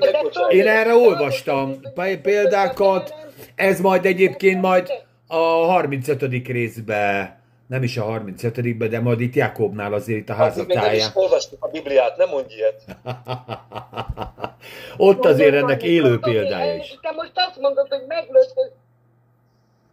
én 0.50 0.68
erre 0.68 0.94
olvastam 0.94 1.80
példákat, 2.22 3.14
ez 3.56 3.80
majd 3.80 4.06
egyébként 4.06 4.62
majd 4.62 5.05
a 5.28 5.36
35. 5.36 6.48
részbe, 6.48 7.40
nem 7.68 7.84
is 7.84 7.98
a 7.98 8.04
35 8.04 8.90
de 8.90 9.00
majd 9.00 9.20
itt 9.20 9.34
Jakobnál 9.34 9.94
azért 9.94 10.20
itt 10.20 10.30
a 10.30 10.34
házatáján. 10.34 11.00
Hát, 11.00 11.16
olvastuk 11.16 11.66
a 11.66 11.68
Bibliát, 11.68 12.18
nem 12.18 12.30
mondj 12.30 12.54
ilyet. 12.54 12.84
Ott 14.98 15.26
azért 15.26 15.56
ennek 15.56 15.84
élő 15.84 16.20
példája 16.20 16.76
is. 16.76 16.98
Te 17.02 17.12
most 17.12 17.32
azt 17.36 17.60
mondod, 17.60 17.88
hogy 17.88 18.04
meglőtt, 18.08 18.54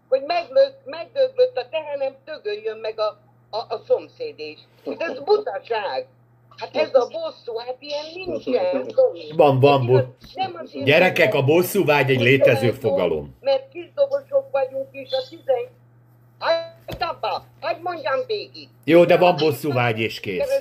hogy 0.09 0.23
meglőtt, 0.27 0.81
megdöglött 0.85 1.57
a 1.57 1.69
tehenem, 1.71 2.15
tögöljön 2.25 2.79
meg 2.79 3.01
a, 3.01 3.19
a, 3.51 3.57
a 3.57 3.83
szomszéd 3.87 4.39
is. 4.39 4.59
Ez 5.09 5.19
butaság. 5.19 6.07
Hát 6.63 6.77
ez 6.77 6.95
a 6.95 7.07
bosszú, 7.07 7.57
hát 7.59 7.77
ilyen 7.79 8.05
nincsen. 8.15 8.87
Van, 9.37 9.61
van, 9.61 9.87
bo- 9.87 10.07
Gyerekek, 10.85 11.35
a 11.35 11.43
bosszú 11.45 11.85
vágy 11.85 12.11
egy 12.11 12.21
létező 12.21 12.71
fogalom. 12.73 13.37
Mert 13.41 13.69
kisdobosok 13.69 14.51
vagyunk 14.51 14.89
is 14.93 15.09
a 15.13 15.29
tizen... 15.29 15.69
Hagyd 16.39 17.03
abba, 17.03 17.45
hagyd 17.61 17.83
mondjam 17.83 18.21
végig. 18.27 18.69
Jó, 18.85 19.05
de 19.05 19.17
van 19.17 19.37
bosszú 19.37 19.73
vágy 19.73 19.99
és 20.01 20.21
kész. 20.21 20.61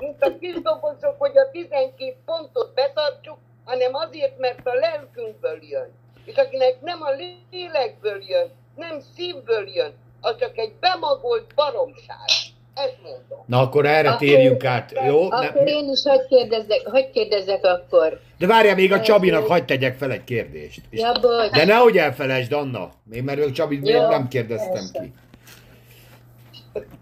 Mint 0.00 0.22
a 0.22 0.38
kisdobosok, 0.40 1.14
hogy 1.18 1.36
a 1.38 1.50
12 1.50 2.16
pontot 2.24 2.74
betartsuk, 2.74 3.36
hanem 3.64 3.94
azért, 3.94 4.38
mert 4.38 4.66
a 4.66 4.74
lelkünkből 4.74 5.58
jön. 5.62 5.92
És 6.24 6.36
akinek 6.36 6.80
nem 6.80 7.02
a 7.02 7.10
lélekből 7.50 8.22
jön, 8.26 8.50
nem 8.76 9.00
szívből 9.14 9.68
jön, 9.68 9.92
az 10.20 10.36
csak 10.38 10.58
egy 10.58 10.72
bemagolt 10.80 11.54
baromság. 11.54 12.28
Ezt 12.74 12.96
mondom. 13.02 13.44
Na 13.46 13.60
akkor 13.60 13.86
erre 13.86 14.08
akkor, 14.08 14.26
térjünk 14.26 14.64
át, 14.64 14.92
jó? 15.06 15.22
Akkor 15.22 15.62
ne, 15.64 15.70
én 15.70 15.90
is 15.90 16.02
hagyd 16.04 16.26
kérdezzek, 16.28 16.86
hagyd 16.86 17.10
kérdezzek 17.10 17.64
akkor. 17.64 18.20
De 18.38 18.46
várjál, 18.46 18.74
még 18.74 18.92
a 18.92 19.00
Csabinak 19.00 19.46
hagyd 19.46 19.64
tegyek 19.64 19.96
fel 19.96 20.10
egy 20.10 20.24
kérdést. 20.24 20.80
Ja, 20.90 21.12
bocs. 21.12 21.50
De 21.50 21.64
nehogy 21.64 21.96
elfelejtsd, 21.96 22.52
Anna. 22.52 22.90
Még 23.10 23.22
mert 23.22 23.38
ők 23.38 23.52
Csabi 23.52 23.78
még 23.78 23.94
nem 23.94 24.28
kérdeztem 24.28 24.72
persze. 24.72 25.00
ki. 25.00 25.12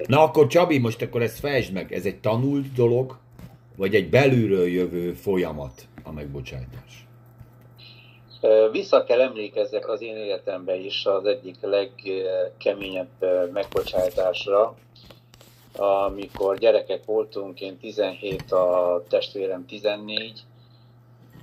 Na 0.06 0.22
akkor 0.22 0.46
Csabi, 0.46 0.78
most 0.78 1.02
akkor 1.02 1.22
ezt 1.22 1.38
fejtsd 1.38 1.72
meg. 1.72 1.92
Ez 1.92 2.04
egy 2.04 2.20
tanult 2.20 2.72
dolog, 2.72 3.16
vagy 3.76 3.94
egy 3.94 4.10
belülről 4.10 4.68
jövő 4.68 5.12
folyamat 5.12 5.82
a 6.04 6.12
megbocsátás? 6.12 7.06
Vissza 8.72 9.04
kell 9.04 9.20
emlékezzek 9.20 9.88
az 9.88 10.02
én 10.02 10.16
életemben 10.16 10.80
is 10.80 11.04
az 11.04 11.24
egyik 11.24 11.56
legkeményebb 11.60 13.08
megbocsátásra, 13.52 14.74
amikor 15.76 16.58
gyerekek 16.58 17.04
voltunk, 17.04 17.60
én 17.60 17.78
17, 17.78 18.52
a 18.52 19.02
testvérem 19.08 19.66
14, 19.66 20.42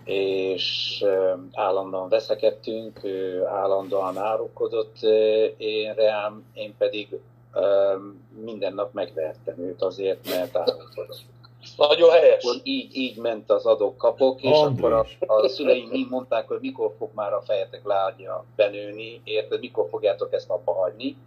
és 0.04 1.06
állandóan 1.54 2.10
veszekedtünk, 2.10 3.04
ő 3.04 3.46
állandóan 3.46 4.18
árukodott 4.18 5.02
én 5.58 5.94
rám, 5.94 6.46
én 6.54 6.76
pedig 6.78 7.20
minden 8.44 8.74
nap 8.74 8.94
megvertem 8.94 9.60
őt 9.60 9.82
azért, 9.82 10.30
mert 10.30 10.58
árukodott. 10.58 11.20
Nagyon 11.78 12.10
helyes. 12.10 12.44
Akkor 12.44 12.60
így, 12.64 12.96
így 12.96 13.18
ment 13.18 13.52
az 13.52 13.66
adok-kapok, 13.66 14.42
és 14.42 14.58
András. 14.58 15.18
akkor 15.20 15.40
a, 15.40 15.44
a 15.44 15.48
szüleim 15.48 15.88
mi 15.88 16.06
mondták, 16.10 16.48
hogy 16.48 16.60
mikor 16.62 16.94
fog 16.98 17.10
már 17.14 17.34
a 17.34 17.42
fejetek 17.42 17.86
lágya 17.86 18.46
benőni, 18.56 19.22
érted, 19.24 19.60
mikor 19.60 19.88
fogjátok 19.90 20.34
ezt 20.34 20.50
abba 20.50 20.74
hagyni. 20.74 21.18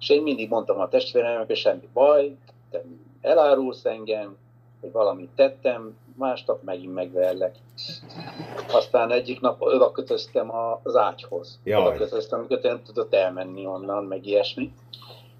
És 0.00 0.08
én 0.08 0.22
mindig 0.22 0.48
mondtam 0.48 0.80
a 0.80 0.88
testvéremnek, 0.88 1.46
hogy 1.46 1.56
semmi 1.56 1.88
baj, 1.92 2.36
te 2.70 2.82
elárulsz 3.20 3.84
engem, 3.84 4.36
hogy 4.80 4.92
valamit 4.92 5.30
tettem, 5.34 5.96
másnap 6.16 6.62
megint 6.62 6.94
megverlek. 6.94 7.54
Aztán 8.72 9.10
egyik 9.10 9.40
nap 9.40 9.62
oda 9.62 9.90
kötöztem 9.92 10.50
az 10.82 10.96
ágyhoz. 10.96 11.58
Jaj. 11.64 11.86
Oda 11.86 11.96
kötöztem, 11.96 12.38
amikor 12.38 12.58
nem 12.62 12.82
tudott 12.82 13.14
elmenni 13.14 13.66
onnan, 13.66 14.04
meg 14.04 14.26
ilyesmi. 14.26 14.72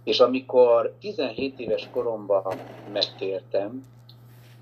És 0.05 0.21
amikor 0.21 0.95
17 1.01 1.61
éves 1.61 1.89
koromban 1.93 2.55
megtértem, 2.93 3.87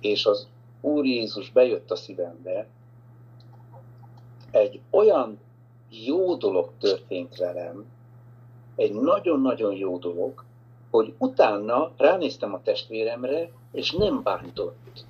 és 0.01 0.26
az 0.26 0.47
Úr 0.80 1.05
Jézus 1.05 1.51
bejött 1.51 1.90
a 1.90 1.97
szívembe, 1.97 2.66
egy 4.51 4.80
olyan 4.90 5.38
jó 5.88 6.34
dolog 6.34 6.70
történt 6.78 7.36
velem, 7.36 7.84
egy 8.76 8.92
nagyon-nagyon 8.92 9.74
jó 9.74 9.98
dolog, 9.98 10.44
hogy 10.90 11.14
utána 11.18 11.90
ránéztem 11.96 12.54
a 12.54 12.62
testvéremre, 12.62 13.50
és 13.72 13.92
nem 13.92 14.22
bántott. 14.22 15.04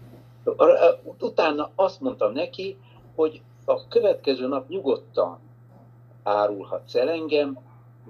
Utána 1.21 1.71
azt 1.75 2.01
mondtam 2.01 2.33
neki, 2.33 2.77
hogy 3.15 3.41
a 3.65 3.89
következő 3.89 4.47
nap 4.47 4.69
nyugodtan 4.69 5.39
árulhatsz 6.23 6.95
el 6.95 7.11
engem, 7.11 7.59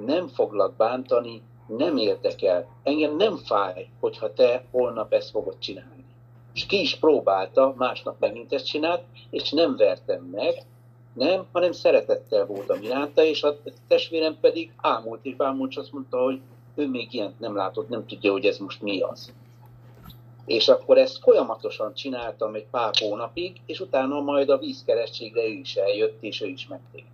nem 0.07 0.29
foglak 0.29 0.77
bántani, 0.77 1.43
nem 1.67 1.97
érdekel. 1.97 2.67
Engem 2.83 3.17
nem 3.17 3.37
fáj, 3.37 3.89
hogyha 4.01 4.33
te 4.33 4.65
holnap 4.71 5.13
ezt 5.13 5.31
fogod 5.31 5.59
csinálni. 5.59 6.05
És 6.55 6.67
ki 6.67 6.81
is 6.81 6.97
próbálta, 6.97 7.75
másnap 7.77 8.17
megint 8.19 8.53
ezt 8.53 8.67
csinált, 8.67 9.03
és 9.31 9.51
nem 9.51 9.77
vertem 9.77 10.23
meg, 10.23 10.65
nem, 11.13 11.47
hanem 11.53 11.73
szeretettel 11.73 12.47
voltam 12.47 12.83
iránta, 12.83 13.25
és 13.25 13.43
a 13.43 13.57
testvérem 13.89 14.37
pedig 14.41 14.73
ámult 14.77 15.25
és 15.25 15.35
bámult, 15.35 15.71
és 15.71 15.77
azt 15.77 15.93
mondta, 15.93 16.23
hogy 16.23 16.41
ő 16.75 16.89
még 16.89 17.15
ilyent 17.15 17.41
nem 17.41 17.57
látott, 17.57 17.89
nem 17.89 18.07
tudja, 18.07 18.33
hogy 18.33 18.45
ez 18.45 18.59
most 18.59 18.83
mi 18.83 19.01
az. 19.01 19.33
És 20.47 20.69
akkor 20.69 20.99
ezt 20.99 21.23
folyamatosan 21.23 21.95
csináltam 21.95 22.55
egy 22.55 22.67
pár 22.71 22.91
hónapig, 23.01 23.61
és 23.67 23.81
utána 23.81 24.21
majd 24.21 24.49
a 24.49 24.59
vízkeresztségre 24.59 25.43
ő 25.43 25.51
is 25.51 25.77
eljött, 25.77 26.23
és 26.23 26.41
ő 26.41 26.47
is 26.47 26.67
megtért. 26.67 27.07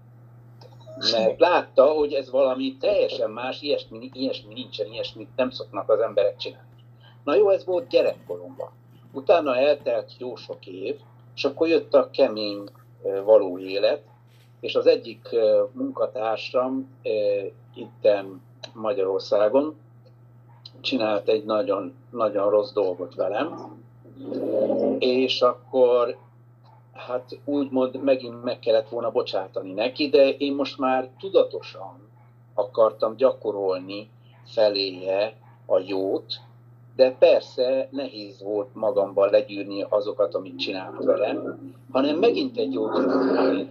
Mert 1.12 1.40
látta, 1.40 1.84
hogy 1.84 2.12
ez 2.12 2.30
valami 2.30 2.76
teljesen 2.76 3.30
más, 3.30 3.62
ilyesmi, 3.62 4.11
ilyesmi 4.12 4.55
nincsen, 4.55 4.92
ilyesmit 4.92 5.28
nem 5.36 5.51
szoknak 5.51 5.90
az 5.90 6.01
emberek 6.01 6.36
csinálni. 6.36 6.66
Na 7.24 7.34
jó, 7.34 7.49
ez 7.51 7.64
volt 7.64 7.88
gyerekkoromban. 7.88 8.70
Utána 9.12 9.57
eltelt 9.57 10.12
jó 10.18 10.36
sok 10.36 10.66
év, 10.66 10.96
és 11.34 11.44
akkor 11.44 11.68
jött 11.68 11.94
a 11.94 12.11
kemény 12.11 12.68
való 13.24 13.59
élet, 13.59 14.03
és 14.61 14.74
az 14.74 14.86
egyik 14.86 15.28
munkatársam 15.72 16.99
itten 17.74 18.42
Magyarországon 18.72 19.76
csinált 20.80 21.28
egy 21.28 21.44
nagyon, 21.44 21.94
nagyon 22.11 22.51
rossz 22.51 22.72
dolgot 22.72 23.14
velem, 23.14 23.76
és 24.99 25.40
akkor 25.42 26.16
hát 26.92 27.38
úgymond 27.44 28.03
megint 28.03 28.44
meg 28.44 28.59
kellett 28.59 28.88
volna 28.88 29.11
bocsátani 29.11 29.72
neki, 29.72 30.09
de 30.09 30.28
én 30.28 30.55
most 30.55 30.78
már 30.78 31.09
tudatosan 31.20 32.09
akartam 32.55 33.16
gyakorolni 33.16 34.11
feléje 34.44 35.36
a 35.66 35.78
jót, 35.78 36.40
de 36.99 37.16
persze 37.18 37.88
nehéz 37.90 38.42
volt 38.42 38.74
magamban 38.74 39.30
legyűrni 39.30 39.84
azokat, 39.88 40.34
amit 40.34 40.59
csinált 40.59 41.05
velem, 41.05 41.72
hanem 41.90 42.16
megint 42.16 42.57
egy 42.57 42.72
jó 42.72 42.88
dolog 42.88 43.66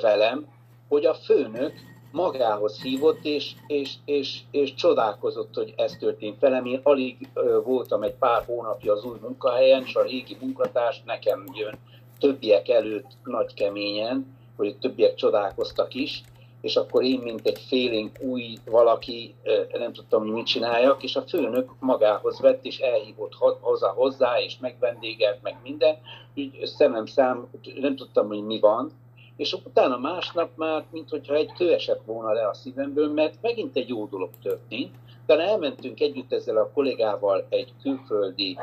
velem, 0.00 0.46
hogy 0.88 1.04
a 1.04 1.14
főnök 1.14 1.72
magához 2.12 2.82
hívott, 2.82 3.24
és, 3.24 3.52
és, 3.66 3.94
és, 4.04 4.40
és 4.50 4.74
csodálkozott, 4.74 5.54
hogy 5.54 5.74
ez 5.76 5.96
történt 5.96 6.40
velem. 6.40 6.66
Én 6.66 6.80
alig 6.82 7.28
voltam 7.64 8.02
egy 8.02 8.14
pár 8.14 8.44
hónapja 8.44 8.92
az 8.92 9.04
új 9.04 9.18
munkahelyen, 9.20 9.82
és 9.82 9.94
a 9.94 10.02
régi 10.02 10.36
munkatárs 10.40 11.02
nekem 11.04 11.44
jön 11.54 11.78
többiek 12.18 12.68
előtt 12.68 13.10
nagy 13.24 13.54
keményen, 13.54 14.36
hogy 14.56 14.76
többiek 14.78 15.14
csodálkoztak 15.14 15.94
is, 15.94 16.22
és 16.62 16.76
akkor 16.76 17.02
én, 17.02 17.18
mint 17.18 17.46
egy 17.46 17.58
félénk 17.58 18.18
új 18.20 18.56
valaki, 18.70 19.34
nem 19.72 19.92
tudtam, 19.92 20.22
hogy 20.22 20.32
mit 20.32 20.46
csináljak, 20.46 21.02
és 21.02 21.16
a 21.16 21.22
főnök 21.22 21.70
magához 21.78 22.40
vett, 22.40 22.64
és 22.64 22.78
elhívott 22.78 23.34
hozzá 23.60 23.88
hozzá, 23.88 24.40
és 24.40 24.58
megvendégelt, 24.58 25.42
meg 25.42 25.56
minden, 25.62 25.96
úgy 26.36 26.60
szemem 26.64 27.06
szám, 27.06 27.48
nem 27.80 27.96
tudtam, 27.96 28.26
hogy 28.26 28.44
mi 28.44 28.58
van, 28.60 28.92
és 29.36 29.52
utána 29.52 29.98
másnap 29.98 30.50
már, 30.54 30.84
mint 30.90 31.08
hogyha 31.10 31.34
egy 31.34 31.52
kő 31.52 31.72
esett 31.72 32.02
volna 32.04 32.32
le 32.32 32.48
a 32.48 32.54
szívemből, 32.54 33.12
mert 33.12 33.34
megint 33.40 33.76
egy 33.76 33.88
jó 33.88 34.06
dolog 34.06 34.30
történt. 34.42 34.94
Utána 35.22 35.42
elmentünk 35.42 36.00
együtt 36.00 36.32
ezzel 36.32 36.56
a 36.56 36.70
kollégával 36.74 37.46
egy 37.48 37.72
külföldi 37.82 38.56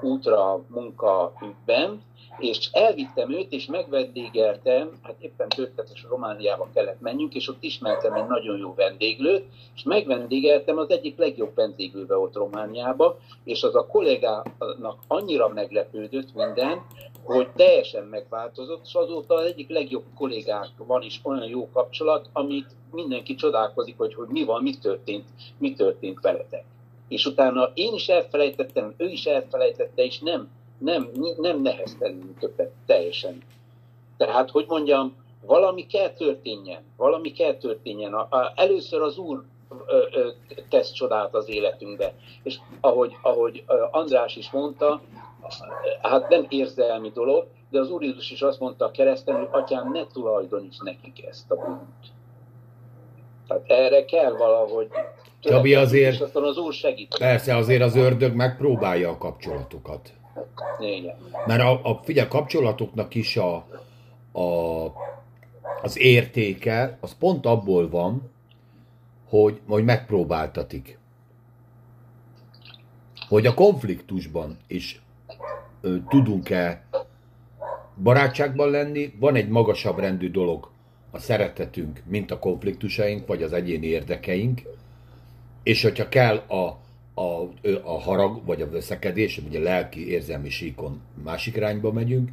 útra 0.00 0.64
munkaügyben, 0.68 2.02
és 2.38 2.68
elvittem 2.72 3.32
őt, 3.32 3.52
és 3.52 3.66
megvendégeltem, 3.66 4.90
hát 5.02 5.14
éppen 5.18 5.48
történetes 5.48 6.06
Romániába 6.08 6.68
kellett 6.74 7.00
menjünk, 7.00 7.34
és 7.34 7.48
ott 7.48 7.62
ismertem 7.62 8.12
egy 8.12 8.26
nagyon 8.26 8.58
jó 8.58 8.74
vendéglőt, 8.74 9.44
és 9.74 9.82
megvendégeltem 9.82 10.78
az 10.78 10.90
egyik 10.90 11.18
legjobb 11.18 11.54
vendéglőbe 11.54 12.16
ott 12.16 12.34
Romániába, 12.34 13.18
és 13.44 13.62
az 13.62 13.74
a 13.74 13.86
kollégának 13.86 14.98
annyira 15.06 15.48
meglepődött 15.48 16.34
minden, 16.34 16.82
hogy 17.22 17.48
teljesen 17.56 18.04
megváltozott, 18.04 18.84
és 18.84 18.94
azóta 18.94 19.34
az 19.34 19.44
egyik 19.44 19.68
legjobb 19.68 20.04
kollégák 20.14 20.68
van 20.76 21.02
is 21.02 21.20
olyan 21.22 21.48
jó 21.48 21.70
kapcsolat, 21.70 22.28
amit 22.32 22.70
mindenki 22.92 23.34
csodálkozik, 23.34 23.96
hogy, 23.96 24.14
hogy 24.14 24.28
mi 24.28 24.44
van, 24.44 24.62
mi 24.62 24.74
történt, 24.74 25.24
mi 25.58 25.72
történt 25.72 26.20
veletek. 26.20 26.64
És 27.08 27.26
utána 27.26 27.70
én 27.74 27.94
is 27.94 28.08
elfelejtettem, 28.08 28.94
ő 28.96 29.08
is 29.08 29.26
elfelejtette, 29.26 30.04
és 30.04 30.18
nem 30.18 30.48
nem, 30.78 31.10
nem 31.36 31.62
neheztenünk 31.62 32.38
többet 32.38 32.72
teljesen. 32.86 33.42
Tehát, 34.16 34.50
hogy 34.50 34.64
mondjam, 34.68 35.14
valami 35.46 35.86
kell 35.86 36.10
történjen, 36.10 36.82
valami 36.96 37.32
kell 37.32 37.54
történjen. 37.54 38.14
A, 38.14 38.26
a, 38.30 38.52
először 38.54 39.02
az 39.02 39.18
Úr 39.18 39.44
ö, 39.86 40.04
ö, 40.12 40.28
tesz 40.68 40.92
csodát 40.92 41.34
az 41.34 41.48
életünkbe. 41.48 42.14
És 42.42 42.58
ahogy, 42.80 43.16
ahogy 43.22 43.64
András 43.90 44.36
is 44.36 44.50
mondta, 44.50 45.00
hát 46.02 46.28
nem 46.28 46.46
érzelmi 46.48 47.10
dolog, 47.10 47.46
de 47.70 47.80
az 47.80 47.90
Úr 47.90 48.02
Jézus 48.02 48.30
is 48.30 48.42
azt 48.42 48.60
mondta 48.60 48.84
a 48.84 48.90
kereszten, 48.90 49.36
hogy 49.36 49.48
atyám, 49.50 49.92
ne 49.92 50.06
tulajdoníts 50.06 50.80
nekik 50.80 51.24
ezt 51.26 51.50
a 51.50 51.54
bűnt. 51.54 52.14
Tehát 53.46 53.64
erre 53.66 54.04
kell 54.04 54.32
valahogy 54.32 54.88
Csabi 55.40 55.74
azért, 55.74 56.14
és 56.14 56.20
aztán 56.20 56.42
az 56.42 56.58
Úr 56.58 56.72
segít. 56.72 57.16
Persze, 57.18 57.56
azért 57.56 57.82
az 57.82 57.96
ördög 57.96 58.34
megpróbálja 58.34 59.10
a 59.10 59.18
kapcsolatokat. 59.18 60.12
Mert 61.46 61.62
a, 61.62 61.80
a 61.82 62.00
figyelj, 62.04 62.28
kapcsolatoknak 62.28 63.14
is 63.14 63.36
a, 63.36 63.54
a, 64.32 64.84
az 65.82 65.98
értéke, 65.98 66.98
az 67.00 67.14
pont 67.18 67.46
abból 67.46 67.88
van, 67.88 68.30
hogy, 69.28 69.60
hogy 69.68 69.84
megpróbáltatik. 69.84 70.98
Hogy 73.28 73.46
a 73.46 73.54
konfliktusban 73.54 74.58
is 74.66 75.02
ö, 75.80 75.96
tudunk-e 76.08 76.84
barátságban 78.02 78.70
lenni, 78.70 79.14
van 79.18 79.34
egy 79.34 79.48
magasabb 79.48 79.98
rendű 79.98 80.30
dolog, 80.30 80.70
a 81.10 81.18
szeretetünk, 81.18 82.02
mint 82.06 82.30
a 82.30 82.38
konfliktusaink, 82.38 83.26
vagy 83.26 83.42
az 83.42 83.52
egyéni 83.52 83.86
érdekeink, 83.86 84.62
és 85.62 85.82
hogyha 85.82 86.08
kell 86.08 86.36
a 86.36 86.78
a, 87.18 87.42
a 87.82 88.00
harag, 88.00 88.44
vagy 88.44 88.62
a 88.62 88.70
veszekedés, 88.70 89.38
ugye 89.48 89.58
lelki 89.58 90.10
érzelmi 90.10 90.50
síkon 90.50 91.00
másik 91.24 91.56
irányba 91.56 91.92
megyünk, 91.92 92.30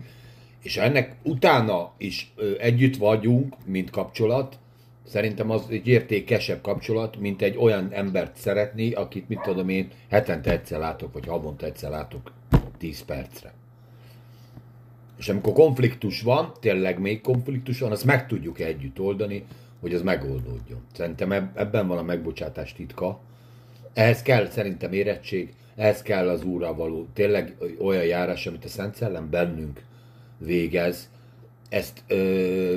és 0.62 0.78
ennek 0.78 1.16
utána 1.24 1.94
is 1.98 2.34
együtt 2.60 2.98
vagyunk, 2.98 3.56
mint 3.66 3.90
kapcsolat, 3.90 4.60
szerintem 5.08 5.50
az 5.50 5.66
egy 5.70 5.88
értékesebb 5.88 6.62
kapcsolat, 6.62 7.20
mint 7.20 7.42
egy 7.42 7.58
olyan 7.58 7.92
embert 7.92 8.36
szeretni, 8.36 8.92
akit 8.92 9.30
mit 9.30 9.42
tudom 9.42 9.70
én, 9.70 9.88
hetente 10.10 10.52
egyszer 10.52 10.80
látok, 10.80 11.14
vagy 11.14 11.26
havonta 11.26 11.66
egyszer 11.66 11.90
látok 11.90 12.32
10 12.78 13.06
percre. 13.06 13.54
És 15.18 15.30
amikor 15.30 15.54
konfliktus 15.54 16.22
van, 16.22 16.54
tényleg 16.60 17.00
még 17.00 17.22
konfliktus 17.22 17.80
van, 17.80 17.92
azt 17.92 18.06
meg 18.06 18.28
tudjuk 18.28 18.60
együtt 18.60 19.00
oldani, 19.00 19.46
hogy 19.80 19.94
az 19.94 20.02
megoldódjon. 20.02 20.82
Szerintem 20.94 21.32
ebben 21.56 21.88
van 21.88 21.98
a 21.98 22.04
megbocsátás 22.04 22.74
titka, 22.74 23.20
ehhez 23.94 24.22
kell 24.22 24.50
szerintem 24.50 24.94
érettség, 24.94 25.54
ehhez 25.76 26.02
kell 26.02 26.30
az 26.30 26.44
úrral 26.44 26.76
való, 26.76 27.08
tényleg 27.14 27.56
olyan 27.80 28.06
járás, 28.06 28.48
amit 28.48 28.66
a 28.66 28.68
Szent 28.68 28.96
Szellem 28.96 29.30
bennünk 29.30 29.82
végez. 30.38 31.10
Ezt 31.70 32.04
ö, 32.08 32.76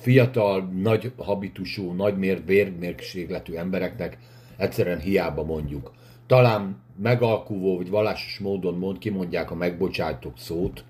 fiatal, 0.00 0.70
nagy 0.82 1.12
habitusú, 1.16 1.92
nagy 1.92 2.18
mér, 2.18 2.44
vérmérségletű 2.44 3.54
embereknek 3.54 4.18
egyszerűen 4.56 5.00
hiába 5.00 5.44
mondjuk. 5.44 5.92
Talán 6.26 6.82
megalkuvó 7.02 7.76
vagy 7.76 7.90
vallásos 7.90 8.38
módon 8.38 8.78
mond, 8.78 8.98
kimondják 8.98 9.50
a 9.50 9.54
megbocsátok 9.54 10.38
szót, 10.38 10.84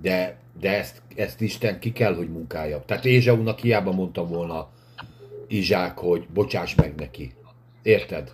de, 0.00 0.36
de 0.60 0.78
ezt, 0.78 1.02
ezt 1.16 1.40
Isten 1.40 1.78
ki 1.78 1.92
kell, 1.92 2.14
hogy 2.14 2.28
munkálja. 2.30 2.82
Tehát 2.86 3.04
Ézsaunak 3.04 3.58
hiába 3.58 3.92
mondtam 3.92 4.28
volna 4.28 4.68
Izsák, 5.48 5.98
hogy 5.98 6.26
bocsáss 6.34 6.74
meg 6.74 6.94
neki. 6.96 7.32
Érted? 7.82 8.32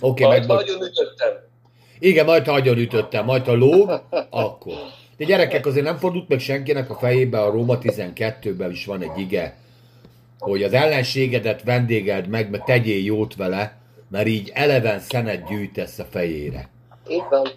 Oké, 0.00 0.24
okay, 0.24 0.38
majd 0.38 0.48
nagyon 0.48 0.82
ütöttem. 0.82 1.32
Igen, 1.98 2.24
majd 2.24 2.46
ha 2.46 2.52
agyon 2.52 2.78
ütöttem, 2.78 3.24
majd 3.24 3.44
ha 3.44 3.52
lóg, 3.52 4.02
akkor. 4.30 4.74
De 5.16 5.24
gyerekek, 5.24 5.66
azért 5.66 5.84
nem 5.84 5.96
fordult 5.96 6.28
meg 6.28 6.38
senkinek 6.38 6.90
a 6.90 6.94
fejébe, 6.94 7.40
a 7.42 7.50
Róma 7.50 7.78
12-ben 7.78 8.70
is 8.70 8.86
van 8.86 9.02
egy 9.02 9.18
ige, 9.18 9.56
hogy 10.38 10.62
az 10.62 10.72
ellenségedet 10.72 11.62
vendégeld 11.62 12.26
meg, 12.26 12.50
mert 12.50 12.64
tegyél 12.64 13.04
jót 13.04 13.34
vele, 13.34 13.78
mert 14.08 14.26
így 14.26 14.50
eleven 14.54 14.98
szenet 14.98 15.48
gyűjtesz 15.48 15.98
a 15.98 16.04
fejére. 16.04 16.68
Így 17.08 17.24
van. 17.30 17.48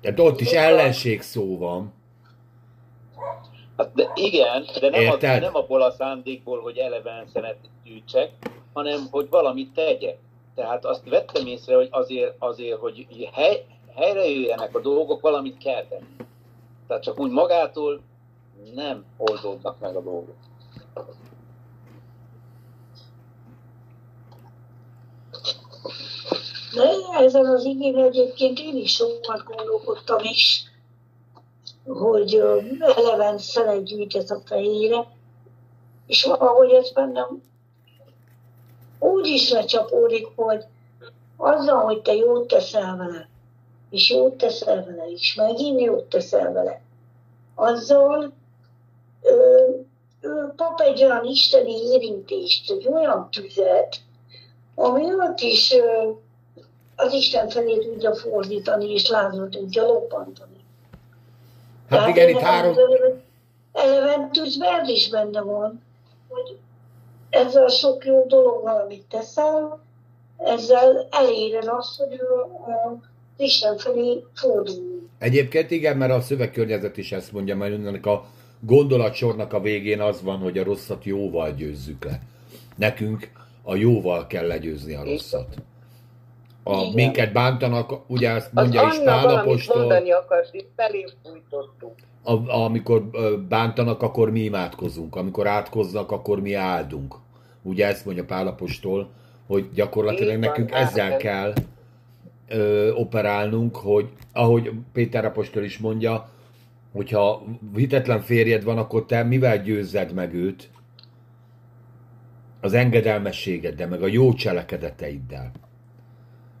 Tehát 0.00 0.20
ott 0.20 0.40
is 0.40 0.50
ellenség 0.50 1.22
szó 1.22 1.58
van. 1.58 1.92
Hát 3.76 3.94
de 3.94 4.10
igen, 4.14 4.64
de 4.80 4.90
nem, 4.90 5.10
a, 5.10 5.16
nem 5.20 5.54
abból 5.54 5.82
a 5.82 5.90
szándékból, 5.90 6.60
hogy 6.60 6.76
eleven 6.76 7.26
szenet 7.32 7.56
gyűjtsek, 7.84 8.30
hanem 8.72 9.06
hogy 9.10 9.28
valamit 9.30 9.72
tegyek. 9.74 10.18
Tehát 10.54 10.84
azt 10.84 11.08
vettem 11.08 11.46
észre, 11.46 11.74
hogy 11.74 11.88
azért, 11.90 12.34
azért 12.38 12.78
hogy 12.78 13.28
hely, 13.32 13.66
helyre 13.94 14.28
jöjjenek 14.28 14.76
a 14.76 14.80
dolgok, 14.80 15.20
valamit 15.20 15.58
kell 15.58 15.86
tenni. 15.86 16.16
Tehát 16.86 17.02
csak 17.02 17.20
úgy 17.20 17.30
magától 17.30 18.00
nem 18.74 19.04
oldódnak 19.16 19.78
meg 19.78 19.96
a 19.96 20.00
dolgok. 20.00 20.36
De 26.74 26.90
ezen 27.18 27.46
az 27.46 27.64
igén 27.64 27.96
egyébként 27.96 28.58
én 28.58 28.76
is 28.76 28.92
sokat 28.92 29.44
gondolkodtam 29.44 30.18
is, 30.22 30.64
hogy 31.86 32.34
eleven 32.96 33.38
szelet 33.38 33.84
gyűjtesz 33.84 34.30
a 34.30 34.40
fejére, 34.44 35.06
és 36.06 36.24
valahogy 36.24 36.70
ez 36.70 36.92
bennem 36.92 37.42
úgy 39.22 39.28
is 39.28 39.50
lecsapódik, 39.50 40.26
hogy 40.34 40.64
azzal, 41.36 41.84
hogy 41.84 42.02
te 42.02 42.14
jót 42.14 42.46
teszel 42.46 42.96
vele, 42.96 43.28
és 43.90 44.10
jót 44.10 44.34
teszel 44.34 44.84
vele, 44.84 45.10
és 45.10 45.34
megint 45.34 45.80
jót 45.80 46.04
teszel 46.04 46.52
vele, 46.52 46.82
azzal 47.54 48.32
ö, 49.22 49.66
ő 50.20 50.52
kap 50.56 50.80
egy 50.80 51.04
olyan 51.04 51.24
isteni 51.24 51.72
érintést, 51.72 52.70
egy 52.70 52.88
olyan 52.88 53.28
tüzet, 53.30 53.96
ami 54.74 55.02
őt 55.02 55.40
is 55.40 55.72
ö, 55.72 56.10
az 56.96 57.12
Isten 57.12 57.48
felé 57.48 57.78
tudja 57.78 58.14
fordítani, 58.14 58.92
és 58.92 59.08
lázra 59.08 59.48
tudja 59.48 59.82
lobbantani. 59.86 60.64
Hát 61.88 61.98
Tehát 61.98 62.08
igen, 62.08 62.28
itt 62.28 62.38
három... 62.38 62.76
Eleven 63.72 64.32
tűzben 64.32 64.86
is 64.86 65.08
benne 65.08 65.40
van, 65.40 65.82
hogy 66.28 66.58
ezzel 67.32 67.68
sok 67.68 68.04
jó 68.04 68.24
dolog 68.26 68.62
valamit 68.62 69.04
teszel, 69.08 69.80
ezzel 70.36 71.08
eléred 71.10 71.66
azt, 71.66 71.96
hogy 71.96 72.12
a 72.12 73.10
Isten 73.36 73.78
felé 73.78 74.24
fordul. 74.34 75.08
Egyébként 75.18 75.70
igen, 75.70 75.96
mert 75.96 76.12
a 76.12 76.20
szövegkörnyezet 76.20 76.96
is 76.96 77.12
ezt 77.12 77.32
mondja, 77.32 77.56
mert 77.56 77.72
ennek 77.72 78.06
a 78.06 78.24
gondolatsornak 78.60 79.52
a 79.52 79.60
végén 79.60 80.00
az 80.00 80.22
van, 80.22 80.38
hogy 80.38 80.58
a 80.58 80.64
rosszat 80.64 81.04
jóval 81.04 81.52
győzzük 81.52 82.04
le. 82.04 82.20
Nekünk 82.76 83.30
a 83.62 83.74
jóval 83.74 84.26
kell 84.26 84.46
legyőzni 84.46 84.94
a 84.94 85.04
rosszat. 85.04 85.54
A 86.62 86.76
igen. 86.76 86.92
minket 86.92 87.32
bántanak, 87.32 88.10
ugye 88.10 88.30
ezt 88.30 88.52
mondja 88.52 88.86
az 88.86 88.96
is 88.96 89.04
Pálapostól. 89.04 89.76
mondani 89.76 90.12
akart, 90.12 90.54
itt 90.54 90.70
felé 90.76 91.06
fújtottuk. 91.22 91.94
A, 92.22 92.50
amikor 92.50 93.02
bántanak, 93.48 94.02
akkor 94.02 94.30
mi 94.30 94.40
imádkozunk. 94.40 95.16
Amikor 95.16 95.46
átkoznak, 95.46 96.10
akkor 96.10 96.40
mi 96.40 96.54
áldunk. 96.54 97.14
Ugye 97.62 97.86
ezt 97.86 98.04
mondja 98.04 98.24
Pálapostól, 98.24 99.10
hogy 99.46 99.68
gyakorlatilag 99.74 100.38
nekünk 100.38 100.70
ezzel 100.72 101.16
kell 101.16 101.52
ö, 102.48 102.92
operálnunk, 102.92 103.76
hogy 103.76 104.08
ahogy 104.32 104.70
Péter 104.92 105.24
apostol 105.24 105.62
is 105.62 105.78
mondja, 105.78 106.28
hogyha 106.92 107.44
hitetlen 107.74 108.20
férjed 108.20 108.64
van, 108.64 108.78
akkor 108.78 109.06
te 109.06 109.22
mivel 109.22 109.62
győzzed 109.62 110.12
meg 110.12 110.34
őt? 110.34 110.70
Az 112.60 112.72
engedelmességeddel, 112.72 113.88
meg 113.88 114.02
a 114.02 114.06
jó 114.06 114.32
cselekedeteiddel. 114.32 115.52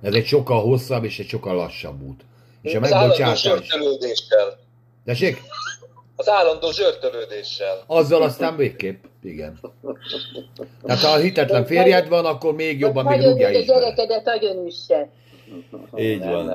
Ez 0.02 0.14
egy 0.14 0.26
sokkal 0.26 0.60
hosszabb 0.60 1.04
és 1.04 1.18
egy 1.18 1.28
sokkal 1.28 1.54
lassabb 1.54 2.02
út. 2.02 2.24
És 2.62 2.74
a 2.74 2.80
megbocsátás... 2.80 3.48
Tessék? 5.04 5.42
Az 6.16 6.28
állandó 6.28 6.70
zsörtölődéssel. 6.70 7.82
Azzal 7.86 8.22
aztán 8.22 8.56
végképp, 8.56 9.04
igen. 9.22 9.60
Tehát 10.82 11.02
ha 11.02 11.10
a 11.10 11.16
hitetlen 11.16 11.64
férjed 11.64 12.08
van, 12.08 12.24
akkor 12.24 12.54
még 12.54 12.78
jobban 12.78 13.04
még 13.04 13.22
rúgjál 13.22 13.54
is. 13.54 13.68
a 13.68 13.72
gyerekedet 13.72 14.28
agyon 14.28 14.66
üsse. 14.66 15.08
Így 15.96 16.24
van. 16.24 16.48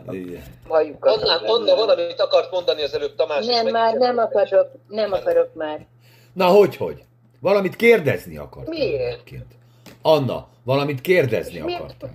Anna, 0.99 1.41
Anna 1.45 1.75
valamit 1.75 2.19
akart 2.19 2.51
mondani 2.51 2.81
az 2.81 2.93
előbb 2.93 3.15
Tamás. 3.15 3.45
Nem, 3.45 3.67
már 3.67 3.93
nem 3.93 4.17
akarok, 4.17 4.71
nem 4.87 5.11
akarok 5.11 5.53
már. 5.53 5.85
Na, 6.33 6.45
hogy, 6.45 6.75
hogy? 6.75 7.03
Valamit 7.39 7.75
kérdezni 7.75 8.37
akart. 8.37 8.67
Miért? 8.67 9.23
Anna, 10.01 10.47
valamit 10.63 11.01
kérdezni 11.01 11.59
Miért 11.59 11.79
akartál. 11.79 12.09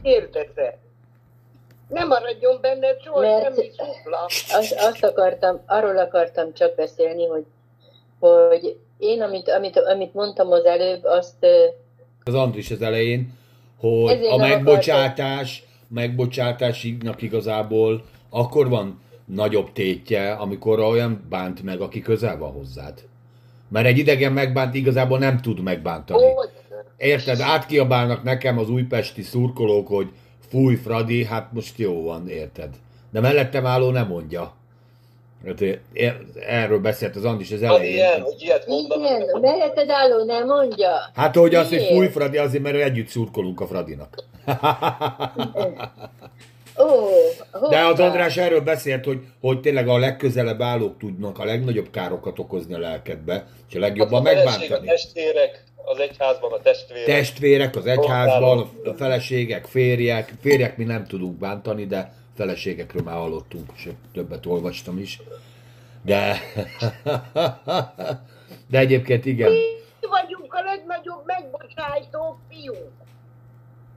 Nem 1.92 2.08
maradjon 2.08 2.58
benne 2.60 2.86
soha 3.04 3.20
Mert- 3.20 3.42
semmi 3.42 3.70
szufla. 3.76 4.24
Azt, 4.58 4.72
azt 4.72 5.04
akartam, 5.04 5.60
arról 5.66 5.98
akartam 5.98 6.54
csak 6.54 6.74
beszélni, 6.74 7.26
hogy, 7.26 7.44
hogy 8.18 8.76
én, 8.98 9.22
amit, 9.22 9.48
amit, 9.48 9.78
amit 9.78 10.14
mondtam 10.14 10.50
az 10.50 10.64
előbb, 10.64 11.04
azt 11.04 11.46
Az 12.24 12.34
Andris 12.34 12.70
az 12.70 12.82
elején, 12.82 13.32
hogy 13.80 14.26
a 14.30 14.36
megbocsátás, 14.36 15.64
megbocsátásnak 15.88 17.22
igazából 17.22 18.04
akkor 18.30 18.68
van 18.68 19.00
nagyobb 19.24 19.72
tétje, 19.72 20.32
amikor 20.32 20.80
olyan 20.80 21.26
bánt 21.28 21.62
meg, 21.62 21.80
aki 21.80 22.00
közel 22.00 22.38
van 22.38 22.52
hozzád. 22.52 22.94
Mert 23.68 23.86
egy 23.86 23.98
idegen 23.98 24.32
megbánt 24.32 24.74
igazából 24.74 25.18
nem 25.18 25.40
tud 25.40 25.60
megbántani. 25.60 26.24
Érted, 26.96 27.40
átkiabálnak 27.40 28.22
nekem 28.22 28.58
az 28.58 28.70
újpesti 28.70 29.22
szurkolók, 29.22 29.88
hogy 29.88 30.08
fúj 30.52 30.74
Fradi, 30.76 31.24
hát 31.24 31.52
most 31.52 31.78
jó 31.78 32.02
van, 32.02 32.28
érted. 32.28 32.68
De 33.10 33.20
mellettem 33.20 33.66
álló 33.66 33.90
nem 33.90 34.06
mondja. 34.06 34.52
Hát, 35.46 35.60
é- 35.60 35.80
Erről 36.48 36.78
beszélt 36.80 37.16
az 37.16 37.24
Andis 37.24 37.50
az 37.52 37.60
Van 37.60 37.68
elején. 37.70 37.92
ilyen, 37.94 38.20
hogy 38.20 38.34
ilyet 38.42 38.66
mondanak. 38.66 39.10
igen, 39.10 39.40
melletted 39.40 39.88
álló 39.90 40.24
nem 40.24 40.46
mondja. 40.46 40.90
Hát, 41.14 41.36
hogy 41.36 41.54
azt, 41.54 41.68
hogy 41.68 41.86
fúj 41.90 42.06
Fradi, 42.06 42.36
azért, 42.36 42.62
mert 42.62 42.76
együtt 42.76 43.08
szurkolunk 43.08 43.60
a 43.60 43.66
Fradinak. 43.66 44.24
Ó, 46.82 47.68
De 47.68 47.78
az 47.78 47.88
hoppá. 47.88 48.04
András 48.04 48.36
erről 48.36 48.60
beszélt, 48.60 49.04
hogy, 49.04 49.20
hogy 49.40 49.60
tényleg 49.60 49.88
a 49.88 49.98
legközelebb 49.98 50.62
állók 50.62 50.98
tudnak 50.98 51.38
a 51.38 51.44
legnagyobb 51.44 51.90
károkat 51.90 52.38
okozni 52.38 52.74
a 52.74 52.78
lelkedbe, 52.78 53.46
és 53.68 53.74
a 53.74 53.78
legjobban 53.78 54.20
a 54.20 54.24
feleség, 54.24 54.46
a 54.48 54.50
megbántani. 54.50 54.86
testvérek, 54.86 55.64
az 55.84 55.98
egyházban 55.98 56.52
a 56.52 56.60
testvérek. 56.60 57.04
Testvérek 57.04 57.76
az 57.76 57.86
egyházban, 57.86 58.70
a 58.84 58.92
feleségek, 58.92 59.66
férjek, 59.66 60.32
férjek 60.40 60.76
mi 60.76 60.84
nem 60.84 61.06
tudunk 61.06 61.38
bántani, 61.38 61.86
de 61.86 62.12
feleségekről 62.36 63.02
már 63.02 63.14
hallottunk, 63.14 63.70
és 63.76 63.88
többet 64.12 64.46
olvastam 64.46 64.98
is. 64.98 65.20
De, 66.04 66.36
de 68.70 68.78
egyébként 68.78 69.24
igen, 69.24 69.50
Mi 69.50 70.06
vagyunk 70.08 70.54
a 70.54 70.62
legnagyobb 70.62 71.22
megbocsájtó 71.26 72.38
fiúk. 72.50 73.01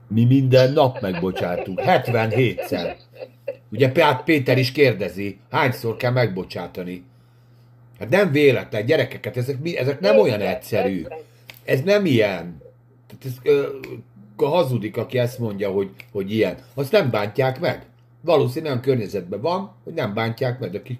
Mi 0.08 0.24
minden 0.24 0.72
nap 0.72 1.00
megbocsátunk, 1.00 1.80
77-szer. 1.84 2.94
Ugye 3.70 3.92
Pát 3.92 4.24
Péter 4.24 4.58
is 4.58 4.72
kérdezi, 4.72 5.38
hányszor 5.50 5.96
kell 5.96 6.10
megbocsátani. 6.12 7.04
Hát 7.98 8.08
nem 8.08 8.32
véletlen, 8.32 8.86
gyerekeket, 8.86 9.36
ezek, 9.36 9.58
mi- 9.60 9.78
ezek 9.78 10.00
nem 10.00 10.18
olyan 10.18 10.40
egyszerű. 10.40 11.06
Ez 11.64 11.82
nem 11.82 12.06
ilyen. 12.06 12.62
Tehát 13.06 13.24
ez, 13.24 13.32
ö, 13.42 13.66
hazudik, 14.36 14.96
aki 14.96 15.18
ezt 15.18 15.38
mondja, 15.38 15.70
hogy, 15.70 15.90
hogy 16.12 16.32
ilyen. 16.32 16.56
Azt 16.74 16.92
nem 16.92 17.10
bántják 17.10 17.60
meg. 17.60 17.86
Valószínűleg 18.20 18.70
olyan 18.72 18.84
környezetben 18.84 19.40
van, 19.40 19.72
hogy 19.84 19.92
nem 19.94 20.14
bántják 20.14 20.58
meg, 20.58 20.70
de 20.70 20.78
aki 20.78 20.98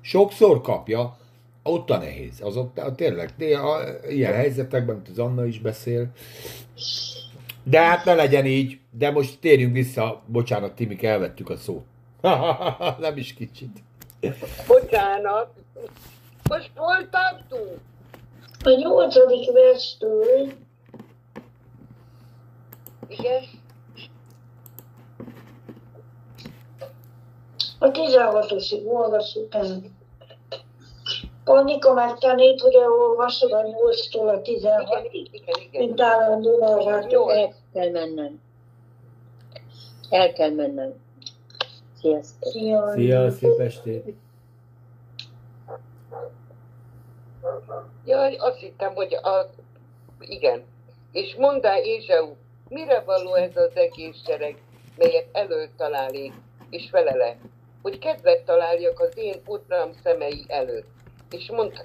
sokszor 0.00 0.60
kapja, 0.60 1.18
ott 1.62 1.90
a 1.90 1.98
nehéz. 1.98 2.40
Az 2.42 2.56
ott 2.56 2.78
a, 2.78 2.94
tényleg, 2.94 3.30
néha 3.38 3.80
ilyen 4.08 4.32
helyzetekben, 4.32 4.94
mint 4.94 5.08
az 5.08 5.18
Anna 5.18 5.46
is 5.46 5.58
beszél. 5.60 6.06
De 7.68 7.80
hát 7.80 8.04
ne 8.04 8.14
legyen 8.14 8.46
így, 8.46 8.78
de 8.90 9.10
most 9.10 9.38
térjünk 9.40 9.72
vissza, 9.72 10.22
bocsánat, 10.26 10.74
Timik, 10.74 11.02
elvettük 11.02 11.50
a 11.50 11.56
szót. 11.56 11.84
nem 12.98 13.16
is 13.16 13.34
kicsit. 13.34 13.82
Bocsánat. 14.66 15.50
Most 16.48 16.70
hol 16.74 17.08
tartunk? 17.08 17.78
A 18.64 18.70
nyolcadik 18.70 19.52
verstől 19.52 20.52
Igen? 23.08 23.42
a 27.78 27.90
16-osig 27.90 28.84
olvassuk 28.84 29.54
el. 29.54 29.82
Annika 31.48 31.92
megtanít, 31.92 32.60
hogy 32.60 32.74
elolvasod 32.74 33.52
a 33.52 33.62
8-tól 33.62 34.28
a 34.28 34.40
Igen, 34.44 34.84
16-ig, 34.84 35.28
igen, 35.30 35.54
igen. 35.68 35.86
mint 35.86 36.00
állandó 36.00 36.58
narrátor. 36.58 37.10
Jó. 37.10 37.28
El 37.28 37.52
kell 37.72 37.90
mennem. 37.90 38.40
El 40.10 40.32
kell 40.32 40.50
mennem. 40.50 40.94
Sziasztok. 42.00 42.50
Szia. 42.50 42.92
Szia, 42.94 43.30
szép 43.30 43.58
estét! 43.58 44.04
Jaj, 48.04 48.36
azt 48.36 48.58
hittem, 48.58 48.94
hogy 48.94 49.14
a... 49.14 49.50
Igen. 50.20 50.64
És 51.12 51.34
mondd 51.34 51.66
el, 51.66 51.78
Ézsau, 51.82 52.34
mire 52.68 53.00
való 53.00 53.34
ez 53.34 53.56
az 53.56 53.70
egész 53.74 54.22
sereg, 54.24 54.62
melyet 54.96 55.26
elől 55.32 55.68
találék, 55.76 56.32
és 56.70 56.88
felele, 56.90 57.36
hogy 57.82 57.98
kedvet 57.98 58.44
találjak 58.44 59.00
az 59.00 59.16
én 59.16 59.42
uram 59.46 59.90
szemei 60.02 60.44
előtt. 60.48 60.94
És 61.30 61.50
mondta, 61.50 61.82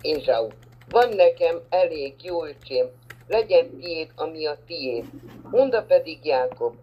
Ézsau, 0.00 0.48
van 0.88 1.08
nekem 1.08 1.60
elég 1.68 2.14
jó 2.22 2.44
öcsém, 2.44 2.86
legyen 3.26 3.78
tiéd, 3.78 4.10
ami 4.16 4.46
a 4.46 4.56
tiéd. 4.66 5.04
Monda 5.50 5.82
pedig 5.82 6.24
Jákob, 6.24 6.74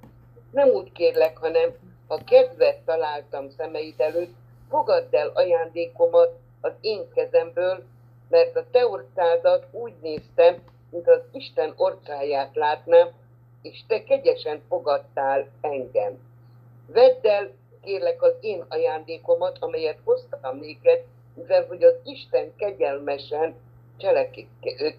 nem 0.52 0.68
úgy 0.68 0.92
kérlek, 0.92 1.38
hanem 1.38 1.70
ha 2.08 2.24
kedvet 2.24 2.80
találtam 2.86 3.50
szemeid 3.50 4.00
előtt, 4.00 4.34
fogadd 4.70 5.16
el 5.16 5.32
ajándékomat 5.34 6.40
az 6.62 6.72
én 6.82 7.10
kezemből, 7.14 7.84
mert 8.30 8.56
a 8.56 8.66
te 8.72 8.88
orcádat 8.88 9.68
úgy 9.72 9.94
néztem, 10.02 10.56
mint 10.90 11.08
az 11.08 11.22
Isten 11.32 11.74
orcáját 11.76 12.56
látnám, 12.56 13.10
és 13.62 13.84
te 13.88 14.04
kegyesen 14.04 14.62
fogadtál 14.68 15.48
engem. 15.62 16.20
Vedd 16.88 17.28
el, 17.28 17.52
kérlek, 17.84 18.22
az 18.22 18.34
én 18.40 18.66
ajándékomat, 18.70 19.58
amelyet 19.60 20.00
hoztam 20.04 20.58
néked, 20.58 21.04
mivel 21.34 21.66
hogy 21.68 21.84
az 21.84 21.94
Isten 22.04 22.56
kegyelmesen, 22.56 23.56
cseleke, 23.98 24.42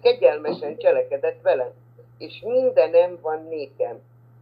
kegyelmesen 0.01 0.77
cselekedett 0.77 1.41
velem, 1.41 1.71
és 2.17 2.41
mindenem 2.45 3.17
van 3.21 3.47
nékem, 3.49 3.99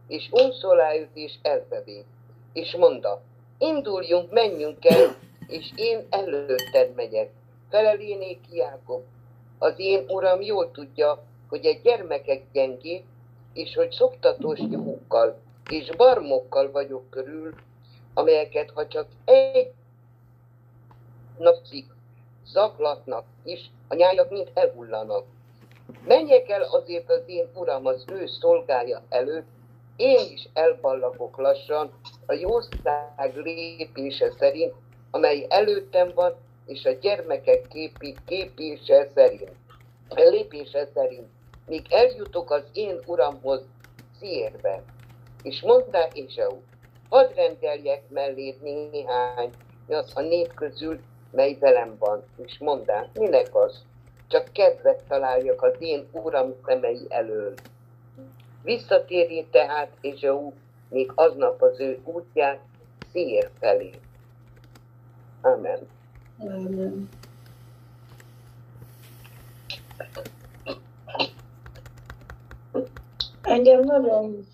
és 0.08 0.28
unszolájút 0.30 1.10
és 1.14 1.32
elbevé. 1.42 2.04
És 2.52 2.76
mondta, 2.76 3.22
induljunk, 3.58 4.30
menjünk 4.30 4.84
el, 4.84 5.16
és 5.46 5.72
én 5.76 6.06
előtted 6.10 6.94
megyek. 6.94 7.30
Felelénék 7.70 8.40
Jákob. 8.52 9.02
Az 9.58 9.74
én 9.76 10.04
uram 10.08 10.40
jól 10.40 10.70
tudja, 10.70 11.22
hogy 11.48 11.64
egy 11.64 11.80
gyermekek 11.82 12.42
gyengé, 12.52 13.04
és 13.52 13.74
hogy 13.74 13.90
szoktatós 13.90 14.58
juhukkal 14.58 15.40
és 15.70 15.90
barmokkal 15.96 16.70
vagyok 16.70 17.10
körül, 17.10 17.54
amelyeket 18.14 18.70
ha 18.74 18.86
csak 18.86 19.06
egy 19.24 19.72
napig 21.42 21.84
zaklatnak 22.44 23.24
is, 23.44 23.70
a 23.88 23.94
nyájak 23.94 24.30
mind 24.30 24.50
elhullanak. 24.54 25.24
Menjek 26.04 26.48
el 26.48 26.62
azért 26.62 27.10
az 27.10 27.22
én 27.26 27.48
uram 27.54 27.86
az 27.86 28.04
ő 28.12 28.26
szolgája 28.26 29.02
előtt, 29.08 29.46
én 29.96 30.32
is 30.32 30.48
elballagok 30.52 31.36
lassan 31.36 31.92
a 32.26 32.32
jószág 32.32 33.36
lépése 33.36 34.32
szerint, 34.38 34.74
amely 35.10 35.46
előttem 35.48 36.12
van, 36.14 36.34
és 36.66 36.84
a 36.84 36.90
gyermekek 36.90 37.66
képi, 37.68 38.14
képése 38.26 39.08
szerint, 39.14 39.52
lépése 40.14 40.88
szerint, 40.94 41.28
míg 41.66 41.86
eljutok 41.90 42.50
az 42.50 42.64
én 42.72 42.98
uramhoz 43.06 43.60
Szérbe. 44.20 44.82
És 45.42 45.60
mondta 45.60 46.08
Ézsau, 46.12 46.60
hadd 47.08 47.34
rendeljek 47.34 48.08
melléd 48.08 48.62
néhány 48.62 49.50
a 50.14 50.20
nép 50.20 50.54
közül, 50.54 51.00
mely 51.32 51.56
velem 51.60 51.96
van. 51.98 52.22
És 52.36 52.58
mondta, 52.58 53.08
minek 53.14 53.54
az? 53.54 53.84
Csak 54.28 54.52
kedvet 54.52 55.02
találjak 55.08 55.62
az 55.62 55.74
én 55.78 56.08
uram 56.12 56.54
szemei 56.66 57.06
elől. 57.08 57.54
Visszatérjé 58.62 59.42
tehát 59.50 59.90
Ézsau 60.00 60.52
még 60.88 61.12
aznap 61.14 61.62
az 61.62 61.80
ő 61.80 62.00
útját 62.04 62.60
Szér 63.12 63.50
felé. 63.58 63.90
Amen. 65.40 65.78
Amen. 66.38 67.08
Engem 73.42 73.80
nagyon 73.80 74.46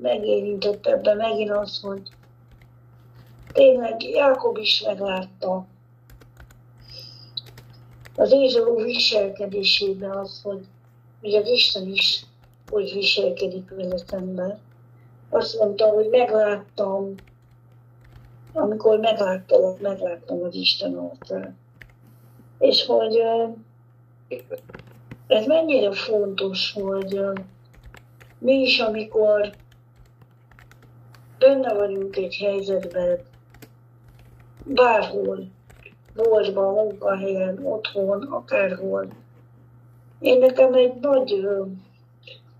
megérintett 0.00 0.86
ebben 0.86 1.16
megint 1.16 1.50
az, 1.50 1.80
hogy 1.80 2.10
tényleg 3.52 4.02
Jákob 4.02 4.56
is 4.56 4.82
meglátta 4.82 5.66
az 8.16 8.32
Ézsau 8.32 8.82
viselkedésében 8.84 10.10
az, 10.10 10.40
hogy, 10.42 10.66
hogy 11.20 11.34
az 11.34 11.48
Isten 11.48 11.88
is 11.88 12.26
hogy 12.70 12.92
viselkedik 12.92 13.70
vele 13.70 13.96
szemben. 14.06 14.58
Azt 15.28 15.58
mondta, 15.58 15.86
hogy 15.86 16.08
megláttam, 16.08 17.14
amikor 18.52 18.98
megláttam, 18.98 19.76
megláttam 19.80 20.42
az 20.42 20.54
Isten 20.54 20.94
arcát. 20.94 21.52
És 22.58 22.86
hogy 22.86 23.16
ez 25.26 25.46
mennyire 25.46 25.92
fontos, 25.92 26.72
hogy 26.72 27.20
mi 28.38 28.52
is, 28.52 28.78
amikor 28.78 29.52
benne 31.38 31.74
vagyunk 31.74 32.16
egy 32.16 32.36
helyzetben, 32.36 33.20
bárhol, 34.64 35.48
boltban, 36.16 36.74
munkahelyen, 36.74 37.66
otthon, 37.66 38.22
akárhol. 38.22 39.06
Én 40.20 40.38
nekem 40.38 40.74
egy 40.74 40.94
nagy 41.00 41.48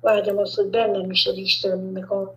vágyam 0.00 0.38
az, 0.38 0.54
hogy 0.54 0.66
bennem 0.66 1.11
is 1.11 1.26
az 1.26 1.36
Istennek 1.36 2.11
a, 2.11 2.34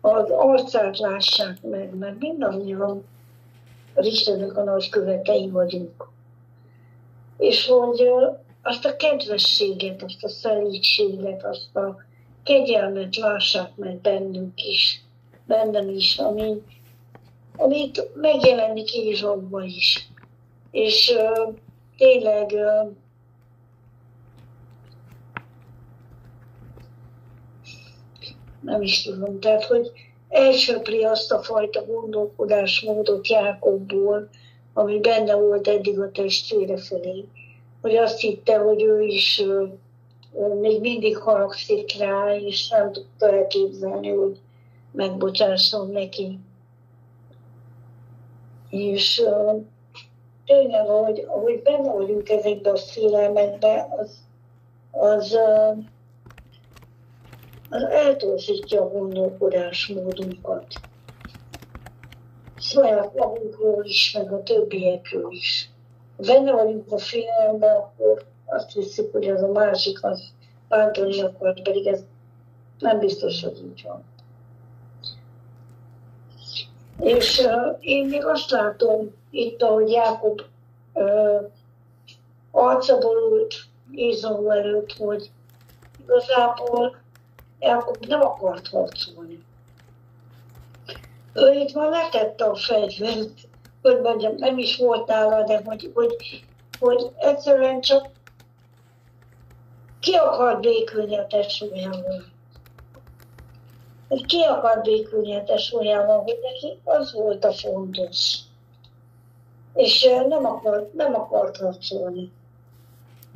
az 0.00 0.30
arcát 0.30 0.98
lássák 0.98 1.62
meg, 1.62 1.94
mert 1.94 2.18
mindannyian 2.18 3.04
az 3.94 4.06
Istennek 4.06 4.56
a 4.56 4.62
nagy 4.62 4.88
követei 4.88 5.48
vagyunk. 5.48 6.08
És 7.38 7.68
ö, 7.68 8.26
azt 8.62 8.84
a 8.84 8.96
kedvességet, 8.96 10.02
azt 10.02 10.24
a 10.24 10.28
szelítséget, 10.28 11.44
azt 11.44 11.76
a 11.76 11.96
kegyelmet 12.42 13.16
lássák 13.16 13.76
meg 13.76 13.96
bennünk 13.96 14.64
is, 14.64 15.02
bennem 15.46 15.88
is, 15.88 16.18
ami, 16.18 16.62
amit 17.56 18.10
megjelenik 18.14 18.94
Ézsabban 18.94 19.64
is. 19.64 20.11
És 20.72 21.12
tényleg 21.96 22.52
nem 28.60 28.82
is 28.82 29.02
tudom, 29.02 29.40
tehát 29.40 29.64
hogy 29.64 29.90
elsöpri 30.28 31.04
azt 31.04 31.32
a 31.32 31.42
fajta 31.42 31.84
gondolkodásmódot 31.84 33.28
Jákobból, 33.28 34.28
ami 34.72 35.00
benne 35.00 35.34
volt 35.34 35.68
eddig 35.68 36.00
a 36.00 36.10
testvére 36.10 36.76
felé, 36.76 37.24
hogy 37.80 37.96
azt 37.96 38.20
hitte, 38.20 38.58
hogy 38.58 38.82
ő 38.82 39.02
is 39.02 39.42
még 40.60 40.80
mindig 40.80 41.16
haragszik 41.16 41.98
rá, 41.98 42.36
és 42.36 42.68
nem 42.68 42.92
tudta 42.92 43.30
elképzelni, 43.30 44.08
hogy 44.08 44.38
megbocsásson 44.92 45.90
neki. 45.90 46.38
És 48.70 49.22
uh, 49.24 49.62
tényleg, 50.52 50.88
ahogy, 50.88 51.24
ahogy 51.28 51.62
benne 51.62 51.92
vagyunk 51.92 52.28
ezekbe 52.28 52.70
a 52.70 52.76
félelmekbe, 52.76 53.88
az, 53.98 54.18
az, 54.90 55.38
az 57.70 57.82
eltorzítja 57.82 58.80
a 58.80 58.88
gondolkodásmódunkat. 58.88 60.66
Saját 62.58 63.14
magunkról 63.14 63.84
is, 63.84 64.12
meg 64.18 64.32
a 64.32 64.42
többiekről 64.42 65.30
is. 65.30 65.70
Ha 66.16 66.22
benne 66.22 66.52
vagyunk 66.52 66.92
a 66.92 66.98
félelemben, 66.98 67.76
akkor 67.76 68.24
azt 68.44 68.72
hiszik, 68.72 69.12
hogy 69.12 69.28
az 69.28 69.42
a 69.42 69.52
másik 69.52 70.04
az 70.04 70.22
bántani 70.68 71.20
akart, 71.20 71.62
pedig 71.62 71.86
ez 71.86 72.04
nem 72.78 72.98
biztos, 72.98 73.42
hogy 73.42 73.62
így 73.64 73.82
van. 73.86 74.04
És 77.00 77.38
uh, 77.38 77.76
én 77.80 78.06
még 78.06 78.26
azt 78.26 78.50
látom 78.50 79.14
itt, 79.30 79.62
ahogy 79.62 79.90
Jákob 79.90 80.42
uh, 80.92 81.50
arca 82.50 82.98
borult 82.98 83.54
Ézau 83.94 84.50
előtt, 84.50 84.92
hogy 84.92 85.30
igazából 86.02 86.96
Jákob 87.58 88.06
nem 88.06 88.20
akart 88.20 88.68
harcolni. 88.68 89.44
Ő 91.32 91.52
itt 91.52 91.74
már 91.74 91.90
letette 91.90 92.44
a 92.44 92.54
fegyvert, 92.54 93.48
hogy 93.82 94.00
mondjam, 94.00 94.34
nem 94.36 94.58
is 94.58 94.76
volt 94.76 95.06
nála, 95.06 95.44
de 95.44 95.62
hogy, 95.64 95.90
hogy, 95.94 96.44
hogy 96.80 97.10
egyszerűen 97.16 97.80
csak 97.80 98.08
ki 100.00 100.14
akar 100.14 100.60
békülni 100.60 101.18
a 101.18 101.26
testvérjával? 101.26 102.24
Hogy 104.12 104.26
ki 104.26 104.40
akar 104.42 104.80
békülni 104.80 105.34
a 105.34 105.44
testvérjával, 105.44 106.22
hogy 106.22 106.38
neki 106.42 106.80
az 106.84 107.12
volt 107.12 107.44
a 107.44 107.52
fontos. 107.52 108.38
És 109.74 110.08
nem 110.28 110.46
akart, 110.46 110.92
nem 110.92 111.14
akart 111.14 111.56
harcolni. 111.56 112.32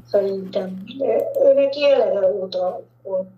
Szerintem. 0.07 0.85
Ő 1.43 1.53
neki 1.53 1.85
eleve 1.85 2.33
óta 2.33 2.83
volt. 3.03 3.29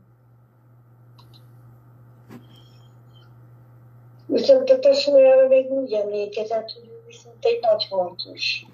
Viszont 4.27 4.71
a 4.71 4.79
testvérjával 4.79 5.49
még 5.49 5.71
úgy 5.71 5.93
emlékezett, 5.93 6.71
hogy 6.71 6.89
ő 6.89 7.03
viszont 7.07 7.45
egy 7.45 7.59
nagy 7.61 7.87
harcos. 7.91 8.67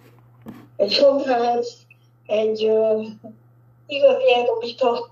Egy 0.76 0.98
homlás, 0.98 1.66
egy 2.26 2.64
uh, 2.64 3.06
igazi 3.86 4.32
egoista. 4.34 5.10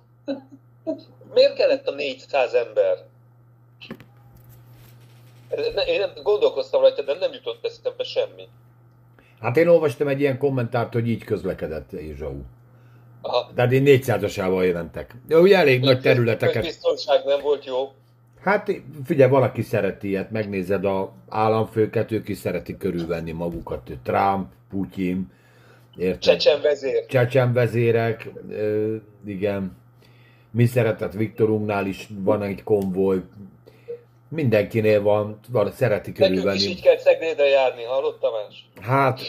Miért 1.34 1.54
kellett 1.54 1.86
a 1.86 1.94
400 1.94 2.54
ember? 2.54 3.10
Én 5.86 6.00
nem 6.00 6.10
gondolkoztam 6.22 6.80
rajta, 6.80 7.02
de 7.02 7.14
nem 7.14 7.32
jutott 7.32 7.64
eszembe 7.64 8.04
semmi. 8.04 8.48
Hát 9.40 9.56
én 9.56 9.68
olvastam 9.68 10.08
egy 10.08 10.20
ilyen 10.20 10.38
kommentárt, 10.38 10.92
hogy 10.92 11.08
így 11.08 11.24
közlekedett 11.24 11.92
Ézsau. 11.92 12.40
Aha. 13.22 13.50
Tehát 13.54 13.72
én 13.72 13.82
400-asával 13.86 14.64
jelentek. 14.64 15.14
Ugye 15.28 15.56
elég 15.56 15.80
nagy 15.80 16.00
területeket. 16.00 16.62
Biztonság 16.62 17.24
nem 17.24 17.40
volt 17.40 17.64
jó. 17.64 17.92
Hát 18.40 18.70
figyelj, 19.04 19.30
valaki 19.30 19.62
szereti 19.62 20.08
ilyet, 20.08 20.30
megnézed 20.30 20.84
a 20.84 21.12
államfőket, 21.28 22.12
ők 22.12 22.28
is 22.28 22.38
szereti 22.38 22.76
körülvenni 22.76 23.32
magukat. 23.32 23.90
Trump, 24.02 24.52
Putyin, 24.70 25.32
érted? 25.96 26.18
Csecsen 26.20 26.60
vezér. 26.60 27.06
Csecsen 27.06 27.52
vezérek, 27.52 28.30
ö, 28.50 28.96
igen. 29.26 29.76
Mi 30.50 30.66
szeretett 30.66 31.12
Viktorunknál 31.12 31.86
is 31.86 32.08
van 32.18 32.42
egy 32.42 32.62
konvoj. 32.62 33.22
Mindenkinél 34.34 35.02
van, 35.02 35.38
van 35.50 35.70
szereti 35.70 36.10
Nekünk 36.10 36.28
is 36.30 36.40
körülvenni. 36.42 36.70
így 36.70 36.80
kell 36.82 36.98
Szeglédre 36.98 37.44
járni, 37.48 37.82
hallott 37.82 38.20
Tamás? 38.20 38.68
Hát, 38.80 39.20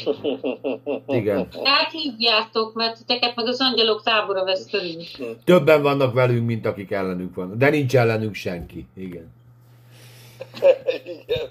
igen. 1.08 1.48
Hát 1.64 1.92
hívjátok, 1.92 2.74
mert 2.74 2.98
titeket 2.98 3.36
meg 3.36 3.48
az 3.48 3.62
angyalok 3.62 4.04
tábora 4.04 4.44
vesz 4.44 4.70
körül. 4.72 5.04
Többen 5.44 5.82
vannak 5.82 6.14
velünk, 6.14 6.46
mint 6.46 6.66
akik 6.66 6.92
ellenünk 6.92 7.36
vannak. 7.36 7.56
De 7.58 7.70
nincs 7.70 7.96
ellenünk 7.96 8.34
senki. 8.36 8.86
Igen. 8.96 9.32
Igen. 11.22 11.50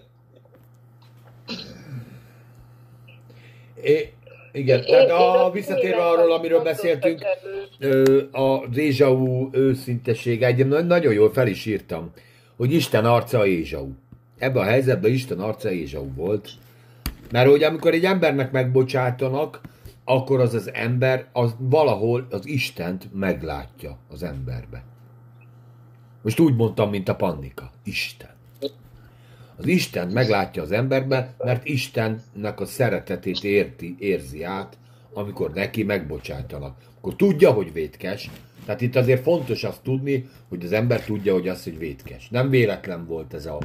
É, 3.82 4.12
igen, 4.52 4.84
tehát 4.84 5.10
a, 5.10 5.50
visszatérve 5.52 6.06
arról, 6.06 6.32
amiről 6.32 6.62
beszéltünk, 6.62 7.22
az 8.32 8.76
Ézsau 8.76 9.48
őszintesége, 9.52 10.46
egy 10.46 10.66
na- 10.66 10.82
nagyon 10.82 11.12
jól 11.12 11.32
fel 11.32 11.46
is 11.46 11.66
írtam, 11.66 12.12
hogy 12.56 12.72
Isten 12.72 13.04
arca 13.04 13.46
Ézsau. 13.46 13.88
Ebben 14.38 14.62
a 14.62 14.66
helyzetben 14.66 15.10
Isten 15.12 15.40
arca 15.40 15.70
Ézsau 15.70 16.14
volt. 16.14 16.50
Mert 17.30 17.48
hogy 17.50 17.62
amikor 17.62 17.92
egy 17.92 18.04
embernek 18.04 18.52
megbocsátanak, 18.52 19.60
akkor 20.04 20.40
az 20.40 20.54
az 20.54 20.72
ember 20.72 21.26
az 21.32 21.54
valahol 21.58 22.26
az 22.30 22.46
Istent 22.46 23.14
meglátja 23.14 23.98
az 24.08 24.22
emberbe. 24.22 24.84
Most 26.22 26.40
úgy 26.40 26.56
mondtam, 26.56 26.90
mint 26.90 27.08
a 27.08 27.16
Pannika. 27.16 27.70
Isten. 27.84 28.30
Az 29.56 29.66
Isten 29.66 30.08
meglátja 30.08 30.62
az 30.62 30.72
emberbe, 30.72 31.34
mert 31.38 31.64
Istennek 31.68 32.60
a 32.60 32.64
szeretetét 32.64 33.44
érti, 33.44 33.96
érzi 33.98 34.42
át, 34.42 34.76
amikor 35.14 35.52
neki 35.52 35.82
megbocsátanak. 35.82 36.76
Akkor 36.98 37.16
tudja, 37.16 37.50
hogy 37.50 37.72
vétkes. 37.72 38.30
Tehát 38.64 38.80
itt 38.80 38.96
azért 38.96 39.22
fontos 39.22 39.64
azt 39.64 39.82
tudni, 39.82 40.28
hogy 40.48 40.64
az 40.64 40.72
ember 40.72 41.04
tudja, 41.04 41.32
hogy 41.32 41.48
az, 41.48 41.64
hogy 41.64 41.78
vétkes. 41.78 42.28
Nem 42.28 42.50
véletlen 42.50 43.06
volt 43.06 43.34
ez 43.34 43.46
a, 43.46 43.58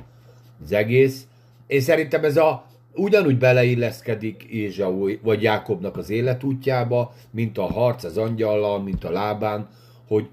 az 0.64 0.72
egész. 0.72 1.28
Én 1.68 1.82
szerintem 1.82 2.24
ez 2.24 2.38
a 2.38 2.66
ugyanúgy 2.95 3.38
beleilleszkedik 3.38 4.43
Ézsau 4.43 5.12
vagy 5.22 5.41
Jákobnak 5.41 5.98
az 5.98 6.10
életútjába, 6.10 7.14
mint 7.32 7.58
a 7.58 7.66
harc 7.66 8.04
az 8.04 8.18
angyallal, 8.18 8.82
mint 8.82 9.04
a 9.04 9.12
lábán, 9.12 9.68
hogy 10.08 10.30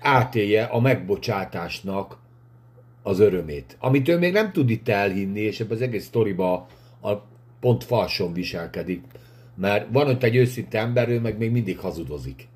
átélje 0.00 0.64
a 0.64 0.80
megbocsátásnak 0.80 2.18
az 3.02 3.18
örömét. 3.18 3.76
Amit 3.78 4.08
ő 4.08 4.18
még 4.18 4.32
nem 4.32 4.52
tud 4.52 4.70
itt 4.70 4.88
elhinni, 4.88 5.40
és 5.40 5.60
ebben 5.60 5.76
az 5.76 5.82
egész 5.82 6.04
sztoriba 6.04 6.66
a 7.02 7.12
pont 7.60 7.84
falson 7.84 8.32
viselkedik. 8.32 9.02
Mert 9.60 9.86
van 9.92 10.08
ott 10.08 10.22
egy 10.22 10.36
őszinte 10.36 10.78
ember, 10.78 11.08
ő 11.08 11.20
meg 11.20 11.38
még 11.38 11.50
mindig 11.50 11.78
hazudozik. 11.78 12.48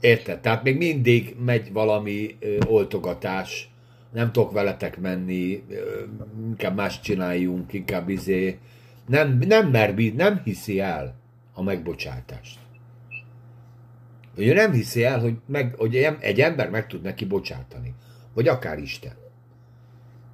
Érted? 0.00 0.40
Tehát 0.40 0.62
még 0.62 0.76
mindig 0.76 1.36
megy 1.44 1.72
valami 1.72 2.36
ö, 2.40 2.58
oltogatás, 2.66 3.70
nem 4.12 4.32
tudok 4.32 4.52
veletek 4.52 5.00
menni, 5.00 5.64
ö, 5.68 6.02
inkább 6.46 6.76
más 6.76 7.00
csináljunk, 7.00 7.72
inkább 7.72 8.08
izé. 8.08 8.58
Nem, 9.06 9.38
nem 9.38 9.70
mer, 9.70 9.94
nem 9.94 10.40
hiszi 10.44 10.80
el 10.80 11.14
a 11.52 11.62
megbocsátást. 11.62 12.58
Ő 14.36 14.52
nem 14.52 14.72
hiszi 14.72 15.04
el, 15.04 15.20
hogy, 15.20 15.36
meg, 15.46 15.74
hogy 15.74 15.96
egy 16.20 16.40
ember 16.40 16.70
meg 16.70 16.86
tud 16.86 17.02
neki 17.02 17.24
bocsátani. 17.24 17.94
Vagy 18.34 18.48
akár 18.48 18.78
Isten. 18.78 19.14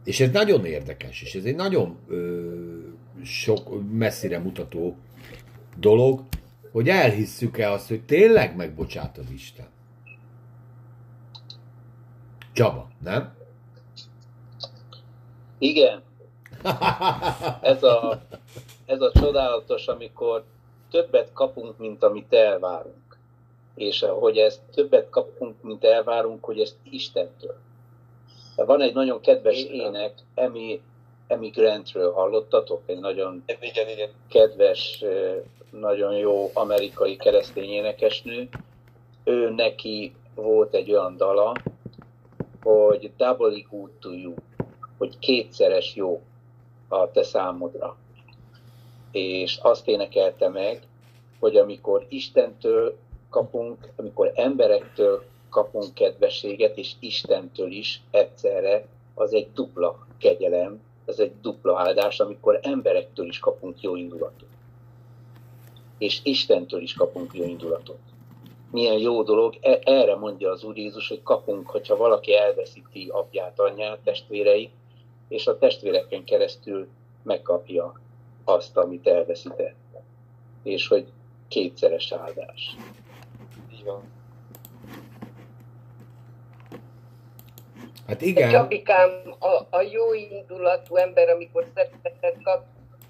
És 0.04 0.20
ez 0.20 0.30
nagyon 0.30 0.64
érdekes, 0.64 1.22
és 1.22 1.34
ez 1.34 1.44
egy 1.44 1.54
nagyon 1.54 1.98
ö, 2.08 2.89
sok 3.24 3.90
messzire 3.90 4.38
mutató 4.38 4.96
dolog, 5.76 6.22
hogy 6.72 6.88
elhisszük-e 6.88 7.70
azt, 7.70 7.88
hogy 7.88 8.04
tényleg 8.04 8.56
megbocsát 8.56 9.18
az 9.18 9.30
Isten. 9.30 9.66
Csaba, 12.52 12.88
nem? 13.02 13.34
Igen, 15.58 16.02
ez 17.60 17.82
a, 17.82 18.22
ez 18.86 19.00
a 19.00 19.12
csodálatos, 19.12 19.86
amikor 19.86 20.44
többet 20.90 21.32
kapunk, 21.32 21.78
mint 21.78 22.02
amit 22.02 22.32
elvárunk. 22.32 23.18
És 23.74 24.04
hogy 24.08 24.36
ezt 24.36 24.60
többet 24.74 25.10
kapunk, 25.10 25.62
mint 25.62 25.84
elvárunk, 25.84 26.44
hogy 26.44 26.60
ezt 26.60 26.76
Istentől. 26.90 27.56
Van 28.56 28.80
egy 28.80 28.94
nagyon 28.94 29.20
kedves 29.20 29.62
ének, 29.62 30.12
Emi, 30.34 30.80
Emi 31.30 31.48
Grantről 31.48 32.12
hallottatok? 32.12 32.82
Egy 32.86 32.98
nagyon 32.98 33.42
Igen, 33.46 33.88
igen. 33.88 34.10
kedves, 34.28 35.04
nagyon 35.70 36.16
jó 36.16 36.50
amerikai 36.54 37.16
keresztény 37.16 37.70
énekesnő. 37.70 38.48
Ő 39.24 39.50
neki 39.50 40.14
volt 40.34 40.74
egy 40.74 40.92
olyan 40.92 41.16
dala, 41.16 41.54
hogy 42.62 43.10
double 43.16 43.64
good 43.70 43.90
to 44.00 44.12
you, 44.12 44.34
hogy 44.98 45.18
kétszeres 45.18 45.94
jó 45.94 46.22
a 46.88 47.10
te 47.10 47.22
számodra. 47.22 47.96
És 49.10 49.58
azt 49.62 49.88
énekelte 49.88 50.48
meg, 50.48 50.82
hogy 51.40 51.56
amikor 51.56 52.06
Istentől 52.08 52.96
kapunk, 53.28 53.88
amikor 53.96 54.32
emberektől 54.34 55.22
kapunk 55.50 55.94
kedvességet, 55.94 56.76
és 56.76 56.92
Istentől 56.98 57.70
is 57.70 58.02
egyszerre, 58.10 58.86
az 59.14 59.32
egy 59.32 59.52
dupla 59.52 60.06
kegyelem, 60.18 60.80
az 61.10 61.20
egy 61.20 61.40
dupla 61.40 61.78
áldás, 61.78 62.20
amikor 62.20 62.58
emberektől 62.62 63.26
is 63.26 63.38
kapunk 63.38 63.80
jó 63.80 63.96
indulatot. 63.96 64.48
És 65.98 66.20
Istentől 66.24 66.82
is 66.82 66.94
kapunk 66.94 67.34
jó 67.34 67.44
indulatot. 67.44 67.98
Milyen 68.70 68.98
jó 68.98 69.22
dolog, 69.22 69.56
e- 69.60 69.80
erre 69.84 70.16
mondja 70.16 70.50
az 70.50 70.64
Úr 70.64 70.76
Jézus, 70.76 71.08
hogy 71.08 71.22
kapunk, 71.22 71.70
hogyha 71.70 71.96
valaki 71.96 72.36
elveszíti 72.36 73.08
apját, 73.08 73.60
anyját, 73.60 73.98
testvéreit, 74.04 74.72
és 75.28 75.46
a 75.46 75.58
testvéreken 75.58 76.24
keresztül 76.24 76.88
megkapja 77.22 78.00
azt, 78.44 78.76
amit 78.76 79.06
elveszített. 79.06 79.74
És 80.62 80.88
hogy 80.88 81.06
kétszeres 81.48 82.12
áldás. 82.12 82.76
Így 83.72 83.84
van. 83.84 84.02
Hát 88.10 88.20
Igen. 88.20 88.48
igen, 88.48 88.60
Csapikám, 88.60 89.10
a, 89.38 89.76
a 89.76 89.80
jó 89.80 90.14
indulatú 90.14 90.96
ember, 90.96 91.28
amikor 91.28 91.66
szeretetet 91.74 92.42
kap, 92.42 92.64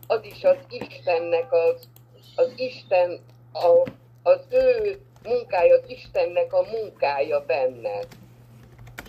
az 0.07 0.20
is 0.22 0.44
az 0.44 0.57
Istennek, 0.68 1.53
az, 1.53 1.88
az 2.36 2.53
Isten, 2.57 3.20
a, 3.53 3.90
az 4.22 4.40
ő 4.51 5.01
munkája, 5.22 5.74
az 5.74 5.84
Istennek 5.86 6.53
a 6.53 6.62
munkája 6.62 7.44
benne. 7.46 7.98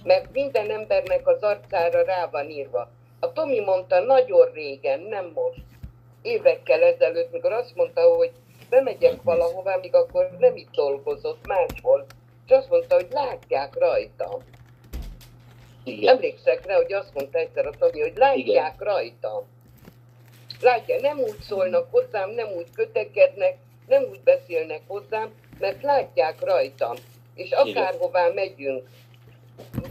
Mert 0.04 0.32
minden 0.32 0.72
embernek 0.72 1.28
az 1.28 1.42
arcára 1.42 2.04
rá 2.04 2.30
van 2.32 2.50
írva. 2.50 2.90
A 3.20 3.32
Tomi 3.32 3.60
mondta 3.60 4.00
nagyon 4.00 4.52
régen, 4.54 5.00
nem 5.00 5.32
most, 5.34 5.64
évekkel 6.22 6.84
ezelőtt, 6.84 7.32
mikor 7.32 7.52
azt 7.52 7.76
mondta, 7.76 8.02
hogy 8.02 8.32
bemegyek 8.70 9.22
valahová, 9.24 9.76
míg 9.82 9.96
akkor 9.96 10.30
nem 10.40 10.56
itt 10.56 10.72
dolgozott, 10.72 11.48
máshol, 11.48 12.06
és 12.46 12.52
azt 12.52 12.70
mondta, 12.70 12.96
hogy 12.96 13.08
látják 13.10 13.78
rajtam. 13.80 14.40
Igen. 15.84 16.16
Emlékszek 16.16 16.66
rá, 16.66 16.76
hogy 16.76 16.94
azt 16.94 17.14
mondta 17.14 17.38
egyszer 17.38 17.66
a 17.66 17.72
Tomi, 17.80 18.02
hogy 18.02 18.16
látják 18.16 18.46
Igen. 18.46 18.74
rajtam. 18.78 19.44
Látják, 20.62 21.02
nem 21.02 21.18
úgy 21.18 21.40
szólnak 21.40 21.88
hozzám, 21.92 22.30
nem 22.30 22.48
úgy 22.58 22.68
kötekednek, 22.76 23.58
nem 23.88 24.04
úgy 24.12 24.20
beszélnek 24.24 24.82
hozzám, 24.88 25.34
mert 25.60 25.82
látják 25.82 26.42
rajtam. 26.42 26.96
És 27.36 27.52
akárhová 27.52 28.28
megyünk, 28.34 28.88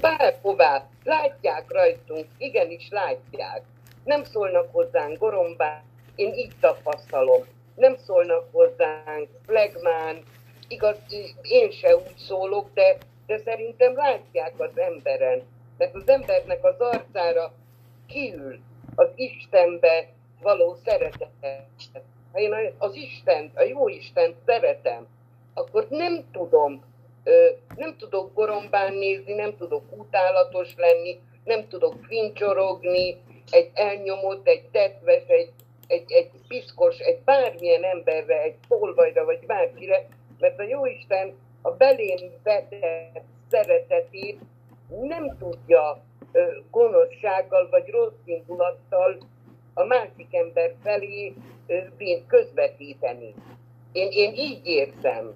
bárhová, 0.00 0.88
látják 1.04 1.72
rajtunk, 1.72 2.26
igenis 2.38 2.88
látják. 2.90 3.62
Nem 4.04 4.24
szólnak 4.24 4.72
hozzánk 4.72 5.18
gorombán, 5.18 5.82
én 6.14 6.34
így 6.34 6.52
tapasztalom. 6.60 7.44
Nem 7.74 7.96
szólnak 8.06 8.48
hozzánk 8.52 9.28
flagmán, 9.46 10.22
igaz, 10.68 10.96
én 11.42 11.70
se 11.70 11.96
úgy 11.96 12.16
szólok, 12.16 12.70
de, 12.74 12.96
de 13.26 13.38
szerintem 13.38 13.96
látják 13.96 14.52
az 14.56 14.78
emberen. 14.78 15.42
Mert 15.80 15.94
az 15.94 16.08
embernek 16.08 16.64
az 16.64 16.80
arcára 16.80 17.52
kiül 18.06 18.58
az 18.94 19.08
Istenbe 19.14 20.08
való 20.42 20.74
szeretet. 20.84 21.30
Ha 22.32 22.38
én 22.38 22.74
az 22.78 22.94
Istent, 22.94 23.56
a 23.58 23.62
jó 23.62 23.88
Istent 23.88 24.36
szeretem, 24.46 25.06
akkor 25.54 25.86
nem 25.88 26.24
tudom, 26.32 26.84
nem 27.76 27.96
tudok 27.96 28.34
gorombán 28.34 28.94
nézni, 28.94 29.34
nem 29.34 29.56
tudok 29.56 29.82
utálatos 29.96 30.74
lenni, 30.76 31.20
nem 31.44 31.68
tudok 31.68 31.94
fincsorogni, 32.06 33.16
egy 33.50 33.70
elnyomott, 33.74 34.46
egy 34.46 34.68
tetves, 34.72 35.26
egy, 35.26 35.50
egy, 35.86 36.12
egy 36.12 36.30
piszkos, 36.48 36.98
egy 36.98 37.18
bármilyen 37.24 37.84
emberre, 37.84 38.42
egy 38.42 38.56
tolvajra, 38.68 39.24
vagy 39.24 39.46
bárkire, 39.46 40.08
mert 40.38 40.58
a 40.58 40.62
Jóisten 40.62 41.34
a 41.62 41.70
belém 41.70 42.30
vetett 42.42 43.20
szeretetét 43.50 44.40
nem 45.02 45.36
tudja 45.38 46.02
gonoszsággal 46.70 47.68
vagy 47.70 47.88
rossz 47.88 48.20
indulattal 48.24 49.18
a 49.74 49.84
másik 49.84 50.34
ember 50.34 50.74
felé 50.82 51.34
vén- 51.96 52.26
közvetíteni. 52.26 53.34
Én, 53.92 54.08
én 54.10 54.34
így 54.34 54.66
érzem, 54.66 55.34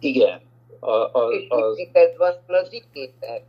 Igen. 0.00 0.40
A, 0.78 0.90
a, 0.90 1.30
és 1.32 1.46
az, 1.48 1.76
mindig 1.76 1.96
ez 1.96 2.16
van 2.16 2.34
az 2.46 2.72
igében. 2.72 3.40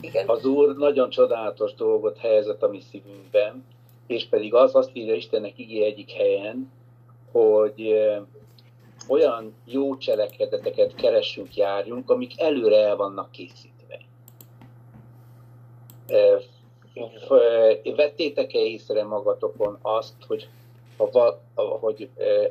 Igen, 0.00 0.28
az 0.28 0.44
Úr 0.44 0.76
nagyon 0.76 1.10
csodálatos 1.10 1.74
dolgot 1.74 2.18
helyezett 2.18 2.62
a 2.62 2.68
mi 2.68 2.80
szívünkben, 2.80 3.64
és 4.06 4.28
pedig 4.28 4.54
az 4.54 4.74
azt 4.74 4.90
írja 4.92 5.14
Istennek 5.14 5.58
igé 5.58 5.84
egyik 5.84 6.10
helyen, 6.10 6.72
hogy 7.32 7.94
olyan 9.08 9.54
jó 9.64 9.96
cselekedeteket 9.96 10.94
keressünk, 10.94 11.56
járjunk, 11.56 12.10
amik 12.10 12.40
előre 12.40 12.76
el 12.76 12.96
vannak 12.96 13.30
készítve. 13.30 14.00
Vettétek-e 17.96 18.58
észre 18.58 19.04
magatokon 19.04 19.78
azt, 19.82 20.14
hogy, 20.26 20.48
ha 20.96 21.40
hogy 21.54 22.08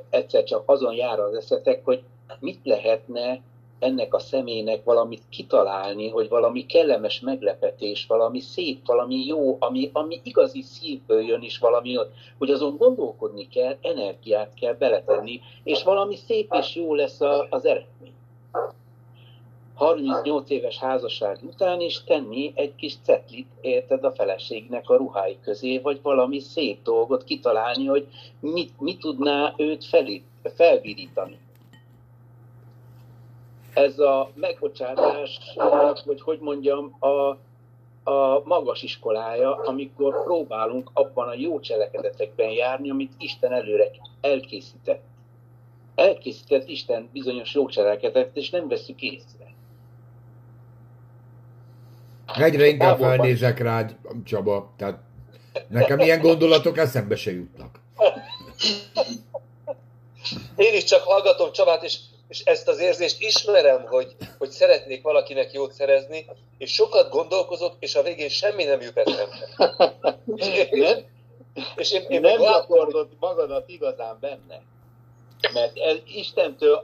egyszer 0.09 0.43
csak 0.43 0.63
azon 0.65 0.93
jár 0.93 1.19
az 1.19 1.33
eszetek, 1.33 1.85
hogy 1.85 2.03
mit 2.39 2.59
lehetne 2.63 3.41
ennek 3.79 4.13
a 4.13 4.19
személynek 4.19 4.83
valamit 4.83 5.23
kitalálni, 5.29 6.09
hogy 6.09 6.29
valami 6.29 6.65
kellemes 6.65 7.19
meglepetés, 7.19 8.05
valami 8.05 8.39
szép, 8.39 8.85
valami 8.85 9.25
jó, 9.25 9.57
ami, 9.59 9.89
ami 9.93 10.19
igazi 10.23 10.61
szívből 10.61 11.21
jön 11.21 11.41
is 11.41 11.57
valami 11.57 11.97
hogy 12.37 12.49
azon 12.51 12.77
gondolkodni 12.77 13.47
kell, 13.47 13.77
energiát 13.81 14.53
kell 14.59 14.73
beletenni, 14.73 15.41
és 15.63 15.83
valami 15.83 16.15
szép 16.15 16.53
és 16.59 16.75
jó 16.75 16.93
lesz 16.93 17.21
a, 17.21 17.47
az 17.49 17.65
eredmény. 17.65 18.13
38 19.73 20.49
éves 20.49 20.77
házasság 20.77 21.39
után 21.43 21.81
is 21.81 22.03
tenni 22.03 22.51
egy 22.55 22.75
kis 22.75 22.93
cetlit, 23.03 23.47
érted, 23.61 24.03
a 24.03 24.11
feleségnek 24.11 24.89
a 24.89 24.95
ruhái 24.95 25.37
közé, 25.41 25.77
vagy 25.77 25.99
valami 26.01 26.39
szép 26.39 26.83
dolgot 26.83 27.23
kitalálni, 27.23 27.85
hogy 27.85 28.07
mit, 28.39 28.79
mit 28.79 28.99
tudná 28.99 29.53
őt 29.57 29.85
felé, 29.85 30.23
felvirítani 30.55 31.37
ez 33.77 33.99
a 33.99 34.31
megbocsátás, 34.33 35.39
hogy 36.05 36.21
hogy 36.21 36.39
mondjam, 36.39 36.95
a, 36.99 37.29
a 38.11 38.41
magas 38.43 38.81
iskolája, 38.81 39.55
amikor 39.55 40.23
próbálunk 40.23 40.89
abban 40.93 41.27
a 41.27 41.33
jó 41.33 41.59
cselekedetekben 41.59 42.49
járni, 42.49 42.89
amit 42.89 43.13
Isten 43.17 43.53
előre 43.53 43.91
elkészített. 44.21 45.03
Elkészített 45.95 46.67
Isten 46.67 47.09
bizonyos 47.13 47.53
jó 47.53 47.67
cselekedetet, 47.67 48.37
és 48.37 48.49
nem 48.49 48.67
veszük 48.67 49.01
észre. 49.01 49.45
egyre 52.35 52.67
inkább 52.67 52.97
felnézek 52.97 53.59
rád, 53.59 53.95
Csaba, 54.25 54.71
tehát 54.77 54.99
nekem 55.67 55.99
ilyen 55.99 56.21
gondolatok 56.21 56.77
eszembe 56.77 57.15
se 57.15 57.31
jutnak. 57.31 57.79
Én 60.55 60.73
is 60.73 60.83
csak 60.83 61.01
hallgatom 61.01 61.51
Csabát, 61.51 61.83
és, 61.83 61.99
és 62.27 62.39
ezt 62.39 62.67
az 62.67 62.79
érzést 62.79 63.21
ismerem, 63.21 63.85
hogy, 63.85 64.15
hogy 64.37 64.49
szeretnék 64.49 65.01
valakinek 65.01 65.53
jót 65.53 65.71
szerezni, 65.71 66.25
és 66.57 66.73
sokat 66.73 67.09
gondolkozok, 67.09 67.75
és 67.79 67.95
a 67.95 68.03
végén 68.03 68.29
semmi 68.29 68.63
nem 68.63 68.81
jut 68.81 68.97
eszembe. 68.97 70.17
És 70.35 70.47
én, 70.71 70.79
Nem, 70.79 70.97
és 71.75 71.91
én, 71.91 72.05
én 72.07 72.21
nem 72.21 72.39
gyakorlod 72.39 73.07
magadat 73.19 73.69
igazán 73.69 74.17
benne. 74.19 74.61
Mert 75.53 75.77
ez 75.77 75.97
Istentől, 76.15 76.83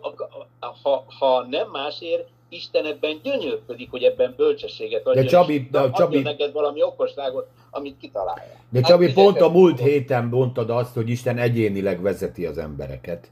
ha, 0.59 1.05
ha 1.19 1.45
nem 1.49 1.69
másért, 1.69 2.27
Isten 2.49 2.85
ebben 2.85 3.19
gyönyörködik, 3.23 3.89
hogy 3.89 4.03
ebben 4.03 4.33
bölcsességet 4.37 5.07
adjon. 5.07 5.23
De 5.23 5.29
Csabi, 5.29 5.67
de 5.71 5.89
Csabi, 5.91 6.21
neked 6.21 6.51
valami 6.51 6.83
okosságot, 6.83 7.47
amit 7.71 7.97
kitalálja. 7.97 8.53
de 8.69 8.79
Hát 8.79 8.89
Csabi 8.89 9.05
figyelj, 9.07 9.25
pont 9.25 9.41
a 9.41 9.49
múlt 9.49 9.79
héten 9.79 10.25
mondtad 10.25 10.69
azt, 10.69 10.93
hogy 10.93 11.09
Isten 11.09 11.37
egyénileg 11.37 12.01
vezeti 12.01 12.45
az 12.45 12.57
embereket. 12.57 13.31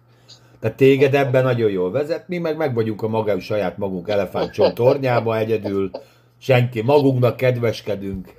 Tehát 0.62 0.78
téged 0.78 1.16
ebben 1.16 1.44
nagyon 1.44 1.72
jól 1.72 1.92
vezet, 1.92 2.28
mi 2.28 2.38
meg 2.38 2.58
meg 2.58 2.74
vagyunk 2.74 3.02
a 3.02 3.08
maga 3.08 3.40
saját 3.40 3.78
magunk 3.78 4.10
elefántcsont 4.10 4.74
tornyába 4.74 5.38
egyedül, 5.38 5.92
senki, 6.42 6.82
magunknak 6.82 7.38
kedveskedünk. 7.38 8.34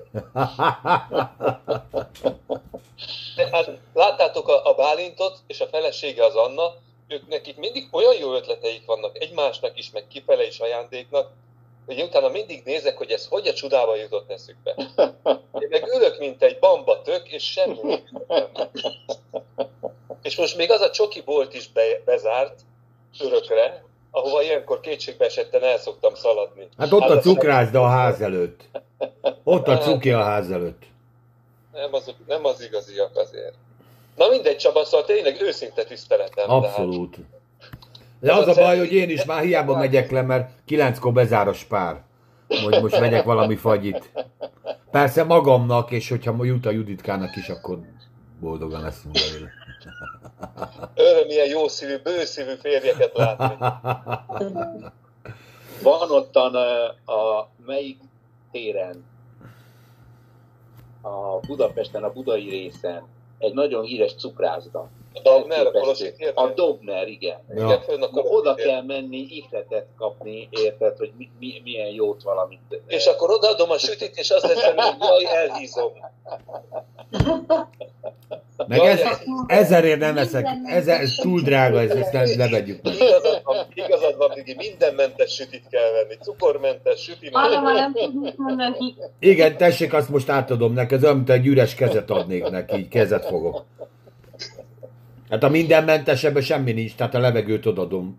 De 3.36 3.48
hát 3.52 3.78
láttátok 3.94 4.48
a, 4.48 4.70
a 4.70 4.74
Bálintot 4.74 5.38
és 5.46 5.60
a 5.60 5.66
felesége 5.66 6.24
az 6.24 6.34
Anna, 6.34 6.74
ők 7.08 7.28
nekik 7.28 7.56
mindig 7.56 7.88
olyan 7.90 8.16
jó 8.20 8.34
ötleteik 8.34 8.82
vannak 8.86 9.22
egymásnak 9.22 9.78
is, 9.78 9.90
meg 9.90 10.04
kifele 10.08 10.46
is 10.46 10.58
ajándéknak, 10.58 11.30
hogy 11.86 11.96
én 11.96 12.04
utána 12.04 12.28
mindig 12.28 12.62
nézek, 12.64 12.96
hogy 12.96 13.10
ez 13.10 13.26
hogy 13.26 13.46
a 13.46 13.52
csodába 13.52 13.96
jutott 13.96 14.30
eszükbe. 14.30 14.74
Én 15.58 15.68
meg 15.70 15.88
ülök, 15.96 16.18
mint 16.18 16.42
egy 16.42 16.58
bamba 16.58 17.02
tök, 17.02 17.32
és 17.32 17.42
semmi. 17.42 18.02
És 20.22 20.36
most 20.36 20.56
még 20.56 20.70
az 20.70 20.80
a 20.80 20.90
csoki 20.90 21.22
bolt 21.24 21.54
is 21.54 21.68
be, 21.68 21.82
bezárt 22.04 22.60
örökre, 23.20 23.84
ahova 24.10 24.42
ilyenkor 24.42 24.80
kétségbe 24.80 25.24
esetten 25.24 25.62
el 25.62 25.78
szoktam 25.78 26.14
szaladni. 26.14 26.68
Hát 26.78 26.92
ott 26.92 27.00
a 27.00 27.16
az- 27.16 27.22
cukrászda 27.22 27.82
a 27.82 27.88
ház 27.88 28.20
előtt. 28.20 28.60
Ott 29.44 29.68
a 29.68 29.78
cuki 29.78 30.10
a 30.10 30.22
ház 30.22 30.50
előtt. 30.50 30.82
Nem 31.72 31.94
az, 31.94 32.14
nem 32.26 32.44
az 32.44 32.62
igaziak 32.62 33.16
azért. 33.16 33.54
Na 34.16 34.28
mindegy, 34.28 34.56
Csaba, 34.56 34.84
szóval 34.84 35.06
tényleg 35.06 35.40
őszinte 35.40 35.84
tiszteletem. 35.84 36.50
Abszolút. 36.50 37.16
De 38.20 38.32
az 38.32 38.48
a 38.48 38.54
baj, 38.54 38.78
hogy 38.78 38.92
én 38.92 39.10
is 39.10 39.24
már 39.24 39.42
hiába 39.42 39.76
megyek 39.76 40.10
le, 40.10 40.22
mert 40.22 40.50
kilenckor 40.64 41.12
bezár 41.12 41.48
a 41.48 41.52
spár. 41.52 42.02
Hogy 42.62 42.82
most 42.82 42.98
vegyek 42.98 43.24
valami 43.24 43.56
fagyit. 43.56 44.10
Persze 44.90 45.24
magamnak, 45.24 45.90
és 45.90 46.08
hogyha 46.08 46.44
jut 46.44 46.66
a 46.66 46.70
Juditkának 46.70 47.36
is, 47.36 47.48
akkor 47.48 47.78
boldogan 48.40 48.80
leszünk 48.80 49.12
belőle. 49.12 49.50
Öröm 50.94 51.28
ilyen 51.28 51.48
jó 51.48 51.68
szívű, 51.68 51.98
bőszívű 51.98 52.54
férjeket 52.54 53.16
látni. 53.16 53.56
Van 55.82 56.10
ottan 56.10 56.54
ö, 56.54 56.84
a 57.12 57.48
melyik 57.66 58.00
téren, 58.50 59.04
a 61.00 61.38
Budapesten, 61.46 62.04
a 62.04 62.12
budai 62.12 62.48
részen, 62.48 63.06
egy 63.38 63.54
nagyon 63.54 63.84
híres 63.84 64.14
cukrászda. 64.14 64.88
A 65.14 65.20
Dobner, 65.22 65.66
a 66.34 66.46
Dobner, 66.46 67.08
igen. 67.08 67.38
Ja. 67.54 67.64
Igen, 67.64 67.80
fönn 67.80 68.02
a 68.02 68.08
oda 68.12 68.54
kell 68.54 68.82
menni, 68.82 69.26
ihletet 69.30 69.86
kapni, 69.98 70.48
érted, 70.50 70.96
hogy 70.96 71.12
mi, 71.16 71.30
mi, 71.38 71.60
milyen 71.64 71.88
jót 71.88 72.22
valamit. 72.22 72.60
És 72.86 73.06
akkor 73.06 73.30
odaadom 73.30 73.70
a 73.70 73.78
sütit, 73.78 74.16
és 74.16 74.30
azt 74.30 74.52
hiszem, 74.52 74.76
hogy 74.76 74.96
jaj, 75.00 75.36
elhízom. 75.36 75.92
Meg 78.66 78.80
ez, 78.80 79.00
ezerért 79.46 79.98
nem 79.98 80.16
eszek. 80.16 80.46
Ezer, 80.64 81.00
ez 81.00 81.14
túl 81.14 81.40
drága, 81.40 81.80
ez, 81.80 81.90
ezt 81.90 82.12
nem 82.12 82.24
levegyük. 82.36 82.80
Igazad 82.82 83.40
van, 83.44 83.66
igazad 83.74 84.16
van, 84.16 84.30
Vigi, 84.34 84.54
mindenmentes 84.54 85.34
sütit 85.34 85.66
kell 85.70 85.90
venni. 85.92 86.14
Cukormentes, 86.20 87.02
sütimentes. 87.02 87.56
Arra 87.56 87.72
nem 87.72 87.92
tudjuk 87.92 88.36
mondani. 88.36 88.94
Igen, 89.18 89.56
tessék, 89.56 89.92
azt 89.92 90.08
most 90.08 90.28
átadom 90.28 90.72
neked, 90.72 90.98
ez 90.98 91.04
olyan, 91.04 91.16
mint 91.16 91.30
egy 91.30 91.46
üres 91.46 91.74
kezet 91.74 92.10
adnék 92.10 92.50
neki, 92.50 92.76
így 92.76 92.88
kezet 92.88 93.26
fogok. 93.26 93.64
Hát 95.32 95.42
a 95.42 95.48
mindenmentesebben 95.48 96.42
semmi 96.42 96.72
nincs, 96.72 96.94
tehát 96.94 97.14
a 97.14 97.18
levegőt 97.18 97.66
odadom 97.66 98.18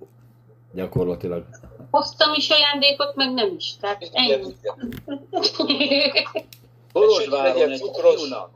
gyakorlatilag. 0.72 1.46
Hoztam 1.92 2.34
is 2.34 2.50
ajándékot, 2.50 3.16
meg 3.16 3.34
nem 3.34 3.54
is. 3.58 3.76
Tehát 3.78 4.10
ennyi. 4.12 4.56
Kolozsváron 6.94 7.72
egy 7.72 7.84
fiúnak, 7.94 8.50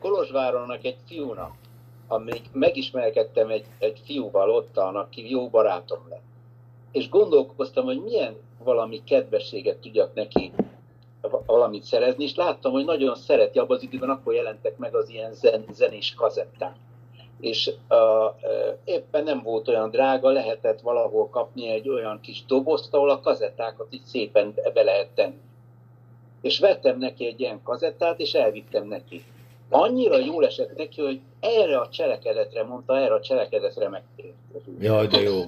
Kolozsváronnak 0.00 0.84
egy 0.84 0.96
fiúnak, 1.06 1.52
amíg 2.08 2.42
megismerkedtem 2.52 3.48
egy, 3.48 3.64
egy 3.78 4.00
fiúval 4.04 4.50
ottan, 4.50 4.96
aki 4.96 5.30
jó 5.30 5.48
barátom 5.48 5.98
lett. 6.08 6.24
És 6.92 7.08
gondolkoztam, 7.08 7.84
hogy 7.84 8.02
milyen 8.02 8.36
valami 8.64 9.02
kedvességet 9.04 9.76
tudjak 9.76 10.14
neki 10.14 10.52
va- 11.20 11.46
valamit 11.46 11.84
szerezni, 11.84 12.24
és 12.24 12.34
láttam, 12.34 12.72
hogy 12.72 12.84
nagyon 12.84 13.14
szereti, 13.14 13.58
abban 13.58 13.76
az 13.76 13.82
időben 13.82 14.10
akkor 14.10 14.34
jelentek 14.34 14.76
meg 14.76 14.94
az 14.94 15.08
ilyen 15.08 15.34
zen, 15.34 15.64
zenés 15.72 16.14
kazetták. 16.14 16.76
És 17.40 17.72
uh, 17.88 17.98
éppen 18.84 19.24
nem 19.24 19.42
volt 19.42 19.68
olyan 19.68 19.90
drága, 19.90 20.30
lehetett 20.30 20.80
valahol 20.80 21.28
kapni 21.28 21.68
egy 21.68 21.88
olyan 21.88 22.20
kis 22.20 22.44
dobozt, 22.44 22.94
ahol 22.94 23.10
a 23.10 23.20
kazettákat 23.20 23.86
így 23.90 24.04
szépen 24.04 24.54
be 24.74 24.82
lehet 24.82 25.08
tenni 25.14 25.44
és 26.46 26.58
vettem 26.58 26.98
neki 26.98 27.26
egy 27.26 27.40
ilyen 27.40 27.62
kazettát, 27.62 28.20
és 28.20 28.32
elvittem 28.32 28.86
neki. 28.86 29.24
Annyira 29.68 30.18
jól 30.18 30.46
esett 30.46 30.76
neki, 30.76 31.02
hogy 31.02 31.20
erre 31.40 31.78
a 31.78 31.88
cselekedetre 31.88 32.64
mondta, 32.64 32.98
erre 32.98 33.14
a 33.14 33.20
cselekedetre 33.20 33.88
megtért. 33.88 34.34
Jaj, 34.80 35.06
de 35.06 35.20
jó. 35.20 35.42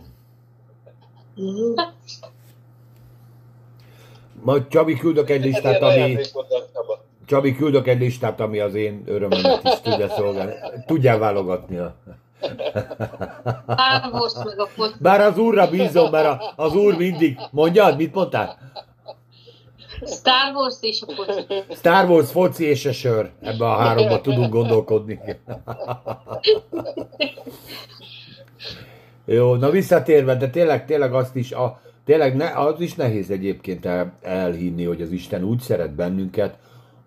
Majd 4.43 4.69
Csabi 4.69 4.95
küldök 4.95 5.31
egy 5.31 5.45
listát, 5.45 5.81
Ilyen 5.81 6.03
ami. 6.03 6.21
Csabi 7.29 7.57
küldök 7.57 7.87
egy 7.87 8.01
listát, 8.01 8.41
ami 8.41 8.59
az 8.59 8.75
én 8.75 9.03
örömömet 9.07 9.61
is 9.65 9.81
tudja 9.81 10.09
szolgálni. 10.09 10.53
Tudjál 10.87 11.19
válogatni. 11.19 11.77
a- 11.77 11.95
Wars 14.13 14.35
meg 14.45 14.61
a 14.61 14.67
foci. 14.67 14.95
Bár 15.01 15.21
az 15.21 15.39
úrra 15.39 15.71
bízom, 15.71 16.11
mert 16.11 16.43
az 16.57 16.75
úr 16.75 16.97
mindig... 16.97 17.39
Mondjad, 17.51 17.97
mit 17.97 18.15
mondtál? 18.15 18.59
Star 20.07 20.55
Wars 20.55 20.77
és 20.81 21.03
a 21.07 21.13
foci. 21.13 21.47
Star 21.75 22.09
Wars, 22.11 22.31
foci 22.31 22.65
és 22.65 22.87
a 22.87 22.93
sör. 22.93 23.31
Ebbe 23.43 23.65
a 23.65 23.77
háromba 23.77 24.21
tudunk 24.21 24.53
gondolkodni. 24.53 25.21
Jó, 29.25 29.55
na 29.55 29.71
visszatérve, 29.71 30.35
de 30.37 30.51
tényleg, 30.51 30.85
tényleg 30.87 31.15
azt 31.15 31.37
is, 31.37 31.53
a, 31.53 31.81
tényleg 32.05 32.37
ne, 32.37 32.51
az 32.51 32.81
is 32.81 32.95
nehéz 32.95 33.31
egyébként 33.31 33.87
el, 33.87 34.13
elhinni, 34.23 34.85
hogy 34.85 35.03
az 35.03 35.11
Isten 35.11 35.43
úgy 35.43 35.61
szeret 35.61 35.91
bennünket, 35.95 36.57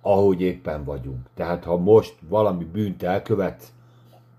ahogy 0.01 0.41
éppen 0.41 0.83
vagyunk. 0.83 1.27
Tehát 1.35 1.63
ha 1.63 1.77
most 1.77 2.15
valami 2.29 2.63
bűnt 2.63 3.03
elkövetsz, 3.03 3.71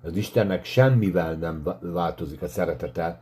az 0.03 0.17
Istennek 0.17 0.65
semmivel 0.65 1.35
nem 1.35 1.77
változik 1.81 2.43
a 2.43 2.49
szeretete 2.49 3.21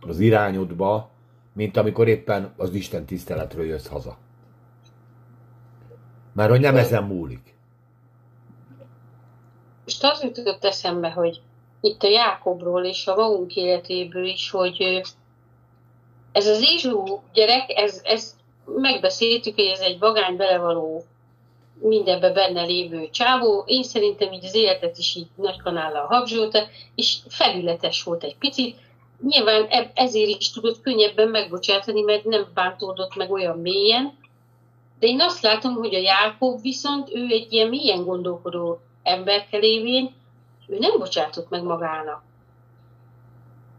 az 0.00 0.20
irányodba, 0.20 1.10
mint 1.52 1.76
amikor 1.76 2.08
éppen 2.08 2.52
az 2.56 2.74
Isten 2.74 3.04
tiszteletről 3.04 3.64
jössz 3.64 3.86
haza. 3.86 4.16
Mert 6.32 6.50
hogy 6.50 6.60
nem 6.60 6.76
ezen 6.76 7.04
múlik. 7.04 7.54
Most 9.84 10.04
az 10.04 10.22
jutott 10.22 10.64
eszembe, 10.64 11.10
hogy 11.10 11.40
itt 11.80 12.02
a 12.02 12.08
Jákobról 12.08 12.84
és 12.84 13.06
a 13.06 13.14
magunk 13.14 13.56
életéből 13.56 14.24
is, 14.24 14.50
hogy 14.50 15.00
ez 16.32 16.46
az 16.46 16.60
Izsú 16.60 17.22
gyerek, 17.32 17.70
ez, 17.74 18.00
ez 18.04 18.36
megbeszéltük, 18.64 19.54
hogy 19.54 19.64
ez 19.64 19.80
egy 19.80 19.98
vagány 19.98 20.36
belevaló 20.36 21.04
mindenbe 21.80 22.32
benne 22.32 22.62
lévő 22.62 23.08
csávó. 23.10 23.64
Én 23.66 23.82
szerintem 23.82 24.32
így 24.32 24.44
az 24.44 24.54
életet 24.54 24.98
is 24.98 25.14
így 25.14 25.26
nagy 25.34 25.62
kanállal 25.62 26.06
habzsolta, 26.06 26.58
és 26.94 27.16
felületes 27.28 28.02
volt 28.02 28.24
egy 28.24 28.36
picit. 28.36 28.76
Nyilván 29.22 29.66
ezért 29.94 30.38
is 30.38 30.50
tudott 30.50 30.80
könnyebben 30.80 31.28
megbocsátani, 31.28 32.02
mert 32.02 32.24
nem 32.24 32.46
bántódott 32.54 33.14
meg 33.16 33.30
olyan 33.30 33.58
mélyen. 33.58 34.18
De 34.98 35.06
én 35.06 35.20
azt 35.20 35.42
látom, 35.42 35.74
hogy 35.74 35.94
a 35.94 35.98
Jákob 35.98 36.60
viszont 36.60 37.14
ő 37.14 37.26
egy 37.30 37.52
ilyen 37.52 37.68
mélyen 37.68 38.04
gondolkodó 38.04 38.80
emberke 39.02 39.56
lévén, 39.56 40.14
ő 40.66 40.78
nem 40.78 40.98
bocsátott 40.98 41.48
meg 41.48 41.62
magának. 41.62 42.22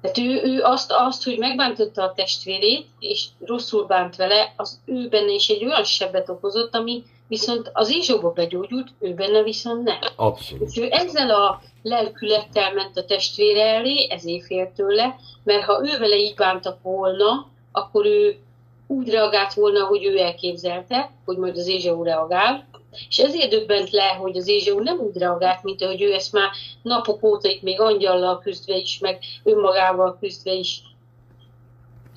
Tehát 0.01 0.17
ő, 0.17 0.41
ő 0.43 0.61
azt, 0.61 0.91
azt, 0.91 1.23
hogy 1.23 1.37
megbántotta 1.37 2.03
a 2.03 2.13
testvérét, 2.13 2.87
és 2.99 3.25
rosszul 3.39 3.85
bánt 3.85 4.15
vele, 4.15 4.53
az 4.55 4.79
ő 4.85 5.07
benne 5.09 5.31
is 5.31 5.49
egy 5.49 5.65
olyan 5.65 5.83
sebet 5.83 6.29
okozott, 6.29 6.75
ami 6.75 7.03
viszont 7.27 7.69
az 7.73 7.89
Izsóba 7.89 8.31
begyógyult, 8.31 8.87
ő 8.99 9.13
benne 9.13 9.43
viszont 9.43 9.83
nem. 9.83 9.99
Abszolút. 10.15 10.69
És 10.69 10.77
ő 10.77 10.87
ezzel 10.89 11.29
a 11.29 11.61
lelkülettel 11.81 12.73
ment 12.73 12.97
a 12.97 13.05
testvére 13.05 13.63
elé, 13.63 14.07
ezért 14.09 14.45
félt 14.45 14.69
tőle, 14.69 15.15
mert 15.43 15.63
ha 15.63 15.81
ő 15.83 15.97
vele 15.99 16.15
így 16.15 16.35
bántak 16.35 16.81
volna, 16.81 17.47
akkor 17.71 18.05
ő 18.05 18.39
úgy 18.87 19.09
reagált 19.09 19.53
volna, 19.53 19.85
hogy 19.85 20.05
ő 20.05 20.17
elképzelte, 20.17 21.11
hogy 21.25 21.37
majd 21.37 21.57
az 21.57 21.67
Ézsau 21.67 22.03
reagál, 22.03 22.67
és 23.09 23.17
ezért 23.17 23.49
döbbent 23.49 23.89
le, 23.89 24.07
hogy 24.07 24.37
az 24.37 24.47
Ézsau 24.47 24.79
nem 24.79 24.99
úgy 24.99 25.17
reagált, 25.17 25.63
mint 25.63 25.81
ahogy 25.81 26.01
ő 26.01 26.13
ezt 26.13 26.33
már 26.33 26.49
napok 26.81 27.23
óta 27.23 27.49
itt 27.49 27.61
még 27.61 27.79
angyallal 27.79 28.39
küzdve 28.39 28.75
is, 28.75 28.99
meg 28.99 29.19
önmagával 29.43 30.17
küzdve 30.19 30.53
is 30.53 30.81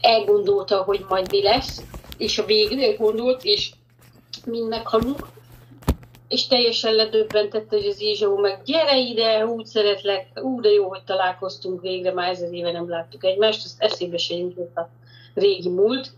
elgondolta, 0.00 0.82
hogy 0.82 1.04
majd 1.08 1.30
mi 1.30 1.42
lesz, 1.42 1.82
és 2.18 2.38
a 2.38 2.44
végre 2.44 2.92
gondolt, 2.92 3.44
és 3.44 3.70
mind 4.44 4.68
meghalunk, 4.68 5.26
és 6.28 6.46
teljesen 6.46 6.94
ledöbbentette, 6.94 7.76
hogy 7.76 7.86
az 7.86 8.00
Ézsau 8.00 8.40
meg 8.40 8.62
gyere 8.64 8.98
ide, 8.98 9.46
úgy 9.46 9.66
szeretlek, 9.66 10.40
úgy 10.42 10.60
de 10.62 10.68
jó, 10.68 10.88
hogy 10.88 11.02
találkoztunk 11.04 11.80
végre, 11.80 12.12
már 12.12 12.28
ezer 12.30 12.52
éve 12.52 12.72
nem 12.72 12.88
láttuk 12.88 13.24
egymást, 13.24 13.64
azt 13.64 13.82
eszébe 13.82 14.16
se 14.16 14.34
jutott 14.34 14.76
a 14.76 14.88
régi 15.34 15.68
múlt, 15.68 16.12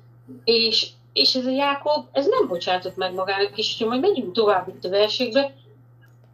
És, 0.45 0.89
és 1.13 1.35
ez 1.35 1.47
a 1.47 1.51
Jákob, 1.51 2.07
ez 2.13 2.27
nem 2.27 2.49
bocsátott 2.49 2.97
meg 2.97 3.15
magának, 3.15 3.59
és 3.59 3.79
ha 3.79 3.87
majd 3.87 4.01
megyünk 4.01 4.33
tovább 4.33 4.69
itt 4.69 4.85
a 4.85 4.89
verségbe, 4.89 5.55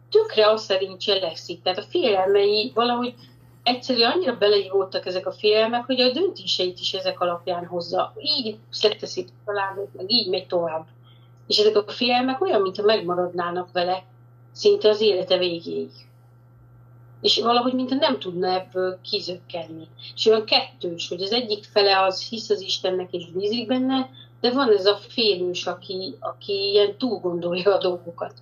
tökre 0.09 0.49
azt 0.49 0.65
szerint 0.65 0.99
cselekszik. 0.99 1.61
Tehát 1.61 1.79
a 1.79 1.87
félelmei 1.89 2.71
valahogy 2.75 3.13
egyszerűen 3.63 4.11
annyira 4.11 4.37
beleívódtak 4.37 5.05
ezek 5.05 5.27
a 5.27 5.31
félelmek, 5.31 5.85
hogy 5.85 6.01
a 6.01 6.11
döntéseit 6.11 6.79
is 6.79 6.93
ezek 6.93 7.19
alapján 7.19 7.65
hozza. 7.65 8.13
Így 8.21 8.57
szetteszik 8.69 9.27
talán, 9.45 9.89
meg 9.93 10.11
így 10.11 10.29
megy 10.29 10.47
tovább. 10.47 10.85
És 11.49 11.57
ezek 11.57 11.75
a 11.75 11.83
félelmek 11.87 12.41
olyan, 12.41 12.61
mintha 12.61 12.83
megmaradnának 12.83 13.71
vele 13.71 14.03
szinte 14.51 14.89
az 14.89 15.01
élete 15.01 15.37
végéig. 15.37 15.89
És 17.21 17.39
valahogy, 17.41 17.73
mintha 17.73 17.95
nem 17.95 18.19
tudna 18.19 18.47
ebből 18.47 18.99
kizökkenni. 19.01 19.87
És 20.15 20.25
olyan 20.25 20.45
kettős, 20.45 21.07
hogy 21.07 21.21
az 21.21 21.31
egyik 21.31 21.63
fele 21.63 22.03
az 22.03 22.27
hisz 22.27 22.49
az 22.49 22.61
Istennek 22.61 23.13
és 23.13 23.31
bízik 23.31 23.67
benne, 23.67 24.09
de 24.41 24.51
van 24.51 24.73
ez 24.77 24.85
a 24.85 24.99
félős, 25.07 25.65
aki, 25.65 26.15
aki 26.19 26.53
ilyen 26.53 26.97
túl 26.97 27.19
gondolja 27.19 27.75
a 27.75 27.77
dolgokat. 27.77 28.33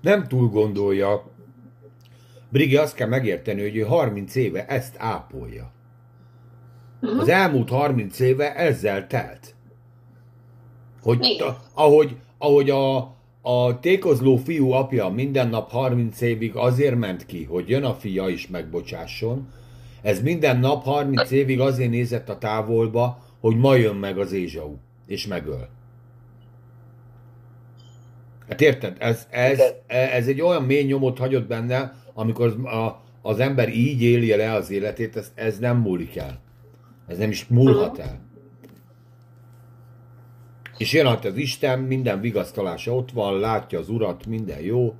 Nem 0.00 0.28
túl 0.28 0.48
gondolja. 0.48 1.24
Brigi 2.48 2.76
azt 2.76 2.94
kell 2.94 3.08
megérteni, 3.08 3.62
hogy 3.62 3.76
ő 3.76 3.82
30 3.82 4.34
éve 4.34 4.66
ezt 4.66 4.94
ápolja. 4.98 5.72
Uh-huh. 7.00 7.20
Az 7.20 7.28
elmúlt 7.28 7.68
30 7.68 8.20
éve 8.20 8.54
ezzel 8.54 9.06
telt. 9.06 9.54
Hogy 11.04 11.36
ta, 11.38 11.60
ahogy, 11.74 12.16
ahogy 12.38 12.70
a, 12.70 12.96
a 13.42 13.80
tékozló 13.80 14.36
fiú 14.36 14.70
apja 14.70 15.08
minden 15.08 15.48
nap 15.48 15.70
30 15.70 16.20
évig 16.20 16.56
azért 16.56 16.96
ment 16.96 17.26
ki, 17.26 17.44
hogy 17.44 17.68
jön 17.68 17.84
a 17.84 17.94
fia 17.94 18.28
is 18.28 18.46
megbocsásson, 18.48 19.48
ez 20.02 20.22
minden 20.22 20.58
nap 20.58 20.84
30 20.84 21.30
évig 21.30 21.60
azért 21.60 21.90
nézett 21.90 22.28
a 22.28 22.38
távolba, 22.38 23.22
hogy 23.40 23.56
ma 23.56 23.74
jön 23.74 23.96
meg 23.96 24.18
az 24.18 24.32
Ézsau, 24.32 24.74
és 25.06 25.26
megöl. 25.26 25.68
Hát 28.48 28.60
érted? 28.60 28.96
Ez, 28.98 29.26
ez, 29.30 29.60
ez 29.86 30.26
egy 30.26 30.40
olyan 30.40 30.62
mély 30.62 30.84
nyomot 30.84 31.18
hagyott 31.18 31.46
benne, 31.46 31.94
amikor 32.14 32.46
az, 32.46 32.54
a, 32.64 33.02
az 33.22 33.40
ember 33.40 33.68
így 33.68 34.02
éli 34.02 34.36
le 34.36 34.52
az 34.52 34.70
életét, 34.70 35.16
ez, 35.16 35.32
ez 35.34 35.58
nem 35.58 35.76
múlik 35.76 36.16
el. 36.16 36.40
Ez 37.06 37.18
nem 37.18 37.30
is 37.30 37.46
múlhat 37.46 37.98
el. 37.98 38.23
És 40.78 40.92
jön 40.92 41.06
hát 41.06 41.24
az 41.24 41.36
Isten, 41.36 41.78
minden 41.78 42.20
vigasztalása 42.20 42.94
ott 42.94 43.10
van, 43.10 43.38
látja 43.40 43.78
az 43.78 43.88
Urat, 43.88 44.26
minden 44.26 44.60
jó, 44.60 44.94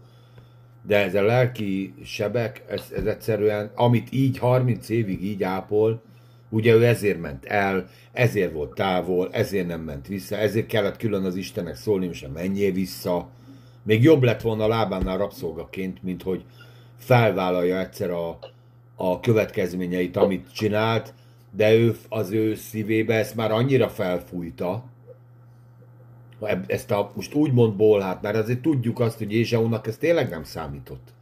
de 0.86 1.04
ez 1.04 1.14
a 1.14 1.22
lelki 1.22 1.94
sebek, 2.04 2.64
ez, 2.68 2.92
ez 2.96 3.04
egyszerűen, 3.04 3.70
amit 3.74 4.12
így 4.12 4.38
30 4.38 4.88
évig 4.88 5.24
így 5.24 5.42
ápol, 5.42 6.02
ugye 6.48 6.74
ő 6.74 6.84
ezért 6.86 7.20
ment 7.20 7.44
el, 7.44 7.88
ezért 8.12 8.52
volt 8.52 8.74
távol, 8.74 9.28
ezért 9.32 9.66
nem 9.66 9.80
ment 9.80 10.06
vissza, 10.06 10.36
ezért 10.36 10.66
kellett 10.66 10.96
külön 10.96 11.24
az 11.24 11.36
Istennek 11.36 11.74
szólni, 11.74 12.06
most 12.06 12.32
menjél 12.32 12.72
vissza. 12.72 13.28
Még 13.82 14.02
jobb 14.02 14.22
lett 14.22 14.40
volna 14.40 14.64
a 14.64 14.68
lábánál 14.68 15.18
rabszolgaként, 15.18 16.02
mint 16.02 16.22
hogy 16.22 16.44
felvállalja 16.98 17.78
egyszer 17.78 18.10
a, 18.10 18.38
a 18.96 19.20
következményeit, 19.20 20.16
amit 20.16 20.52
csinált, 20.52 21.14
de 21.50 21.74
ő 21.74 21.96
az 22.08 22.30
ő 22.30 22.54
szívébe 22.54 23.14
ezt 23.14 23.34
már 23.34 23.52
annyira 23.52 23.88
felfújta, 23.88 24.84
ezt 26.66 26.90
a 26.90 27.12
most 27.14 27.34
úgymond 27.34 27.74
bolhát, 27.74 28.22
mert 28.22 28.36
azért 28.36 28.62
tudjuk 28.62 29.00
azt, 29.00 29.18
hogy 29.18 29.32
Ézsaunak 29.32 29.86
ez 29.86 29.96
tényleg 29.96 30.30
nem 30.30 30.44
számított. 30.44 31.12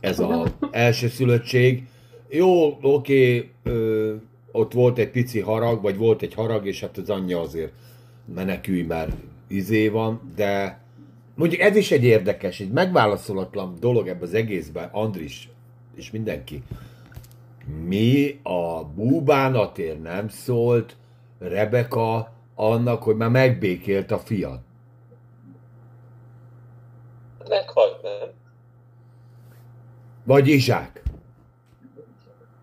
Ez 0.00 0.18
az 0.18 0.52
első 0.70 1.08
szülöttség. 1.08 1.86
Jó, 2.28 2.78
oké, 2.80 3.50
ö, 3.62 4.14
ott 4.52 4.72
volt 4.72 4.98
egy 4.98 5.10
pici 5.10 5.40
harag, 5.40 5.82
vagy 5.82 5.96
volt 5.96 6.22
egy 6.22 6.34
harag, 6.34 6.66
és 6.66 6.80
hát 6.80 6.98
az 6.98 7.10
anyja 7.10 7.40
azért 7.40 7.72
menekülj, 8.34 8.82
mert 8.82 9.12
izé 9.46 9.88
van, 9.88 10.32
de 10.36 10.80
mondjuk 11.34 11.60
ez 11.60 11.76
is 11.76 11.90
egy 11.90 12.04
érdekes, 12.04 12.60
egy 12.60 12.70
megválaszolatlan 12.70 13.76
dolog 13.80 14.08
ebbe 14.08 14.24
az 14.24 14.34
egészben, 14.34 14.88
Andris 14.92 15.48
és 15.94 16.10
mindenki. 16.10 16.62
Mi 17.86 18.40
a 18.42 18.84
búbánatért 18.84 20.02
nem 20.02 20.28
szólt 20.28 20.96
Rebeka 21.38 22.32
annak, 22.56 23.02
hogy 23.02 23.16
már 23.16 23.30
megbékélt 23.30 24.10
a 24.10 24.18
fiat? 24.18 24.60
Meghalt, 27.48 28.02
nem? 28.02 28.28
Vagy 30.24 30.48
Izsák? 30.48 31.02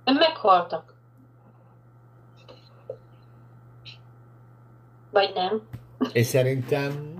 Nem 0.03 0.15
meghaltak. 0.15 0.93
Vagy 5.11 5.31
nem? 5.35 5.61
És 6.13 6.25
szerintem... 6.25 7.15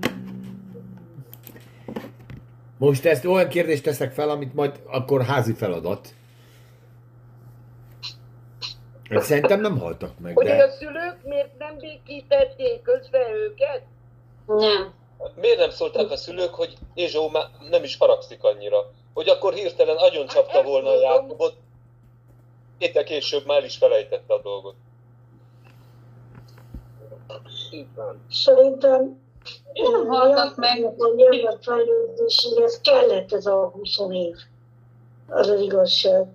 Most 2.78 3.04
ezt 3.04 3.24
olyan 3.24 3.48
kérdést 3.48 3.82
teszek 3.82 4.12
fel, 4.12 4.28
amit 4.28 4.54
majd 4.54 4.82
akkor 4.86 5.22
házi 5.22 5.52
feladat. 5.52 6.14
Szerintem 9.20 9.60
nem 9.60 9.78
haltak 9.78 10.18
meg, 10.18 10.34
Hogy 10.34 10.46
de... 10.46 10.64
a 10.64 10.70
szülők 10.70 11.16
miért 11.24 11.58
nem 11.58 11.76
békítették 11.78 12.82
közbe 12.82 13.30
őket? 13.34 13.82
Nem. 14.46 14.94
Miért 15.34 15.58
nem 15.58 15.70
szólták 15.70 16.10
a 16.10 16.16
szülők, 16.16 16.54
hogy 16.54 16.74
Ézsó 16.94 17.28
már 17.28 17.44
nem 17.70 17.82
is 17.82 17.96
haragszik 17.96 18.42
annyira? 18.42 18.90
Hogy 19.14 19.28
akkor 19.28 19.52
hirtelen 19.52 19.96
agyon 19.96 20.26
csapta 20.26 20.58
ezt 20.58 20.66
volna 20.68 20.88
a. 20.88 21.00
Jákobot, 21.00 21.54
héttel 22.78 23.04
később 23.04 23.46
már 23.46 23.64
is 23.64 23.76
felejtette 23.76 24.34
a 24.34 24.40
dolgot. 24.42 24.74
Így 27.70 27.86
van. 27.94 28.26
Szerintem 28.30 29.22
Nem 29.72 30.06
haltak 30.06 30.56
meg. 30.56 30.84
A 30.84 31.14
nyelvek 31.16 31.62
fejlődéséhez 31.62 32.80
kellett 32.80 33.32
ez 33.32 33.46
a 33.46 33.68
20 33.68 33.98
év. 34.10 34.36
Az 35.28 35.48
az 35.48 35.60
igazság. 35.60 36.26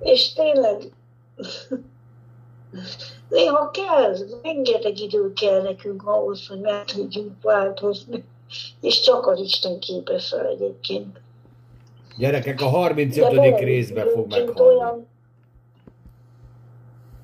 És 0.00 0.32
tényleg 0.32 0.82
néha 3.28 3.70
kell, 3.70 4.16
rengeteg 4.42 4.98
idő 4.98 5.32
kell 5.32 5.62
nekünk 5.62 6.06
ahhoz, 6.06 6.46
hogy 6.46 6.60
meg 6.60 6.84
tudjunk 6.84 7.42
változni. 7.42 8.24
És 8.80 9.00
csak 9.00 9.26
az 9.26 9.40
Isten 9.40 9.78
képes 9.78 10.30
rá 10.30 10.42
egyébként. 10.42 11.20
Gyerekek, 12.18 12.60
a 12.60 12.66
35. 12.68 13.30
De 13.30 13.56
részbe 13.56 14.04
fog 14.06 14.28
meghalni. 14.30 14.74
olyan- 14.74 15.06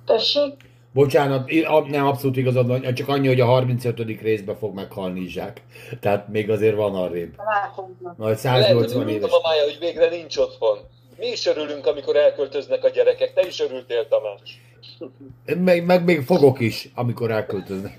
Tessék? 0.05 0.52
Bocsánat, 0.93 1.51
nem 1.88 2.06
abszolút 2.06 2.36
igazad 2.36 2.66
van, 2.66 2.94
csak 2.94 3.09
annyi, 3.09 3.26
hogy 3.26 3.40
a 3.40 3.44
35. 3.44 4.20
részbe 4.20 4.55
fog 4.55 4.74
meghalni 4.74 5.20
Izsák. 5.20 5.62
Tehát 6.01 6.28
még 6.28 6.51
azért 6.51 6.76
van 6.76 6.94
arrébb. 6.94 7.34
Lehet, 8.18 8.38
180 8.38 9.02
hogy 9.02 9.12
éves. 9.12 9.30
a 9.30 9.38
mamája, 9.40 9.62
hogy 9.62 9.76
végre 9.80 10.09
nincs 10.09 10.36
otthon. 10.36 10.78
Mi 11.18 11.26
is 11.26 11.47
örülünk, 11.47 11.86
amikor 11.86 12.16
elköltöznek 12.16 12.84
a 12.84 12.88
gyerekek. 12.88 13.34
Te 13.34 13.47
is 13.47 13.60
örültél, 13.60 14.09
Tamás. 14.09 14.60
Meg, 15.56 15.84
meg 15.84 16.05
még 16.05 16.22
fogok 16.22 16.60
is, 16.60 16.90
amikor 16.94 17.30
elköltöznek. 17.30 17.97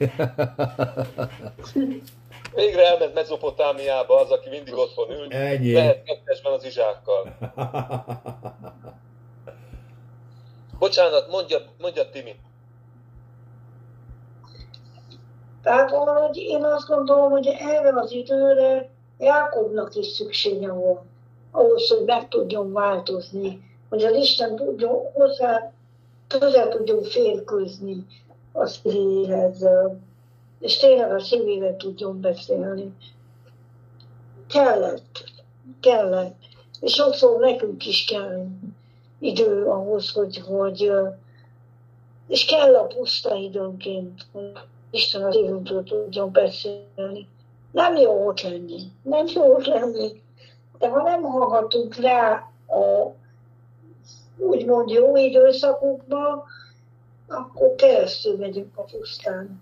Végre 2.55 2.85
elment 2.85 3.13
Mezopotámiába 3.13 4.19
az, 4.19 4.31
aki 4.31 4.49
mindig 4.49 4.73
otthon 4.73 5.11
ül. 5.11 5.31
Ennyi. 5.31 5.73
Lehet 5.73 6.03
kettesben 6.03 6.53
az 6.53 6.65
izsákkal. 6.65 7.37
Bocsánat, 10.79 11.27
mondja, 11.29 11.57
mondja 11.77 12.09
Timi. 12.09 12.35
Tehát 15.63 15.89
valahogy 15.89 16.37
én 16.37 16.63
azt 16.63 16.87
gondolom, 16.87 17.31
hogy 17.31 17.47
erre 17.47 17.99
az 17.99 18.11
időre 18.11 18.89
Jákobnak 19.17 19.95
is 19.95 20.07
szüksége 20.07 20.71
volt, 20.71 21.01
ahhoz, 21.51 21.89
hogy 21.89 22.05
meg 22.05 22.27
tudjon 22.27 22.71
változni, 22.71 23.61
hogy 23.89 24.03
az 24.03 24.15
Isten 24.15 24.55
tudjon 24.55 25.11
hozzá, 25.13 25.71
közel 26.27 26.69
tudjon 26.69 27.03
férkőzni 27.03 28.05
a 28.51 28.65
szívéhez, 28.65 29.65
és 30.59 30.77
tényleg 30.77 31.11
a 31.11 31.19
szívével 31.19 31.77
tudjon 31.77 32.21
beszélni. 32.21 32.93
Kellett, 34.47 35.23
kellett. 35.79 36.35
És 36.81 36.93
sokszor 36.93 37.39
nekünk 37.39 37.85
is 37.85 38.05
kell 38.05 38.45
idő 39.19 39.65
ahhoz, 39.65 40.11
hogy, 40.11 40.37
hogy 40.37 40.91
és 42.27 42.45
kell 42.45 42.75
a 42.75 42.83
puszta 42.83 43.35
időnként, 43.35 44.25
Isten 44.89 45.23
az 45.23 45.35
évünkről 45.35 45.83
tudjon 45.83 46.31
beszélni. 46.31 47.27
Nem 47.71 47.95
jó 47.95 48.27
ott 48.27 48.41
lenni, 48.41 48.79
nem 49.01 49.25
jó 49.33 49.53
ott 49.55 49.65
lenni, 49.65 50.21
de 50.79 50.89
ha 50.89 51.01
nem 51.01 51.21
hallgatunk 51.21 51.95
rá 51.95 52.51
a 52.67 53.13
úgymond 54.37 54.89
jó 54.89 55.17
időszakokba, 55.17 56.45
akkor 57.27 57.75
keresztül 57.75 58.37
megyünk 58.37 58.77
a 58.77 58.81
pusztán. 58.81 59.61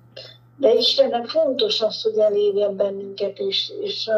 De 0.58 0.74
Istennek 0.74 1.28
fontos 1.28 1.82
az, 1.82 2.02
hogy 2.02 2.18
elérjen 2.18 2.76
bennünket, 2.76 3.40
és, 3.40 3.72
és 3.82 4.10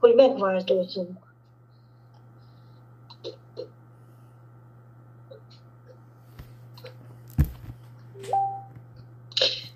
hogy 0.00 0.14
megváltozzunk. 0.14 1.24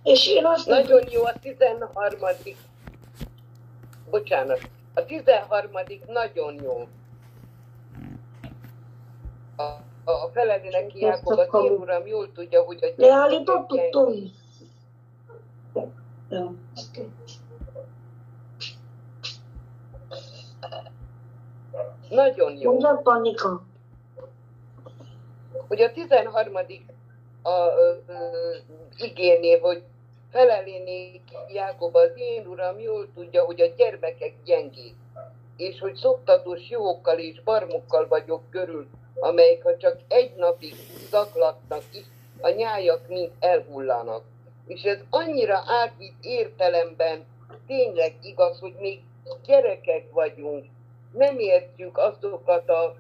És 0.03 0.29
én 0.29 0.47
azt 0.47 0.67
Nagyon 0.67 1.03
jó 1.11 1.25
a 1.25 1.33
13. 1.41 2.19
Bocsánat. 4.11 4.61
A 4.95 5.05
13. 5.05 5.71
nagyon 6.07 6.63
jó. 6.63 6.89
A, 9.57 9.63
a 10.05 10.31
Jákob, 10.95 11.39
az 11.39 11.65
én 11.65 11.73
uram 11.73 12.07
jól 12.07 12.33
tudja, 12.33 12.63
hogy 12.63 12.79
a 12.85 12.87
leállítottuk, 12.97 13.91
Tomi. 13.91 14.31
Nagyon 22.09 22.57
jó. 22.57 22.71
Mondja, 22.71 23.01
Panika. 23.03 23.63
hogy 25.69 25.81
a 25.81 25.93
13. 25.93 26.55
A, 27.43 27.51
ö, 27.51 27.95
ö, 28.07 28.15
igénél, 28.97 29.61
hogy 29.61 29.85
felelénék 30.31 31.23
Jákob 31.49 31.97
az 31.97 32.11
én 32.15 32.47
uram 32.47 32.79
jól 32.79 33.09
tudja, 33.15 33.45
hogy 33.45 33.61
a 33.61 33.73
gyermekek 33.77 34.35
gyengék, 34.45 34.95
és 35.57 35.81
hogy 35.81 35.95
szoktatos 35.95 36.69
jókkal 36.69 37.19
és 37.19 37.43
barmokkal 37.43 38.09
vagyok 38.09 38.51
körül, 38.51 38.87
amelyek 39.21 39.63
ha 39.63 39.77
csak 39.77 39.97
egy 40.09 40.35
napig 40.37 40.75
zaklatnak 41.11 41.83
is, 41.93 42.05
a 42.41 42.49
nyájak 42.49 43.09
mind 43.09 43.31
elhullanak. 43.41 44.23
És 44.67 44.83
ez 44.83 44.99
annyira 45.11 45.63
átvitt 45.67 46.25
értelemben 46.25 47.25
tényleg 47.67 48.15
igaz, 48.23 48.59
hogy 48.59 48.75
még 48.79 49.01
gyerekek 49.47 50.13
vagyunk, 50.13 50.65
nem 51.13 51.39
értjük 51.39 51.99
azokat 51.99 52.69
a 52.69 52.97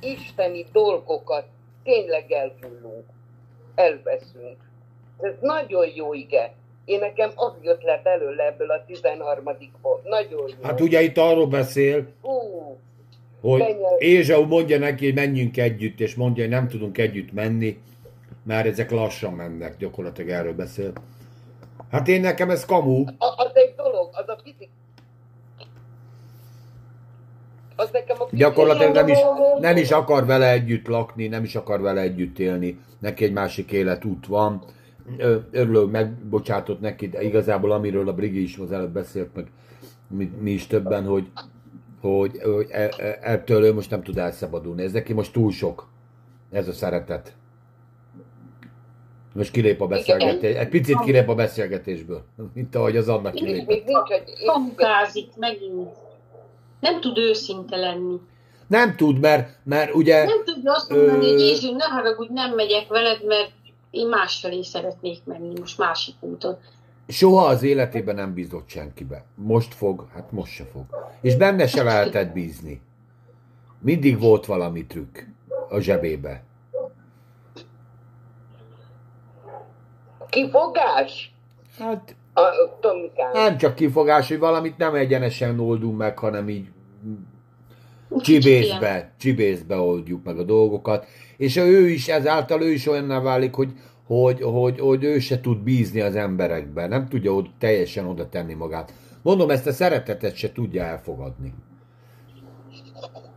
isteni 0.00 0.66
dolgokat, 0.72 1.44
tényleg 1.82 2.32
elhullunk, 2.32 3.04
elveszünk. 3.74 4.67
Ez 5.20 5.32
nagyon 5.40 5.86
jó 5.94 6.14
ige. 6.14 6.52
Én 6.84 6.98
nekem 6.98 7.30
az 7.34 7.52
jött 7.62 7.82
le 7.82 8.00
belőle 8.04 8.46
ebből 8.46 8.70
a 8.70 8.84
13-ból. 8.88 10.02
Nagyon 10.04 10.40
jó. 10.48 10.54
Hát 10.62 10.80
ugye 10.80 11.00
itt 11.02 11.16
arról 11.18 11.46
beszél, 11.46 12.06
Hú, 12.22 12.30
hogy 13.40 13.58
Menjen. 13.58 13.92
Ézsau 13.98 14.46
mondja 14.46 14.78
neki, 14.78 15.04
hogy 15.04 15.14
menjünk 15.14 15.56
együtt, 15.56 16.00
és 16.00 16.14
mondja, 16.14 16.42
hogy 16.42 16.52
nem 16.52 16.68
tudunk 16.68 16.98
együtt 16.98 17.32
menni, 17.32 17.78
mert 18.44 18.66
ezek 18.66 18.90
lassan 18.90 19.32
mennek, 19.32 19.76
gyakorlatilag 19.76 20.30
erről 20.30 20.54
beszél. 20.54 20.92
Hát 21.90 22.08
én 22.08 22.20
nekem 22.20 22.50
ez 22.50 22.64
kamu, 22.64 23.04
a- 23.18 23.34
az 23.36 23.50
egy 23.54 23.74
dolog, 23.76 24.08
az 24.12 24.28
a 24.28 24.38
fizik. 24.44 24.68
Az 27.76 27.88
nekem 27.92 28.16
a 28.20 28.24
fizik. 28.24 28.38
gyakorlatilag 28.38 28.94
nem 28.94 29.08
is, 29.08 29.18
nem 29.60 29.76
is 29.76 29.90
akar 29.90 30.26
vele 30.26 30.50
együtt 30.50 30.86
lakni, 30.86 31.26
nem 31.26 31.44
is 31.44 31.54
akar 31.54 31.80
vele 31.80 32.00
együtt 32.00 32.38
élni, 32.38 32.78
neki 33.00 33.24
egy 33.24 33.32
másik 33.32 33.72
életút 33.72 34.26
van. 34.26 34.62
Örülök, 35.50 35.90
megbocsátott 35.90 36.80
neki, 36.80 37.08
de 37.08 37.22
igazából 37.22 37.72
amiről 37.72 38.08
a 38.08 38.14
Brigi 38.14 38.42
is 38.42 38.58
az 38.58 38.72
előbb 38.72 38.92
beszélt, 38.92 39.34
meg 39.34 39.50
mi, 40.08 40.30
mi 40.40 40.50
is 40.50 40.66
többen, 40.66 41.04
hogy, 41.04 41.30
hogy, 42.00 42.42
hogy 42.42 42.66
e- 42.70 42.94
e- 42.98 43.18
ettől 43.22 43.64
ő 43.64 43.74
most 43.74 43.90
nem 43.90 44.02
tud 44.02 44.18
elszabadulni. 44.18 44.82
Ez 44.82 44.92
neki 44.92 45.12
most 45.12 45.32
túl 45.32 45.52
sok, 45.52 45.88
ez 46.50 46.68
a 46.68 46.72
szeretet. 46.72 47.36
Most 49.34 49.50
kilép 49.50 49.80
a 49.80 49.86
beszélgetés, 49.86 50.56
egy 50.56 50.68
picit 50.68 51.00
kilép 51.00 51.28
a 51.28 51.34
beszélgetésből, 51.34 52.24
mint 52.54 52.74
ahogy 52.74 52.96
az 52.96 53.08
annak 53.08 53.34
kilép. 53.34 53.84
Kamukázik 54.46 55.36
megint. 55.36 55.88
Nem 56.80 57.00
tud 57.00 57.18
őszinte 57.18 57.76
lenni. 57.76 58.16
Nem 58.66 58.96
tud, 58.96 59.18
mert, 59.20 59.58
mert 59.64 59.94
ugye... 59.94 60.24
Nem 60.24 60.44
tudja 60.44 60.72
azt 60.72 60.90
mondani, 60.90 61.26
Ö- 61.26 61.30
hogy 61.30 61.40
Jézus, 61.40 61.70
ne 61.70 61.84
haragudj, 61.84 62.32
nem 62.32 62.54
megyek 62.54 62.88
veled, 62.88 63.24
mert 63.26 63.52
én 63.98 64.08
másfelé 64.08 64.62
szeretnék 64.62 65.24
menni, 65.24 65.58
most 65.60 65.78
másik 65.78 66.14
úton. 66.20 66.56
Soha 67.08 67.46
az 67.46 67.62
életében 67.62 68.14
nem 68.14 68.34
bízott 68.34 68.68
senkibe. 68.68 69.24
Most 69.34 69.74
fog, 69.74 70.08
hát 70.14 70.32
most 70.32 70.52
se 70.52 70.64
fog. 70.64 70.84
És 71.20 71.36
benne 71.36 71.66
se 71.66 71.82
lehetett 71.82 72.32
bízni. 72.32 72.80
Mindig 73.80 74.20
volt 74.20 74.46
valami 74.46 74.86
trükk 74.86 75.18
a 75.68 75.80
zsebébe. 75.80 76.42
Kifogás? 80.28 81.34
Hát 81.78 82.14
A, 82.34 82.40
Tomikán. 82.80 83.30
nem 83.32 83.56
csak 83.58 83.74
kifogás, 83.74 84.28
hogy 84.28 84.38
valamit 84.38 84.76
nem 84.76 84.94
egyenesen 84.94 85.60
oldunk 85.60 85.98
meg, 85.98 86.18
hanem 86.18 86.48
így 86.48 86.68
csibészbe, 88.20 89.12
csibészbe 89.18 89.76
oldjuk 89.76 90.24
meg 90.24 90.38
a 90.38 90.42
dolgokat. 90.42 91.06
És 91.38 91.56
ő 91.56 91.88
is, 91.88 92.08
ezáltal 92.08 92.62
ő 92.62 92.72
is 92.72 92.86
olyanná 92.86 93.20
válik, 93.20 93.54
hogy, 93.54 93.72
hogy, 94.06 94.40
hogy, 94.42 94.80
hogy 94.80 95.04
ő 95.04 95.18
se 95.18 95.40
tud 95.40 95.58
bízni 95.58 96.00
az 96.00 96.16
emberekbe. 96.16 96.86
Nem 96.86 97.08
tudja 97.08 97.34
ott 97.34 97.50
teljesen 97.58 98.06
oda 98.06 98.28
tenni 98.28 98.54
magát. 98.54 98.92
Mondom, 99.22 99.50
ezt 99.50 99.66
a 99.66 99.72
szeretetet 99.72 100.36
se 100.36 100.52
tudja 100.52 100.82
elfogadni. 100.82 101.54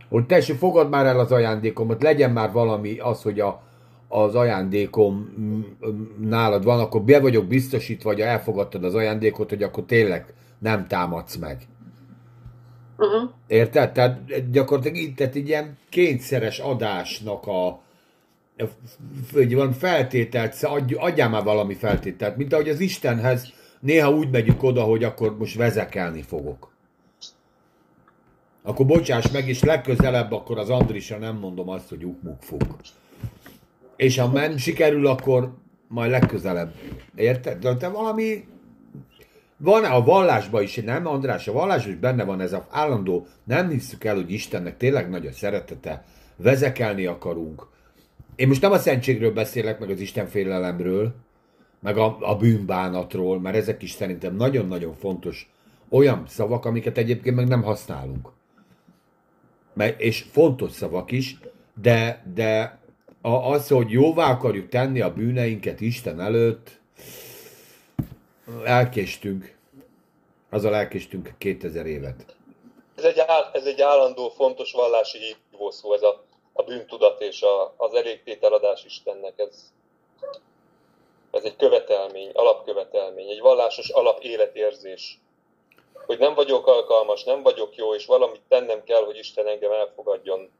Hogy 0.08 0.26
tessék, 0.26 0.56
fogad 0.56 0.88
már 0.88 1.06
el 1.06 1.18
az 1.18 1.32
ajándékomat, 1.32 2.02
legyen 2.02 2.30
már 2.30 2.52
valami 2.52 2.98
az, 2.98 3.22
hogy 3.22 3.40
a, 3.40 3.62
az 4.08 4.34
ajándékom 4.34 5.34
mm, 5.40 5.60
mm, 5.86 6.28
nálad 6.28 6.64
van, 6.64 6.80
akkor 6.80 7.02
be 7.02 7.20
vagyok 7.20 7.46
biztosítva, 7.46 8.10
hogy 8.10 8.20
elfogadtad 8.20 8.84
az 8.84 8.94
ajándékot, 8.94 9.48
hogy 9.48 9.62
akkor 9.62 9.84
tényleg 9.84 10.34
nem 10.58 10.86
támadsz 10.86 11.36
meg. 11.36 11.66
Uh-huh. 12.96 13.30
Érted? 13.46 13.92
Tehát 13.92 14.50
gyakorlatilag 14.50 14.96
itt 14.96 15.16
tehát 15.16 15.34
ilyen 15.34 15.76
kényszeres 15.88 16.58
adásnak 16.58 17.46
a 17.46 17.80
hogy 19.32 19.54
van 19.54 19.72
feltételt, 19.72 20.62
adj, 20.62 20.94
adjál 20.94 21.28
már 21.28 21.42
valami 21.42 21.74
feltételt, 21.74 22.36
mint 22.36 22.52
ahogy 22.52 22.68
az 22.68 22.80
Istenhez 22.80 23.52
néha 23.80 24.10
úgy 24.10 24.30
megyünk 24.30 24.62
oda, 24.62 24.82
hogy 24.82 25.04
akkor 25.04 25.38
most 25.38 25.56
vezekelni 25.56 26.22
fogok. 26.22 26.70
Akkor 28.62 28.86
bocsáss 28.86 29.30
meg, 29.30 29.48
és 29.48 29.62
legközelebb 29.62 30.32
akkor 30.32 30.58
az 30.58 30.70
Andrisa 30.70 31.18
nem 31.18 31.36
mondom 31.36 31.68
azt, 31.68 31.88
hogy 31.88 32.04
ukmuk 32.04 32.42
fog. 32.42 32.76
És 33.96 34.18
ha 34.18 34.26
nem 34.26 34.56
sikerül, 34.56 35.06
akkor 35.06 35.54
majd 35.88 36.10
legközelebb. 36.10 36.74
Érted? 37.14 37.58
De 37.58 37.76
te 37.76 37.88
valami 37.88 38.44
van 39.56 39.84
a 39.84 40.04
vallásban 40.04 40.62
is, 40.62 40.74
nem 40.74 41.06
András, 41.06 41.48
a 41.48 41.52
vallásban 41.52 41.92
is 41.92 41.98
benne 41.98 42.24
van 42.24 42.40
ez 42.40 42.52
a 42.52 42.66
állandó, 42.70 43.26
nem 43.44 43.68
hiszük 43.68 44.04
el, 44.04 44.14
hogy 44.14 44.32
Istennek 44.32 44.76
tényleg 44.76 45.08
nagy 45.10 45.26
a 45.26 45.32
szeretete, 45.32 46.04
vezekelni 46.36 47.06
akarunk. 47.06 47.66
Én 48.42 48.48
most 48.48 48.60
nem 48.60 48.72
a 48.72 48.78
szentségről 48.78 49.32
beszélek, 49.32 49.78
meg 49.78 49.90
az 49.90 50.00
Isten 50.00 50.26
félelemről, 50.26 51.14
meg 51.80 51.96
a, 51.96 52.16
a 52.20 52.36
bűnbánatról, 52.36 53.40
mert 53.40 53.56
ezek 53.56 53.82
is 53.82 53.90
szerintem 53.90 54.36
nagyon-nagyon 54.36 54.94
fontos 54.94 55.50
olyan 55.90 56.24
szavak, 56.28 56.64
amiket 56.64 56.98
egyébként 56.98 57.36
meg 57.36 57.48
nem 57.48 57.62
használunk. 57.62 58.28
Mert, 59.72 60.00
és 60.00 60.24
fontos 60.30 60.70
szavak 60.70 61.10
is, 61.10 61.38
de, 61.82 62.24
de 62.34 62.78
a, 63.20 63.28
az, 63.28 63.68
hogy 63.68 63.90
jóvá 63.90 64.30
akarjuk 64.30 64.68
tenni 64.68 65.00
a 65.00 65.12
bűneinket 65.12 65.80
Isten 65.80 66.20
előtt, 66.20 66.80
elkéstünk. 68.64 69.54
Azzal 70.50 70.74
elkéstünk 70.74 71.34
2000 71.38 71.86
évet. 71.86 72.36
Ez 72.96 73.04
egy, 73.04 73.18
áll, 73.18 73.50
ez 73.52 73.64
egy 73.64 73.80
állandó, 73.80 74.28
fontos 74.28 74.72
vallási 74.72 75.18
hívószó, 75.18 75.94
ez 75.94 76.02
a, 76.02 76.30
a 76.62 76.64
bűntudat 76.64 77.20
és 77.20 77.42
a, 77.42 77.74
az 77.76 77.94
elégtételadás 77.94 78.84
Istennek. 78.84 79.38
Ez, 79.38 79.72
ez 81.30 81.44
egy 81.44 81.56
követelmény, 81.56 82.30
alapkövetelmény, 82.32 83.30
egy 83.30 83.40
vallásos 83.40 83.88
alapéletérzés. 83.88 85.20
Hogy 86.06 86.18
nem 86.18 86.34
vagyok 86.34 86.66
alkalmas, 86.66 87.24
nem 87.24 87.42
vagyok 87.42 87.76
jó, 87.76 87.94
és 87.94 88.06
valamit 88.06 88.42
tennem 88.48 88.84
kell, 88.84 89.04
hogy 89.04 89.18
Isten 89.18 89.46
engem 89.46 89.72
elfogadjon 89.72 90.50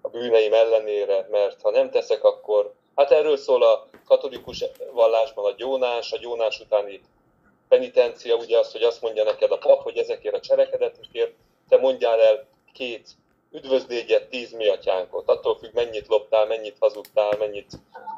a 0.00 0.08
bűneim 0.08 0.52
ellenére, 0.52 1.26
mert 1.30 1.60
ha 1.62 1.70
nem 1.70 1.90
teszek, 1.90 2.24
akkor... 2.24 2.72
Hát 2.94 3.10
erről 3.10 3.36
szól 3.36 3.62
a 3.62 3.88
katolikus 4.06 4.64
vallásban 4.92 5.44
a 5.44 5.54
gyónás, 5.56 6.12
a 6.12 6.18
gyónás 6.18 6.60
utáni 6.60 7.00
penitencia, 7.68 8.34
ugye 8.34 8.58
az, 8.58 8.72
hogy 8.72 8.82
azt 8.82 9.02
mondja 9.02 9.24
neked 9.24 9.50
a 9.50 9.58
pap, 9.58 9.82
hogy 9.82 9.96
ezekért 9.96 10.34
a 10.34 10.40
cselekedetekért 10.40 11.32
te 11.68 11.76
mondjál 11.76 12.20
el 12.20 12.46
két 12.72 13.08
üdvözlégyet, 13.52 14.28
tíz 14.28 14.52
mi 14.52 14.68
atyánkot. 14.68 15.28
Attól 15.28 15.56
függ, 15.58 15.74
mennyit 15.74 16.06
loptál, 16.06 16.46
mennyit 16.46 16.76
hazudtál, 16.80 17.36
mennyit 17.38 17.72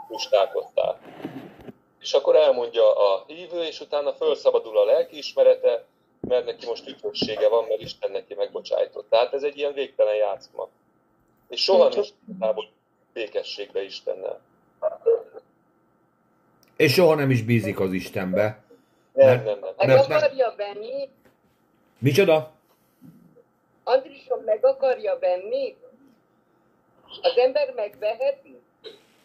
lustálkodtál. 0.09 1.01
És 2.01 2.13
akkor 2.13 2.37
elmondja 2.37 3.15
a 3.15 3.25
hívő, 3.27 3.63
és 3.63 3.81
utána 3.81 4.13
felszabadul 4.13 4.79
a 4.79 4.85
lelkiismerete, 4.85 5.85
mert 6.21 6.45
neki 6.45 6.67
most 6.67 6.89
üdvössége 6.89 7.49
van, 7.49 7.65
mert 7.69 7.81
Isten 7.81 8.11
neki 8.11 8.35
megbocsájtott. 8.35 9.11
Tehát 9.11 9.35
ez 9.35 9.43
egy 9.43 9.59
ilyen 9.59 9.73
végtelen 9.73 10.15
játszma. 10.15 10.69
És 11.49 11.63
soha 11.63 11.89
nincs 11.89 12.09
igazából 12.29 12.69
békességbe 13.13 13.83
Istennel. 13.83 14.41
És 16.77 16.93
soha 16.93 17.15
nem 17.15 17.31
is 17.31 17.43
bízik 17.43 17.81
az 17.81 17.93
Istenbe. 17.93 18.63
Nem, 19.13 19.27
Mert- 19.27 19.45
nem, 19.45 19.59
nem. 19.59 19.75
Meg 19.77 19.87
Mert- 19.87 20.11
akarja 20.11 20.55
venni, 20.57 21.09
Micsoda? 21.99 22.53
Andrison 23.85 24.43
meg 24.45 24.65
akarja 24.65 25.19
venni, 25.19 25.77
az 27.23 27.37
ember 27.37 27.73
megveheti. 27.75 28.61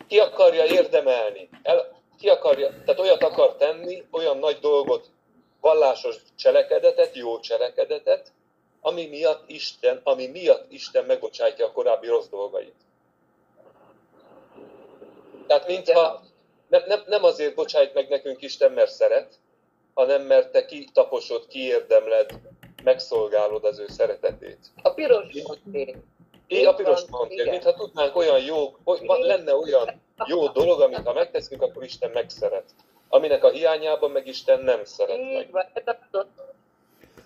Ki 0.07 0.19
akarja 0.19 0.65
érdemelni? 0.65 1.49
El, 1.63 2.01
ki 2.19 2.29
akarja, 2.29 2.69
tehát 2.69 2.99
olyat 2.99 3.23
akar 3.23 3.55
tenni, 3.55 4.03
olyan 4.11 4.37
nagy 4.37 4.59
dolgot, 4.59 5.05
vallásos 5.61 6.15
cselekedetet, 6.35 7.15
jó 7.15 7.39
cselekedetet, 7.39 8.31
ami 8.81 9.05
miatt 9.07 9.49
Isten, 9.49 10.01
ami 10.03 10.27
miatt 10.27 10.71
Isten 10.71 11.05
megbocsátja 11.05 11.65
a 11.65 11.71
korábbi 11.71 12.07
rossz 12.07 12.27
dolgait. 12.27 12.75
Tehát 15.47 15.67
mintha 15.67 16.21
nem, 16.67 16.83
nem, 16.87 17.03
nem 17.05 17.23
azért 17.23 17.55
bocsájt 17.55 17.93
meg 17.93 18.09
nekünk 18.09 18.41
Isten, 18.41 18.71
mert 18.71 18.91
szeret, 18.91 19.33
hanem 19.93 20.21
mert 20.21 20.51
te 20.51 20.65
kitaposod, 20.65 21.47
kiérdemled, 21.47 22.39
megszolgálod 22.83 23.63
az 23.63 23.79
ő 23.79 23.85
szeretetét. 23.87 24.57
A 24.81 24.89
piros 24.89 25.25
ponté. 25.43 25.95
Én 26.47 26.67
a 26.67 26.73
piros 26.73 27.01
ponté, 27.05 27.49
mintha 27.49 27.73
tudnánk 27.73 28.15
olyan 28.15 28.39
jó, 28.43 28.75
lenne 29.21 29.55
olyan 29.55 30.01
jó 30.27 30.47
dolog, 30.47 30.81
amit 30.81 31.05
ha 31.05 31.13
megteszünk, 31.13 31.61
akkor 31.61 31.83
Isten 31.83 32.11
megszeret. 32.13 32.63
Aminek 33.09 33.43
a 33.43 33.49
hiányában 33.49 34.11
meg 34.11 34.27
Isten 34.27 34.63
nem 34.63 34.79
szeret 34.83 35.17
meg. 35.33 35.69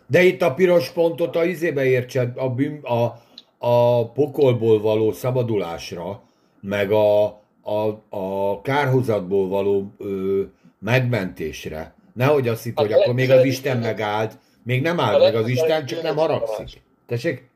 De 0.08 0.22
itt 0.22 0.42
a 0.42 0.54
piros 0.54 0.90
pontot 0.90 1.36
a 1.36 1.44
izébe 1.44 1.86
értsed, 1.86 2.38
a, 2.38 2.50
bűn, 2.50 2.84
a, 2.84 3.16
a 3.58 4.06
pokolból 4.12 4.82
való 4.82 5.12
szabadulásra, 5.12 6.22
meg 6.62 6.92
a, 6.92 7.24
a, 7.62 8.00
a 8.10 8.62
kárhozatból 8.62 9.48
való 9.48 9.92
ö, 9.98 10.42
megmentésre. 10.80 11.94
Nehogy 12.14 12.48
azt 12.48 12.64
hitt, 12.64 12.80
hogy 12.80 12.92
akkor 12.92 13.14
még 13.14 13.32
az 13.32 13.44
Isten 13.44 13.78
megállt. 13.78 14.34
Még 14.64 14.82
nem 14.82 15.00
áll 15.00 15.20
meg 15.20 15.36
az 15.36 15.48
Isten, 15.48 15.86
csak 15.86 16.02
nem 16.02 16.16
haragszik. 16.16 16.82
Tessék? 17.08 17.52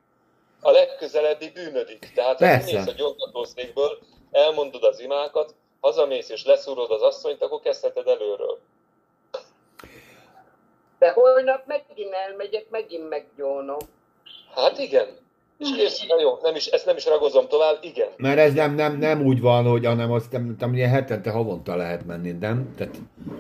A 0.62 0.72
legközelebbi 0.72 1.50
bűnödik. 1.50 2.12
Tehát 2.16 2.40
ha 2.40 2.46
mész 2.46 2.88
a 2.88 2.92
gyógytatószékből, 2.92 4.00
elmondod 4.32 4.84
az 4.84 5.00
imákat, 5.00 5.56
hazamész 5.80 6.30
és 6.30 6.46
leszúrod 6.46 6.92
az 6.92 7.02
asszonyt, 7.02 7.42
akkor 7.42 7.60
kezdheted 7.62 8.08
előről. 8.08 8.60
De 11.00 11.12
holnap 11.12 11.66
megint 11.66 12.14
elmegyek, 12.14 12.70
megint 12.70 13.10
meggyónom. 13.10 13.78
Hát 14.56 14.78
igen. 14.78 15.08
És 15.58 15.68
kész, 15.76 16.06
na 16.08 16.22
jó, 16.22 16.38
nem 16.42 16.56
is, 16.56 16.66
ezt 16.66 16.86
nem 16.86 16.96
is 16.96 17.06
ragozom 17.06 17.48
tovább, 17.48 17.78
igen. 17.82 18.08
Mert 18.18 18.38
ez 18.38 18.54
nem, 18.54 18.76
nem, 18.76 18.98
nem 18.98 19.26
úgy 19.26 19.42
van, 19.42 19.66
hogy 19.66 19.86
hanem 19.86 20.12
azt 20.12 20.32
nem, 20.32 20.56
nem 20.60 20.74
ilyen 20.74 20.90
hetente, 20.90 21.32
havonta 21.32 21.76
lehet 21.76 22.06
menni, 22.06 22.32
nem? 22.32 22.74
Tehát... 22.78 22.96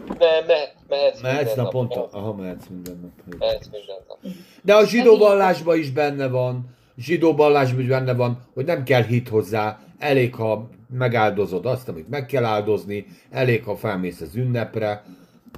Ne, 0.07 0.45
me, 0.47 0.73
mehetsz, 0.87 1.21
mehetsz 1.21 1.45
minden 1.45 1.63
naponta. 1.63 1.99
Nap. 1.99 2.13
Aha, 2.13 2.33
mehetsz 2.33 2.65
minden 2.69 2.99
nap. 3.01 3.39
Mehetsz 3.39 3.67
minden 3.71 3.95
nap. 4.07 4.17
De 4.63 4.75
a 4.75 4.85
zsidó 4.85 5.17
vallásban 5.17 5.77
is 5.77 5.91
benne 5.91 6.27
van, 6.27 6.75
zsidó 6.97 7.35
vallásban 7.35 7.81
is 7.81 7.87
benne 7.87 8.13
van, 8.13 8.47
hogy 8.53 8.65
nem 8.65 8.83
kell 8.83 9.03
hit 9.03 9.29
hozzá, 9.29 9.79
elég, 9.99 10.35
ha 10.35 10.69
megáldozod 10.97 11.65
azt, 11.65 11.89
amit 11.89 12.09
meg 12.09 12.25
kell 12.25 12.45
áldozni, 12.45 13.05
elég, 13.31 13.63
ha 13.63 13.75
felmész 13.75 14.21
az 14.21 14.35
ünnepre, 14.35 15.03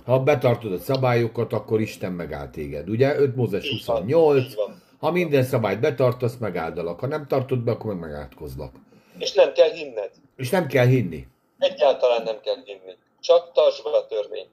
ha 0.06 0.20
betartod 0.20 0.72
a 0.72 0.78
szabályokat, 0.78 1.54
akkor 1.54 1.82
Isten 1.82 2.12
megáll 2.12 2.50
téged. 2.50 2.90
Ugye 2.90 3.20
5 3.20 3.36
Mózes 3.36 3.70
28, 3.70 4.54
ha 5.00 5.12
minden 5.12 5.44
szabályt 5.44 5.80
betartasz, 5.80 6.38
megáldalak. 6.38 7.00
Ha 7.00 7.08
nem 7.08 7.28
tartod 7.28 7.60
be, 7.60 7.72
akkor 7.72 7.94
meg 7.94 8.10
megátkozlak. 8.10 8.74
És 9.18 9.34
nem 9.34 9.54
kell 9.54 9.70
hinned. 9.70 10.12
És 10.36 10.50
nem 10.50 10.68
kell 10.68 10.86
hinni. 10.86 11.28
Egyáltalán 11.58 12.24
nem 12.24 12.40
kell 12.44 12.56
hinni. 12.66 12.98
Csak 13.20 13.52
tartsd 13.52 13.84
be 13.84 13.90
a 13.90 14.08
törvény. 14.08 14.48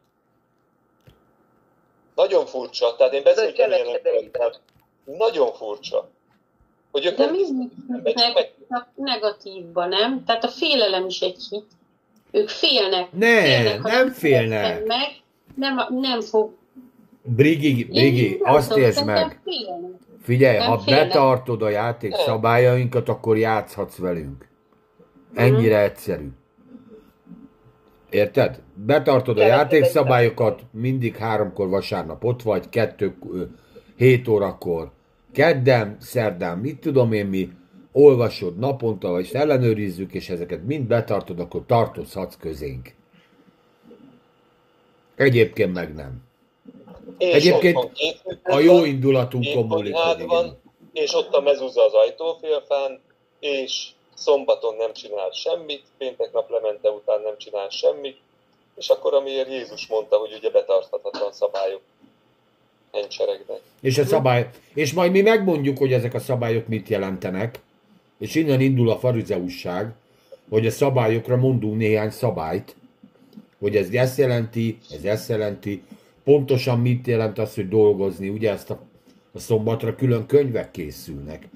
Nagyon 2.15 2.47
furcsa. 2.47 2.95
Tehát 2.97 3.13
én 3.13 3.23
beszéltem 3.23 3.71
ilyenekről. 3.71 4.55
Nagyon 5.05 5.53
furcsa. 5.53 6.09
Hogy 6.91 7.07
ők 7.07 7.17
De 7.17 7.31
mi 7.31 7.39
meg, 8.03 8.55
negatívban, 8.95 9.89
nem? 9.89 10.25
Tehát 10.25 10.45
a 10.45 10.49
félelem 10.49 11.07
is 11.07 11.21
egy 11.21 11.43
hit. 11.51 11.67
Ők 12.31 12.49
félnek. 12.49 13.13
Ne, 13.13 13.43
félnek, 13.43 13.83
nem 13.83 14.11
félnek. 14.11 14.85
Meg, 14.87 15.09
nem, 15.55 15.87
nem 15.91 16.21
fog... 16.21 16.51
Brigi, 17.23 17.85
Brigi, 17.85 18.41
azt 18.43 18.77
értsd 18.77 19.05
meg. 19.05 19.41
Figyelj, 20.27 20.57
nem 20.59 20.69
ha 20.69 20.79
félnek. 20.79 21.09
betartod 21.09 21.63
a 21.63 21.69
játék 21.69 22.15
szabályainkat, 22.15 23.09
akkor 23.09 23.37
játszhatsz 23.37 23.97
velünk. 23.97 24.49
Ennyire 25.35 25.83
egyszerű. 25.83 26.29
Érted? 28.11 28.63
Betartod 28.75 29.39
a 29.39 29.47
játékszabályokat, 29.47 30.63
mindig 30.71 31.17
háromkor 31.17 31.69
vasárnap 31.69 32.25
ott 32.25 32.43
vagy, 32.43 32.69
kettő, 32.69 33.17
hét 33.97 34.29
órakor 34.29 34.91
kedden, 35.37 35.97
szerdán, 36.01 36.59
mit 36.59 36.81
tudom 36.81 37.13
én 37.13 37.27
mi, 37.27 37.51
olvasod 37.93 38.59
naponta, 38.59 39.11
vagy 39.11 39.31
ellenőrizzük, 39.33 40.13
és 40.13 40.29
ezeket 40.29 40.65
mind 40.65 40.87
betartod, 40.87 41.41
akkor 41.41 41.63
tartozhatsz 41.67 42.37
közénk. 42.37 42.93
Egyébként 45.17 45.73
meg 45.73 45.95
nem. 45.95 46.23
És 47.19 47.35
Egyébként 47.35 47.91
a 48.43 48.59
jó 48.59 48.85
indulatunkon 48.85 49.67
múlik. 49.67 49.95
Van, 50.27 50.59
és 50.93 51.15
ott 51.15 51.35
a 51.35 51.41
mezúza 51.41 51.85
az 51.85 51.93
ajtófélfán, 51.93 53.01
és 53.41 53.89
szombaton 54.15 54.77
nem 54.77 54.93
csinál 54.93 55.31
semmit, 55.31 55.83
péntek 55.99 56.33
nap 56.33 56.51
lemente 56.51 56.91
után 56.91 57.21
nem 57.21 57.35
csinál 57.39 57.69
semmit, 57.69 58.17
és 58.77 58.89
akkor 58.89 59.15
amiért 59.15 59.49
Jézus 59.49 59.87
mondta, 59.87 60.17
hogy 60.17 60.35
ugye 60.39 60.51
betarthatatlan 60.51 61.33
szabályok 61.33 61.81
hencseregnek. 62.93 63.61
És 63.81 63.99
a 63.99 64.05
szabály, 64.05 64.51
és 64.75 64.93
majd 64.93 65.11
mi 65.11 65.21
megmondjuk, 65.21 65.79
hogy 65.79 65.93
ezek 65.93 66.15
a 66.15 66.19
szabályok 66.19 66.67
mit 66.67 66.89
jelentenek, 66.89 67.61
és 68.19 68.35
innen 68.35 68.61
indul 68.61 68.91
a 68.91 68.99
farizeusság, 68.99 69.95
hogy 70.49 70.67
a 70.67 70.71
szabályokra 70.71 71.37
mondunk 71.37 71.77
néhány 71.77 72.11
szabályt, 72.11 72.77
hogy 73.59 73.77
ez 73.77 73.89
ezt 73.91 74.19
jelenti, 74.19 74.79
ez 74.91 75.05
ezt 75.05 75.29
jelenti, 75.29 75.83
pontosan 76.27 76.79
mit 76.79 77.07
jelent 77.07 77.39
az, 77.39 77.55
hogy 77.55 77.69
dolgozni, 77.69 78.29
ugye 78.29 78.51
ezt 78.51 78.71
a, 78.71 78.79
a 79.35 79.39
szombatra 79.39 79.95
külön 79.95 80.27
könyvek 80.27 80.71
készülnek. 80.71 81.49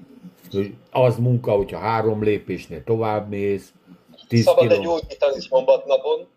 Hogy 0.51 0.73
az 0.91 1.17
munka, 1.17 1.51
hogyha 1.51 1.77
három 1.77 2.23
lépésnél 2.23 2.83
tovább 2.83 3.29
mész, 3.29 3.73
tíz 4.27 4.43
Szabad-e 4.43 4.77
gyógyítani 4.77 5.39
szombatnapon? 5.39 6.27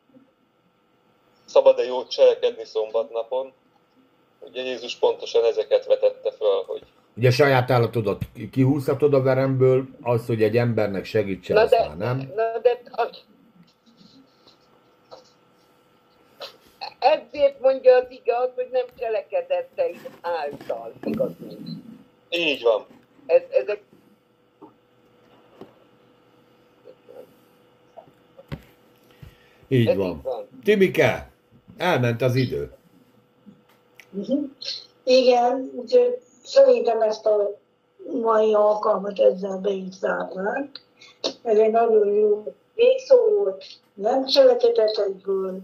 Szabad-e 1.44 1.84
jót 1.84 2.10
cselekedni 2.10 2.64
szombatnapon? 2.64 3.52
Ugye 4.40 4.62
Jézus 4.62 4.96
pontosan 4.96 5.44
ezeket 5.44 5.86
vetette 5.86 6.30
fel, 6.30 6.62
hogy 6.66 6.82
Ugye 7.16 7.30
saját 7.30 7.70
állatodat 7.70 8.22
kihúzhatod 8.50 9.14
a 9.14 9.22
veremből, 9.22 9.86
az, 10.02 10.26
hogy 10.26 10.42
egy 10.42 10.56
embernek 10.56 11.04
segítsen, 11.04 11.56
na 11.56 11.66
de, 11.66 11.86
már 11.86 11.96
nem. 11.96 12.16
Na 12.16 12.58
de, 12.62 12.80
ezért 17.04 17.60
mondja 17.60 17.96
az 17.96 18.04
igaz, 18.08 18.50
hogy 18.54 18.68
nem 18.72 18.84
cselekedetei 18.98 20.00
által, 20.20 20.92
igaz 21.04 21.30
Így 22.28 22.62
van. 22.62 22.86
Ez, 23.26 23.42
ezek 23.50 23.82
Így 29.68 29.96
van. 29.96 30.20
van. 30.22 30.48
Timike, 30.62 31.30
elment 31.76 32.22
az 32.22 32.34
idő. 32.34 32.72
Uh-huh. 34.10 34.50
Igen, 35.04 35.70
úgyhogy 35.74 36.18
szerintem 36.42 37.00
ezt 37.00 37.26
a 37.26 37.58
mai 38.22 38.54
alkalmat 38.54 39.18
ezzel 39.18 39.58
be 39.58 39.70
is 39.70 39.94
zárnánk. 39.94 40.80
Ez 41.42 41.58
egy 41.58 41.70
nagyon 41.70 42.12
jó 42.12 42.54
végszó 42.74 43.16
volt, 43.16 43.64
nem 43.94 44.26
cselekedetekből, 44.26 45.60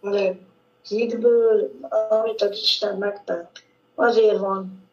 hanem 0.00 0.47
hitből, 0.88 1.70
amit 2.08 2.42
az 2.42 2.50
Isten 2.50 2.96
megtett. 2.96 3.50
Azért 3.94 4.38
van 4.38 4.90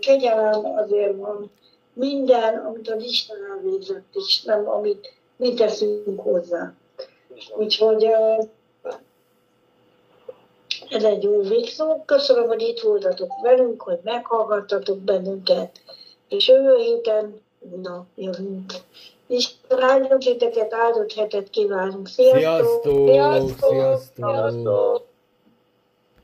kegyelem, 0.00 0.64
azért 0.64 1.16
van 1.16 1.50
minden, 1.92 2.54
amit 2.54 2.90
az 2.90 3.04
Isten 3.04 3.36
elvégzett, 3.50 4.06
és 4.12 4.42
nem 4.42 4.68
amit 4.68 5.12
mi 5.36 5.54
teszünk 5.54 6.20
hozzá. 6.20 6.72
Úgyhogy 7.56 8.06
ez 10.90 11.04
egy 11.04 11.22
jó 11.22 11.40
végszó. 11.40 12.02
Köszönöm, 12.04 12.46
hogy 12.46 12.62
itt 12.62 12.80
voltatok 12.80 13.30
velünk, 13.42 13.82
hogy 13.82 13.98
meghallgattatok 14.02 14.98
bennünket, 14.98 15.80
és 16.28 16.48
jövő 16.48 16.76
héten 16.76 17.40
na, 17.82 18.06
jövünk. 18.14 18.72
És 19.26 19.50
áldott 19.68 20.20
titeket, 20.20 20.74
áldott 20.74 21.12
hetet 21.12 21.50
kívánunk. 21.50 22.08
Sziasztok! 22.08 23.08
Sziasztok! 23.08 23.68
Sziasztok! 23.70 24.14
Sziasztok! 24.14 25.05